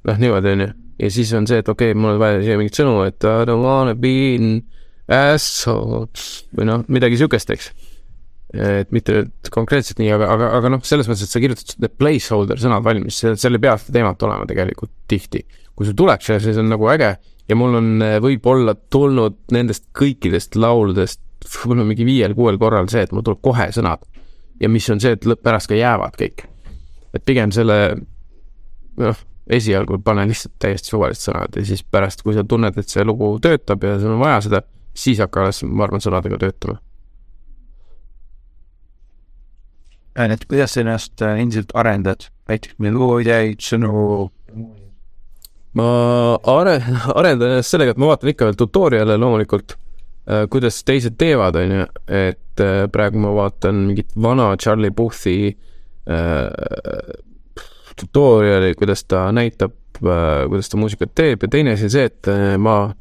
noh, 0.00 0.16
niimoodi, 0.16 0.52
on 0.56 0.62
ju. 0.64 0.66
ja 1.04 1.08
siis 1.12 1.30
on 1.36 1.44
see, 1.46 1.60
et 1.60 1.68
okei 1.68 1.92
okay,, 1.92 2.00
mul 2.00 2.14
on 2.14 2.20
vaja 2.22 2.40
siia 2.40 2.56
mingit 2.56 2.78
sõnu, 2.80 2.94
et 3.04 3.20
I 3.28 3.44
don't 3.44 3.60
wanna 3.60 3.92
be 3.92 4.14
in 4.38 4.54
asshole 5.10 6.06
või 6.56 6.68
noh, 6.68 6.84
midagi 6.92 7.18
sihukest, 7.20 7.50
eks. 7.54 7.70
et 8.54 8.92
mitte 8.94 9.14
nüüd 9.16 9.50
konkreetselt 9.54 10.00
nii, 10.02 10.10
aga, 10.16 10.28
aga, 10.34 10.52
aga 10.58 10.72
noh, 10.74 10.84
selles 10.86 11.10
mõttes, 11.10 11.26
et 11.26 11.34
sa 11.34 11.42
kirjutad 11.42 11.74
need 11.82 11.96
placeholder 11.98 12.62
sõnad 12.62 12.86
valmis, 12.86 13.18
seal 13.22 13.58
ei 13.58 13.62
pea 13.62 13.76
seda 13.78 13.98
teemat 13.98 14.22
olema 14.26 14.46
tegelikult 14.50 14.94
tihti. 15.10 15.44
kui 15.74 15.88
sul 15.88 15.96
tuleb 15.98 16.22
see, 16.22 16.38
siis 16.42 16.58
on 16.60 16.70
nagu 16.70 16.88
äge 16.92 17.14
ja 17.50 17.58
mul 17.58 17.78
on 17.78 18.04
võib-olla 18.22 18.76
tulnud 18.92 19.38
nendest 19.54 19.88
kõikidest 19.96 20.58
lauludest 20.60 21.22
võib-olla 21.48 21.86
mingi 21.88 22.06
viiel-kuuel 22.06 22.58
korral 22.60 22.88
see, 22.92 23.04
et 23.06 23.12
mul 23.14 23.24
tuleb 23.26 23.40
kohe 23.44 23.70
sõnad. 23.74 24.04
ja 24.60 24.68
mis 24.68 24.88
on 24.92 25.00
see, 25.00 25.16
et 25.16 25.26
pärast 25.42 25.70
ka 25.70 25.78
jäävad 25.78 26.16
kõik. 26.20 26.44
et 27.14 27.24
pigem 27.24 27.52
selle 27.52 27.78
noh, 29.00 29.22
esialgu 29.50 29.98
pane 30.04 30.26
lihtsalt 30.30 30.54
täiesti 30.62 30.92
suvalised 30.92 31.30
sõnad 31.30 31.56
ja 31.56 31.64
siis 31.64 31.82
pärast, 31.82 32.22
kui 32.22 32.34
sa 32.34 32.44
tunned, 32.44 32.76
et 32.76 32.88
see 32.88 33.04
lugu 33.04 33.32
töötab 33.42 33.82
ja 33.84 33.98
sul 33.98 34.14
on 34.14 34.22
vaja 34.22 34.40
seda 34.46 34.62
siis 34.94 35.20
hakka 35.22 35.44
alles, 35.44 35.62
ma 35.64 35.86
arvan, 35.86 36.02
sõnadega 36.02 36.40
töötama. 36.40 36.80
et 40.20 40.42
kuidas 40.44 40.74
sa 40.74 40.82
ennast 40.82 41.22
äh, 41.24 41.38
endiselt 41.40 41.70
arendad, 41.74 42.26
näiteks 42.50 42.76
meloodiaid, 42.82 43.62
sõnu? 43.64 44.28
ma 45.78 45.86
are-, 46.50 46.80
arendan 47.14 47.54
ennast 47.54 47.74
sellega, 47.74 47.94
et 47.94 48.00
ma 48.00 48.10
vaatan 48.10 48.32
ikka 48.32 48.48
veel 48.48 48.58
tutorial'e 48.58 49.16
loomulikult, 49.20 49.76
äh, 50.26 50.44
kuidas 50.52 50.82
teised 50.86 51.16
teevad, 51.20 51.58
on 51.60 51.76
ju, 51.76 51.88
et 52.20 52.64
äh, 52.64 52.84
praegu 52.92 53.22
ma 53.22 53.34
vaatan 53.38 53.84
mingit 53.88 54.14
vana 54.20 54.52
Charlie 54.60 54.92
Puthi 54.94 55.36
äh, 55.50 56.48
tutorial'i, 58.00 58.74
kuidas 58.78 59.06
ta 59.06 59.28
näitab 59.34 59.76
kuidas 60.00 60.70
ta 60.72 60.78
muusikat 60.80 61.10
teeb 61.14 61.42
ja 61.44 61.48
teine 61.52 61.74
asi 61.76 61.84
on 61.84 61.90
see, 61.92 62.06
et 62.08 62.28
ma 62.56 62.94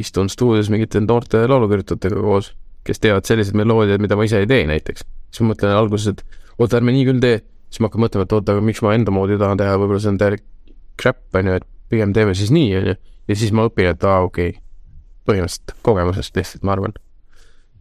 istun 0.00 0.30
stuudios 0.32 0.70
mingite 0.72 1.00
noorte 1.04 1.42
laulukirjutajatega 1.48 2.22
koos, 2.22 2.52
kes 2.86 3.02
teevad 3.02 3.26
selliseid 3.28 3.58
meloodiaid, 3.58 4.02
mida 4.02 4.18
ma 4.18 4.26
ise 4.26 4.42
ei 4.42 4.48
tee 4.50 4.66
näiteks. 4.68 5.04
siis 5.30 5.42
ma 5.42 5.52
mõtlen 5.52 5.74
alguses, 5.76 6.14
et 6.14 6.40
oota, 6.58 6.78
ärme 6.78 6.94
nii 6.94 7.06
küll 7.08 7.22
tee, 7.22 7.40
siis 7.70 7.82
ma 7.82 7.90
hakkan 7.90 8.06
mõtlema, 8.06 8.26
et 8.26 8.36
oota, 8.36 8.54
aga 8.54 8.64
miks 8.64 8.82
ma 8.84 8.94
enda 8.96 9.14
moodi 9.14 9.38
tahan 9.40 9.60
teha, 9.60 9.74
võib-olla 9.80 10.02
see 10.02 10.12
on 10.14 10.20
täielik 10.20 10.44
crap, 11.00 11.20
on 11.36 11.50
ju, 11.50 11.58
et 11.60 11.66
pigem 11.92 12.14
teeme 12.16 12.34
siis 12.38 12.52
nii, 12.54 12.70
on 12.78 12.90
ju. 12.92 12.96
ja 13.28 13.38
siis 13.42 13.52
ma 13.56 13.66
õpin, 13.68 13.90
et 13.92 14.06
aa, 14.06 14.22
okei 14.26 14.54
okay., 14.54 14.62
põhimõtteliselt 15.26 15.74
kogemusest 15.86 16.38
lihtsalt, 16.38 16.64
ma 16.66 16.76
arvan. 16.76 16.96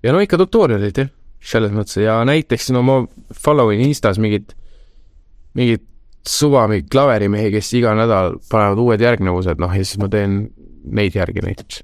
ja 0.04 0.14
no 0.16 0.22
ikka 0.24 0.40
tutorial'id 0.42 1.04
jah, 1.04 1.12
selles 1.46 1.74
mõttes 1.74 2.00
ja 2.02 2.20
näiteks 2.26 2.72
no 2.74 2.82
ma 2.86 3.02
follow 3.38 3.72
in 3.74 3.86
Instas 3.86 4.18
mingit, 4.22 4.56
mingit 5.54 5.86
suva 6.26 6.66
mingeid 6.68 6.90
klaverimehi, 6.90 7.52
kes 7.54 7.74
iga 7.78 7.94
nädal 7.98 8.40
panevad 8.50 8.82
uued 8.82 9.04
järgnevused, 9.06 9.62
noh 9.62 9.74
ja 9.78 9.86
siis 9.86 10.02
ma 10.02 10.10
teen 10.12 10.48
neid 10.86 11.18
järgi 11.18 11.46
näiteks 11.46 11.84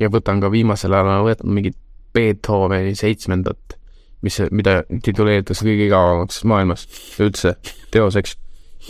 ja 0.00 0.10
võtan 0.12 0.40
ka 0.42 0.50
viimasel 0.52 0.94
ajal, 0.94 1.10
olen 1.10 1.26
võtnud 1.30 1.58
mingit 1.58 1.76
Beethoveni 2.16 2.94
seitsmendat, 2.96 3.76
mis, 4.24 4.38
mida 4.50 4.78
tituleeritakse 4.88 5.66
kõige 5.66 5.88
igavamaks 5.90 6.42
maailmas 6.48 6.86
üldse 7.20 7.56
teoseks. 7.92 8.36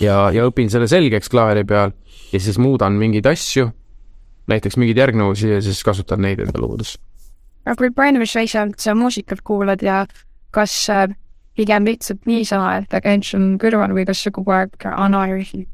ja, 0.01 0.29
ja 0.35 0.47
õpin 0.47 0.71
selle 0.71 0.89
selgeks 0.91 1.31
klaveri 1.33 1.65
peal 1.67 1.95
ja 2.33 2.41
siis 2.41 2.59
muudan 2.63 2.99
mingeid 3.01 3.27
asju, 3.27 3.71
näiteks 4.51 4.79
mingeid 4.79 5.03
järgnevusi 5.03 5.51
ja 5.57 5.61
siis 5.63 5.83
kasutan 5.85 6.23
neid 6.23 6.43
enda 6.45 6.61
lugudes. 6.63 6.97
aga 7.65 7.77
kui 7.81 7.91
palju 7.91 8.27
sa 8.27 8.45
ise 8.47 8.67
sa 8.79 8.95
muusikat 8.95 9.43
kuulad 9.43 9.83
ja 9.83 10.05
kas 10.51 10.87
pigem 11.57 11.89
lihtsalt 11.89 12.27
niisama, 12.29 12.77
et 12.77 12.89
ta 12.93 13.01
käib 13.01 13.25
sul 13.25 13.57
kõrval 13.59 13.95
või 13.97 14.07
kas 14.07 14.23
sa 14.23 14.31
kogu 14.31 14.55
aeg 14.55 14.87
analüüsid? 14.93 15.67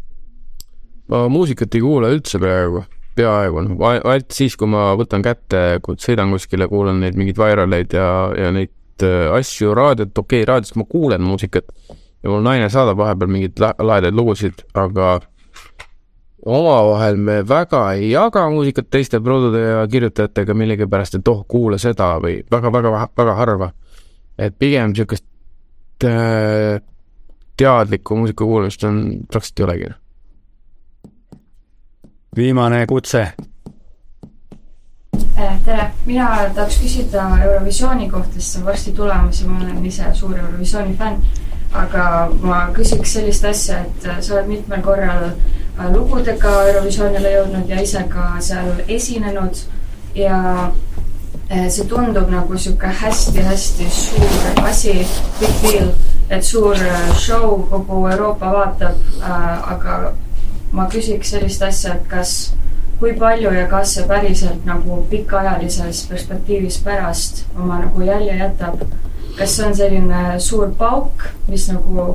ma 1.13 1.27
muusikat 1.29 1.75
ei 1.75 1.85
kuula 1.85 2.13
üldse 2.15 2.41
praegu 2.41 2.87
peaaegu, 3.17 3.65
ainult 3.85 4.31
siis, 4.35 4.57
kui 4.57 4.71
ma 4.71 4.93
võtan 4.99 5.25
kätte, 5.25 5.81
kui 5.85 5.99
sõidan 6.01 6.33
kuskile, 6.35 6.69
kuulan 6.71 7.03
neid 7.03 7.19
mingeid 7.19 7.41
vairaleid 7.41 7.97
ja, 7.97 8.07
ja 8.39 8.53
neid 8.55 9.05
äh, 9.07 9.29
asju 9.37 9.75
raadiot, 9.79 10.15
okei 10.17 10.43
okay,, 10.43 10.49
raadiost 10.49 10.79
ma 10.81 10.89
kuulen 10.89 11.23
muusikat 11.25 11.69
ja 12.23 12.31
mul 12.31 12.43
naine 12.45 12.71
saadab 12.73 13.01
vahepeal 13.01 13.31
mingeid 13.31 13.61
lahedaid 13.61 14.17
lugusid, 14.17 14.65
aga 14.79 15.19
omavahel 16.43 17.17
me 17.17 17.41
väga 17.47 17.83
ei 17.97 18.11
jaga 18.11 18.49
muusikat 18.51 18.91
teiste 18.91 19.21
produde 19.23 19.61
ja 19.63 19.83
kirjutajatega 19.91 20.55
millegipärast, 20.59 21.19
et 21.19 21.29
oh, 21.31 21.45
kuula 21.49 21.79
seda 21.79 22.17
või 22.23 22.41
väga-väga-väga 22.51 23.37
harva. 23.39 23.73
et 24.39 24.55
pigem 24.59 24.91
niisugust 24.91 25.27
äh, 26.05 26.81
teadlikku 27.57 28.17
muusika 28.17 28.45
kuulamist 28.45 28.85
on 28.85 29.03
praktiliselt 29.29 29.61
ei 29.61 29.65
olegi. 29.65 29.91
Viimane 32.37 32.87
kutse. 32.87 33.33
Eh, 35.37 35.59
tere, 35.65 35.91
mina 36.07 36.29
tahaks 36.55 36.79
küsida 36.81 37.25
Eurovisiooni 37.45 38.09
kohta, 38.11 38.33
sest 38.35 38.53
see 38.53 38.61
on 38.61 38.67
varsti 38.67 38.93
tulemas 38.93 39.41
ja 39.41 39.49
ma 39.49 39.59
olen 39.65 39.87
ise 39.87 40.15
suur 40.15 40.39
Eurovisiooni 40.39 40.97
fänn. 40.99 41.23
aga 41.73 42.29
ma 42.41 42.57
küsiks 42.77 43.15
sellist 43.17 43.45
asja, 43.49 43.79
et 43.81 44.05
eh, 44.05 44.17
sa 44.21 44.35
oled 44.35 44.49
mitmel 44.49 44.83
korral 44.85 45.23
eh, 45.25 45.87
lugudega 45.93 46.51
Eurovisioonile 46.69 47.33
jõudnud 47.33 47.69
ja 47.69 47.81
ise 47.81 48.03
ka 48.09 48.27
seal 48.41 48.83
esinenud 48.89 49.63
ja 50.15 50.71
see 51.69 51.85
tundub 51.89 52.29
nagu 52.33 52.59
sihuke 52.59 52.89
hästi-hästi 53.01 53.89
suur 53.93 54.67
asi, 54.69 54.99
big 55.41 55.63
deal, 55.65 55.89
et 56.31 56.45
suur 56.45 56.77
show 57.21 57.59
kogu 57.71 58.07
Euroopa 58.09 58.53
vaatab, 58.53 59.01
aga 59.23 59.97
ma 60.73 60.89
küsiks 60.93 61.35
sellist 61.35 61.63
asja, 61.63 61.95
et 61.95 62.09
kas 62.09 62.35
kui 63.03 63.15
palju 63.19 63.51
ja 63.51 63.67
kas 63.71 63.97
see 63.97 64.05
päriselt 64.09 64.67
nagu 64.69 65.01
pikaajalises 65.11 66.05
perspektiivis 66.11 66.79
pärast 66.85 67.45
oma 67.59 67.81
nagu 67.83 68.05
jälje 68.07 68.37
jätab? 68.39 68.85
kas 69.37 69.57
see 69.57 69.67
on 69.67 69.77
selline 69.77 70.23
suur 70.45 70.71
pauk, 70.79 71.25
mis 71.49 71.69
nagu 71.73 72.07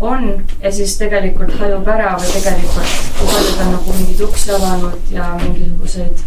on 0.00 0.24
ja 0.62 0.72
siis 0.74 0.96
tegelikult 0.98 1.54
hajub 1.60 1.88
ära 1.88 2.16
või 2.18 2.32
tegelikult 2.34 2.96
kui 3.18 3.28
paljud 3.32 3.60
on 3.66 3.74
nagu 3.76 3.98
mingeid 3.98 4.24
uksi 4.28 4.54
avanud 4.58 5.12
ja 5.14 5.28
mingisuguseid 5.42 6.24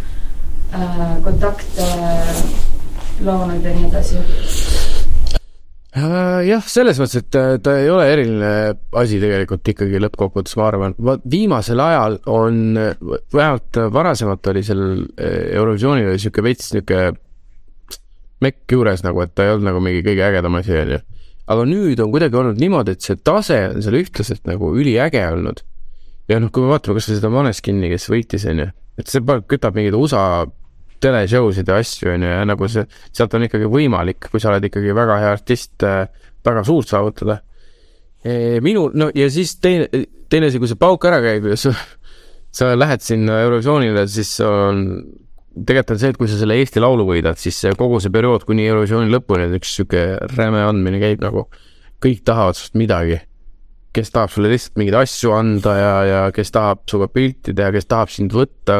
äh, 0.74 1.18
kontakte 1.24 1.90
loonud 3.22 3.66
ja 3.66 3.76
nii 3.76 3.90
edasi? 3.92 4.97
Äh, 5.98 6.42
jah, 6.46 6.66
selles 6.70 7.00
mõttes, 7.02 7.24
et 7.24 7.36
äh, 7.40 7.56
ta 7.64 7.74
ei 7.80 7.88
ole 7.90 8.06
eriline 8.12 8.50
asi 9.00 9.18
tegelikult 9.22 9.70
ikkagi 9.72 10.02
lõppkokkuvõttes, 10.04 10.58
ma 10.60 10.66
arvan. 10.68 10.96
viimasel 11.32 11.82
ajal 11.82 12.18
on, 12.30 12.60
vähemalt 13.34 13.80
varasemalt 13.96 14.50
oli 14.52 14.64
sellel 14.68 15.06
äh, 15.16 15.56
Eurovisioonil 15.58 16.12
oli 16.12 16.22
sihuke 16.22 16.44
veits 16.46 16.70
sihuke 16.74 17.08
mekk 18.46 18.76
juures 18.78 19.02
nagu, 19.06 19.24
et 19.24 19.34
ta 19.34 19.48
ei 19.48 19.56
olnud 19.56 19.72
nagu 19.72 19.82
mingi 19.82 20.04
kõige 20.06 20.28
ägedam 20.28 20.60
asi, 20.60 20.76
onju. 20.84 21.00
aga 21.56 21.66
nüüd 21.72 22.04
on 22.04 22.14
kuidagi 22.14 22.40
olnud 22.44 22.62
niimoodi, 22.62 22.94
et 22.94 23.08
see 23.08 23.18
tase 23.18 23.62
on 23.72 23.82
seal 23.82 23.98
ühtlaselt 23.98 24.46
nagu 24.50 24.70
üliäge 24.78 25.24
olnud. 25.32 25.64
ja 26.30 26.38
noh, 26.44 26.54
kui 26.54 26.68
me 26.68 26.76
vaatame 26.76 27.00
kasvõi 27.00 27.18
seda 27.18 27.34
Maneskinni, 27.34 27.90
kes 27.96 28.10
võitis, 28.12 28.46
onju, 28.52 28.70
et 29.02 29.10
see 29.10 29.40
kütab 29.50 29.80
mingeid 29.80 29.98
USA 29.98 30.46
teleshow 31.04 31.52
sid 31.56 31.70
ja 31.70 31.78
asju, 31.82 32.12
onju, 32.16 32.32
ja 32.32 32.46
nagu 32.48 32.70
see, 32.72 32.86
sealt 33.16 33.36
on 33.38 33.46
ikkagi 33.48 33.70
võimalik, 33.72 34.30
kui 34.32 34.42
sa 34.42 34.52
oled 34.52 34.68
ikkagi 34.70 34.96
väga 34.98 35.20
hea 35.24 35.36
artist, 35.36 35.86
väga 36.48 36.64
suurt 36.68 36.90
saavutada. 36.92 37.42
minul, 38.62 38.92
no 38.98 39.12
ja 39.16 39.30
siis 39.32 39.56
teine, 39.64 39.88
teine 40.30 40.50
asi, 40.50 40.60
kui 40.60 40.68
see 40.68 40.80
pauk 40.80 41.06
ära 41.08 41.22
käib 41.24 41.46
ja 41.48 41.56
sa, 41.60 41.72
sa 42.52 42.74
lähed 42.76 43.04
sinna 43.06 43.40
Eurovisioonile, 43.46 44.08
siis 44.12 44.34
on, 44.44 44.84
tegelikult 45.58 45.96
on 45.96 46.02
see, 46.02 46.12
et 46.14 46.20
kui 46.20 46.30
sa 46.30 46.40
selle 46.40 46.58
Eesti 46.60 46.84
Laulu 46.84 47.08
võidad, 47.08 47.40
siis 47.40 47.60
kogu 47.80 48.02
see 48.04 48.14
periood 48.14 48.46
kuni 48.48 48.68
Eurovisiooni 48.68 49.14
lõpuni 49.14 49.48
on 49.48 49.58
üks 49.60 49.74
sihuke 49.78 50.04
räme 50.36 50.64
andmine 50.66 51.02
käib 51.02 51.24
nagu, 51.24 51.48
kõik 52.04 52.24
tahavad 52.28 52.60
sinust 52.60 52.78
midagi. 52.78 53.24
kes 53.98 54.12
tahab 54.14 54.30
sulle 54.30 54.52
lihtsalt 54.52 54.76
mingeid 54.78 54.96
asju 55.00 55.32
anda 55.34 55.72
ja, 55.74 55.94
ja 56.06 56.18
kes 56.30 56.52
tahab 56.54 56.84
sinuga 56.86 57.08
pilti 57.10 57.56
teha, 57.58 57.72
kes 57.74 57.88
tahab 57.90 58.12
sind 58.14 58.36
võtta, 58.36 58.76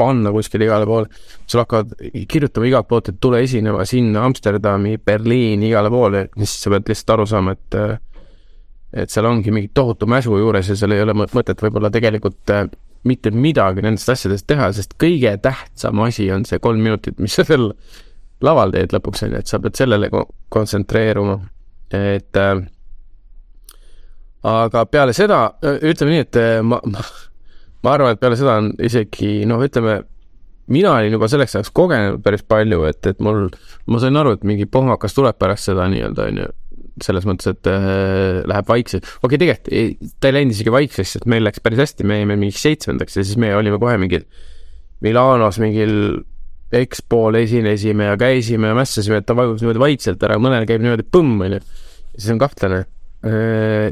panna 0.00 0.32
kuskile 0.34 0.64
igale 0.66 0.88
poole. 0.88 1.06
sul 1.46 1.60
hakkavad 1.62 1.94
kirjutama 2.28 2.66
igalt 2.72 2.88
poolt, 2.88 3.12
et 3.12 3.20
tule 3.20 3.42
esinema 3.44 3.84
sinna 3.88 4.24
Amsterdami, 4.26 4.96
Berliini, 4.98 5.68
igale 5.70 5.92
poole, 5.92 6.28
siis 6.40 6.56
sa 6.64 6.72
pead 6.74 6.88
lihtsalt 6.88 7.16
aru 7.18 7.26
saama, 7.28 7.56
et 7.58 7.82
et 8.92 9.10
seal 9.12 9.26
ongi 9.28 9.52
mingi 9.54 9.68
tohutu 9.74 10.06
mäsu 10.10 10.34
juures 10.34 10.66
ja 10.66 10.74
seal 10.76 10.90
ei 10.96 11.02
ole 11.04 11.14
mõ- 11.14 11.28
mõtet 11.36 11.60
võib-olla 11.62 11.92
tegelikult 11.94 12.50
äh, 12.50 12.64
mitte 13.06 13.30
midagi 13.30 13.84
nendest 13.84 14.10
asjadest 14.12 14.48
teha, 14.50 14.72
sest 14.74 14.96
kõige 15.00 15.30
tähtsam 15.44 16.02
asi 16.04 16.26
on 16.34 16.42
see 16.48 16.58
kolm 16.58 16.82
minutit, 16.82 17.20
mis 17.22 17.36
sa 17.38 17.44
seal 17.46 17.70
laval 18.42 18.74
teed 18.74 18.90
lõpuks 18.96 19.22
onju, 19.28 19.38
et 19.38 19.46
sa 19.52 19.60
pead 19.62 19.78
sellele 19.78 20.10
ko- 20.10 20.26
kontsentreeruma, 20.52 21.38
et 21.94 22.40
äh, 22.42 22.64
aga 24.50 24.84
peale 24.90 25.14
seda 25.16 25.44
ütleme 25.62 26.16
nii, 26.16 26.26
et 26.26 26.40
äh, 26.40 26.58
ma, 26.66 26.80
ma 26.90 27.04
ma 27.84 27.96
arvan, 27.96 28.14
et 28.14 28.22
peale 28.22 28.38
seda 28.38 28.58
on 28.60 28.72
isegi 28.86 29.44
noh, 29.48 29.62
ütleme 29.64 30.00
mina 30.70 30.94
olin 30.94 31.16
juba 31.16 31.28
selleks 31.30 31.56
ajaks 31.58 31.72
kogenud 31.74 32.22
päris 32.24 32.44
palju, 32.46 32.84
et, 32.88 33.02
et 33.10 33.22
mul, 33.24 33.48
ma 33.90 34.00
sain 34.02 34.16
aru, 34.20 34.36
et 34.36 34.46
mingi 34.46 34.68
pohmakas 34.70 35.16
tuleb 35.16 35.38
pärast 35.40 35.70
seda 35.70 35.88
nii-öelda 35.90 36.28
onju, 36.30 36.46
selles 37.02 37.26
mõttes, 37.26 37.50
et 37.54 37.70
äh, 37.70 38.40
läheb 38.50 38.70
vaikselt. 38.70 39.08
okei 39.24 39.34
okay,, 39.34 39.40
tegelikult 39.42 40.14
ta 40.20 40.30
ei 40.30 40.36
läinud 40.38 40.54
isegi 40.54 40.74
vaikseks, 40.74 41.16
sest 41.16 41.28
meil 41.30 41.44
läks 41.46 41.62
päris 41.64 41.82
hästi, 41.82 42.06
me 42.06 42.20
jäime 42.20 42.38
mingi 42.40 42.58
seitsmendaks 42.60 43.18
ja 43.18 43.26
siis 43.26 43.40
me 43.40 43.54
olime 43.56 43.80
kohe 43.82 43.96
mingil 44.00 44.26
Milanos 45.00 45.56
mingil 45.62 45.94
EXPO-l 46.76 47.40
esinesime 47.40 48.10
ja 48.10 48.16
käisime 48.20 48.70
ja 48.70 48.76
mässasime, 48.76 49.20
et 49.20 49.26
ta 49.26 49.34
vajus 49.34 49.62
niimoodi 49.62 49.82
vaikselt 49.82 50.22
ära, 50.26 50.36
mõnel 50.38 50.66
käib 50.68 50.84
niimoodi 50.84 51.06
põmm 51.08 51.40
onju, 51.46 51.60
siis 52.14 52.30
on 52.34 52.40
kahtlane. 52.42 52.84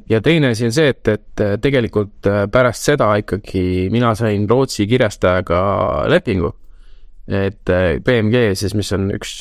Ja 0.09 0.23
teine 0.25 0.55
asi 0.55 0.65
on 0.65 0.73
see, 0.73 0.89
et, 0.89 1.09
et 1.13 1.43
tegelikult 1.61 2.25
äh, 2.31 2.47
pärast 2.49 2.87
seda 2.89 3.11
ikkagi 3.21 3.91
mina 3.93 4.15
sain 4.17 4.47
Rootsi 4.49 4.87
kirjastajaga 4.89 5.61
lepingu. 6.09 6.55
et 7.29 7.69
äh, 7.69 8.01
BMG 8.01 8.55
siis, 8.57 8.73
mis 8.75 8.93
on 8.97 9.11
üks 9.13 9.35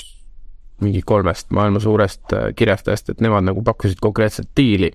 mingi 0.83 1.01
kolmest 1.05 1.49
maailma 1.55 1.79
suurest 1.81 2.33
äh, 2.33 2.51
kirjastajast, 2.55 3.13
et 3.13 3.21
nemad 3.23 3.45
nagu 3.47 3.63
pakkusid 3.65 4.01
konkreetset 4.01 4.49
diili. 4.57 4.91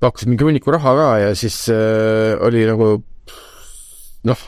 pakkusid 0.00 0.32
mingi 0.32 0.44
hunniku 0.44 0.72
raha 0.74 0.94
ka 0.98 1.10
ja 1.22 1.34
siis 1.38 1.68
äh, 1.70 2.34
oli 2.42 2.64
nagu 2.66 2.88
noh, 4.26 4.46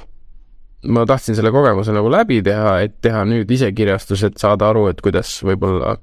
ma 0.91 1.05
tahtsin 1.07 1.37
selle 1.39 1.53
kogemuse 1.55 1.95
nagu 1.95 2.11
läbi 2.11 2.41
teha, 2.43 2.79
et 2.87 2.97
teha 3.03 3.23
nüüd 3.29 3.51
ise 3.51 3.71
kirjastus, 3.73 4.25
et 4.27 4.41
saada 4.41 4.73
aru, 4.73 4.89
et 4.91 5.01
kuidas 5.05 5.37
võib-olla 5.47 5.97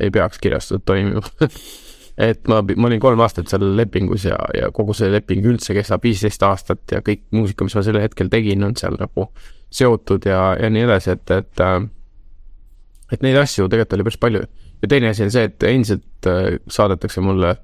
ei 0.00 0.10
peaks 0.12 0.40
kirjastused 0.40 0.84
toimima 0.88 1.22
et 2.16 2.48
ma, 2.48 2.62
ma 2.62 2.88
olin 2.88 3.00
kolm 3.00 3.20
aastat 3.20 3.50
seal 3.50 3.66
lepingus 3.76 4.24
ja, 4.28 4.38
ja 4.56 4.70
kogu 4.74 4.94
see 4.96 5.10
leping 5.12 5.44
üldse 5.46 5.76
kestab 5.76 6.04
viisteist 6.06 6.42
aastat 6.46 6.96
ja 6.96 7.02
kõik 7.04 7.26
muusika, 7.36 7.66
mis 7.66 7.76
ma 7.76 7.84
sel 7.84 8.00
hetkel 8.00 8.32
tegin, 8.32 8.64
on 8.64 8.76
seal 8.78 8.96
nagu 9.00 9.28
seotud 9.76 10.24
ja, 10.28 10.54
ja 10.60 10.70
nii 10.72 10.86
edasi, 10.86 11.16
et, 11.16 11.34
et 11.36 11.64
äh, 11.64 11.84
et 13.12 13.22
neid 13.22 13.38
asju 13.38 13.68
tegelikult 13.70 13.96
oli 13.96 14.06
päris 14.08 14.20
palju. 14.22 14.44
ja 14.82 14.90
teine 14.90 15.12
asi 15.12 15.24
on 15.26 15.32
see, 15.32 15.46
et 15.48 15.66
endiselt 15.68 16.28
äh, 16.30 16.58
saadetakse 16.68 17.22
mulle 17.24 17.56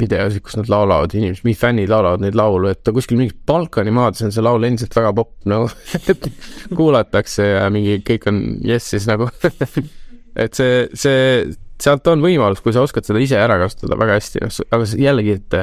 videosid, 0.00 0.40
kus 0.44 0.56
nad 0.56 0.70
laulavad, 0.72 1.12
inimesed, 1.12 1.44
meie 1.44 1.58
fännid 1.58 1.90
laulavad 1.92 2.22
neid 2.24 2.36
laulu, 2.38 2.70
et 2.72 2.88
kuskil 2.96 3.18
mingis 3.20 3.36
Balkani 3.46 3.92
maades 3.92 4.24
on 4.24 4.32
see 4.32 4.44
laul 4.44 4.64
endiselt 4.64 4.94
väga 4.96 5.12
popp 5.16 5.46
nagu 5.52 5.68
kuulatakse 6.78 7.50
ja 7.50 7.66
mingi 7.72 7.98
kõik 8.06 8.28
on 8.32 8.40
jess 8.66 8.94
siis 8.94 9.08
nagu 9.10 9.28
et 10.42 10.56
see, 10.56 10.86
see, 10.96 11.44
sealt 11.82 12.06
on 12.12 12.22
võimalus, 12.24 12.62
kui 12.62 12.74
sa 12.74 12.84
oskad 12.84 13.06
seda 13.06 13.22
ise 13.22 13.38
ära 13.40 13.58
kasutada 13.62 13.98
väga 13.98 14.18
hästi, 14.18 14.44
noh, 14.44 14.60
aga 14.76 14.86
jällegi, 15.02 15.38
et 15.40 15.56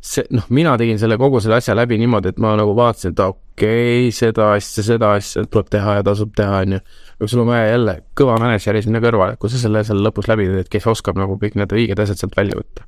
see, 0.00 0.24
noh, 0.34 0.46
mina 0.54 0.74
tegin 0.78 0.98
selle 1.00 1.18
kogu 1.20 1.40
selle 1.42 1.58
asja 1.58 1.74
läbi 1.76 1.98
niimoodi, 2.00 2.32
et 2.32 2.38
ma 2.42 2.54
nagu 2.58 2.74
vaatasin, 2.78 3.14
et 3.14 3.22
okei 3.24 4.06
okay,, 4.06 4.12
seda 4.14 4.52
asja, 4.56 4.84
seda 4.86 5.12
asja 5.18 5.44
tuleb 5.50 5.70
teha 5.74 5.98
ja 5.98 6.06
tasub 6.06 6.32
teha, 6.38 6.62
onju. 6.66 6.80
aga 7.18 7.30
sul 7.30 7.42
on 7.42 7.50
vaja 7.50 7.66
jälle 7.72 7.96
kõva 8.18 8.38
mänedžeri 8.42 8.84
sinna 8.86 9.02
kõrvale, 9.04 9.36
kui 9.40 9.50
sa 9.50 9.60
selle 9.60 9.82
seal 9.86 10.02
lõpus 10.04 10.30
läbi 10.30 10.48
teed, 10.52 10.70
kes 10.72 10.88
oskab 10.94 11.18
nagu 11.18 11.38
kõik 11.40 11.58
need 11.58 11.74
õiged 11.74 12.02
asjad 12.04 12.22
sealt 12.22 12.38
välja 12.38 12.60
võtta. 12.60 12.86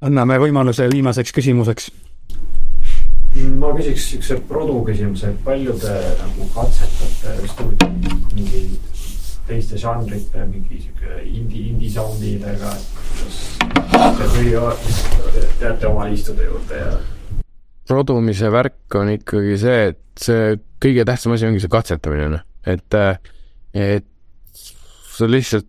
anname 0.00 0.38
võimaluse 0.42 0.88
viimaseks 0.90 1.32
küsimuseks. 1.36 1.90
ma 3.62 3.70
küsiks 3.76 4.10
siukse 4.10 4.40
produ 4.48 4.80
küsimuse, 4.88 5.30
et 5.30 5.44
palju 5.44 5.78
te 5.78 5.98
nagu 6.18 6.48
katsetate 6.56 7.52
stuudios 7.52 8.32
mingi 8.34 8.64
teiste 9.50 9.78
žanrite, 9.80 10.46
mingi 10.46 10.80
sihuke 10.84 11.22
indie, 11.26 11.70
indie 11.72 11.90
soundidega, 11.92 12.70
et 12.70 12.86
kuidas 12.98 13.40
te 14.18 14.28
või 14.34 14.52
teate 15.58 15.88
oma 15.90 16.06
istude 16.14 16.46
juurde 16.46 16.78
ja 16.78 16.92
produmise 17.90 18.50
värk 18.52 18.94
on 19.00 19.10
ikkagi 19.16 19.56
see, 19.58 19.90
et 19.90 20.22
see 20.22 20.54
kõige 20.82 21.04
tähtsam 21.08 21.34
asi 21.34 21.48
ongi 21.48 21.62
see 21.62 21.72
katsetamine, 21.72 22.28
noh, 22.36 22.44
et, 22.70 22.98
et 23.74 24.62
sa 25.10 25.26
lihtsalt, 25.26 25.66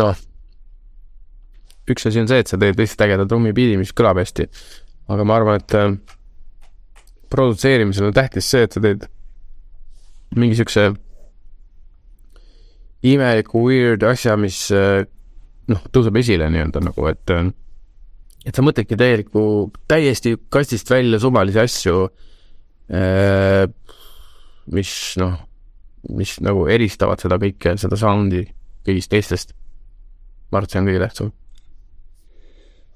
noh, 0.00 0.18
üks 1.86 2.08
asi 2.10 2.22
on 2.22 2.30
see, 2.30 2.42
et 2.42 2.50
sa 2.50 2.58
teed 2.60 2.78
lihtsalt 2.80 3.06
ägeda 3.06 3.28
trummipiidi, 3.30 3.78
mis 3.78 3.94
kõlab 3.96 4.18
hästi, 4.20 4.48
aga 5.14 5.26
ma 5.28 5.38
arvan, 5.38 5.62
et 5.62 5.76
äh, 5.78 5.94
produtseerimisel 7.30 8.10
on 8.10 8.16
tähtis 8.16 8.50
see, 8.50 8.66
et 8.66 8.74
sa 8.74 8.82
teed 8.82 9.06
mingi 10.36 10.58
siukse 10.58 10.88
imeliku 13.02 13.66
weird 13.66 14.04
asja, 14.06 14.36
mis 14.40 14.66
äh, 14.74 15.04
noh, 15.68 15.86
tõuseb 15.92 16.16
esile 16.22 16.48
nii-öelda 16.52 16.82
nagu, 16.86 17.06
et 17.10 17.34
äh, 17.34 17.48
et 18.46 18.54
sa 18.54 18.62
mõtledki 18.62 18.96
täielikku, 18.98 19.42
täiesti 19.90 20.36
kastist 20.54 20.90
välja 20.90 21.18
suvalisi 21.18 21.58
asju, 21.58 22.04
mis 24.70 24.92
noh, 25.18 25.32
mis 26.14 26.36
nagu 26.46 26.68
eristavad 26.70 27.18
seda 27.18 27.40
kõike, 27.42 27.74
seda 27.80 27.98
sound'i 27.98 28.44
kõigist 28.86 29.10
teistest. 29.10 29.54
ma 30.50 30.60
arvan, 30.60 30.68
et 30.68 30.70
see 30.70 30.80
on 30.80 30.86
kõige 30.86 31.02
tähtsam. 31.02 31.32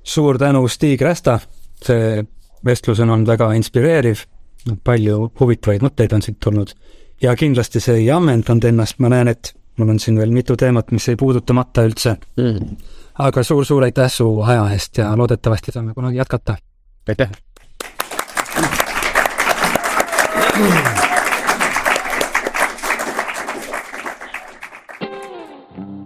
suur 0.02 0.38
tänu, 0.38 0.68
Stig 0.68 1.02
Rästa, 1.02 1.40
see 1.82 2.24
vestlus 2.64 3.00
on 3.00 3.10
olnud 3.10 3.28
väga 3.28 3.52
inspireeriv, 3.58 4.24
palju 4.84 5.32
huvitavaid 5.40 5.82
mõtteid 5.82 6.12
on 6.14 6.22
siit 6.22 6.38
tulnud 6.40 6.74
ja 7.22 7.34
kindlasti 7.36 7.80
see 7.80 8.04
ei 8.04 8.10
ammendanud 8.10 8.64
ennast, 8.64 8.98
ma 8.98 9.08
näen, 9.08 9.28
et 9.28 9.54
mul 9.80 9.88
on 9.88 10.00
siin 10.00 10.18
veel 10.20 10.30
mitu 10.30 10.56
teemat, 10.60 10.92
mis 10.92 11.08
jäi 11.08 11.16
puudutamata 11.16 11.84
üldse 11.88 12.16
mm.. 12.36 12.76
aga 13.18 13.42
suur-suur 13.42 13.86
aitäh 13.88 14.10
su 14.12 14.28
aja 14.44 14.66
eest 14.74 15.00
ja 15.00 15.12
loodetavasti 15.16 15.72
saame 15.72 15.94
kunagi 15.94 16.20
jätkata. 16.20 16.56
aitäh! 17.08 17.30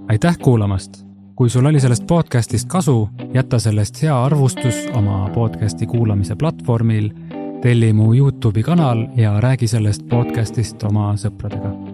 aitäh 0.09 0.39
kuulamast! 0.39 1.05
kui 1.37 1.51
sul 1.51 1.67
oli 1.67 1.81
sellest 1.81 2.07
podcastist 2.07 2.69
kasu, 2.69 3.09
jäta 3.35 3.59
sellest 3.59 4.03
hea 4.03 4.25
arvustus 4.25 4.87
oma 4.95 5.31
podcasti 5.35 5.87
kuulamise 5.87 6.37
platvormil, 6.37 7.11
telli 7.63 7.93
mu 7.93 8.13
Youtube'i 8.15 8.63
kanal 8.63 9.07
ja 9.17 9.41
räägi 9.41 9.67
sellest 9.69 10.07
podcastist 10.09 10.83
oma 10.83 11.17
sõpradega. 11.19 11.94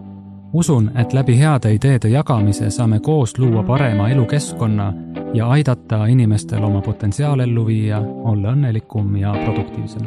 Usun, 0.53 0.91
et 0.99 1.13
läbi 1.13 1.39
heade 1.39 1.73
ideede 1.75 2.09
jagamise 2.09 2.71
saame 2.71 3.01
koos 3.01 3.39
luua 3.39 3.63
parema 3.63 4.09
elukeskkonna 4.09 4.93
ja 5.35 5.49
aidata 5.49 6.07
inimestel 6.07 6.65
oma 6.65 6.81
potentsiaal 6.81 7.41
ellu 7.41 7.67
viia, 7.67 8.01
olla 8.01 8.53
õnnelikum 8.53 9.17
ja 9.17 9.35
produktiivsem. 9.45 10.07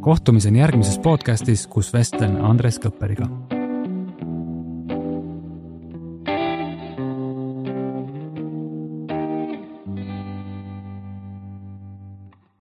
Kohtumiseni 0.00 0.58
järgmises 0.58 0.98
podcastis, 0.98 1.66
kus 1.66 1.92
vestlen 1.92 2.40
Andres 2.44 2.80
Kõpperiga 2.80 3.28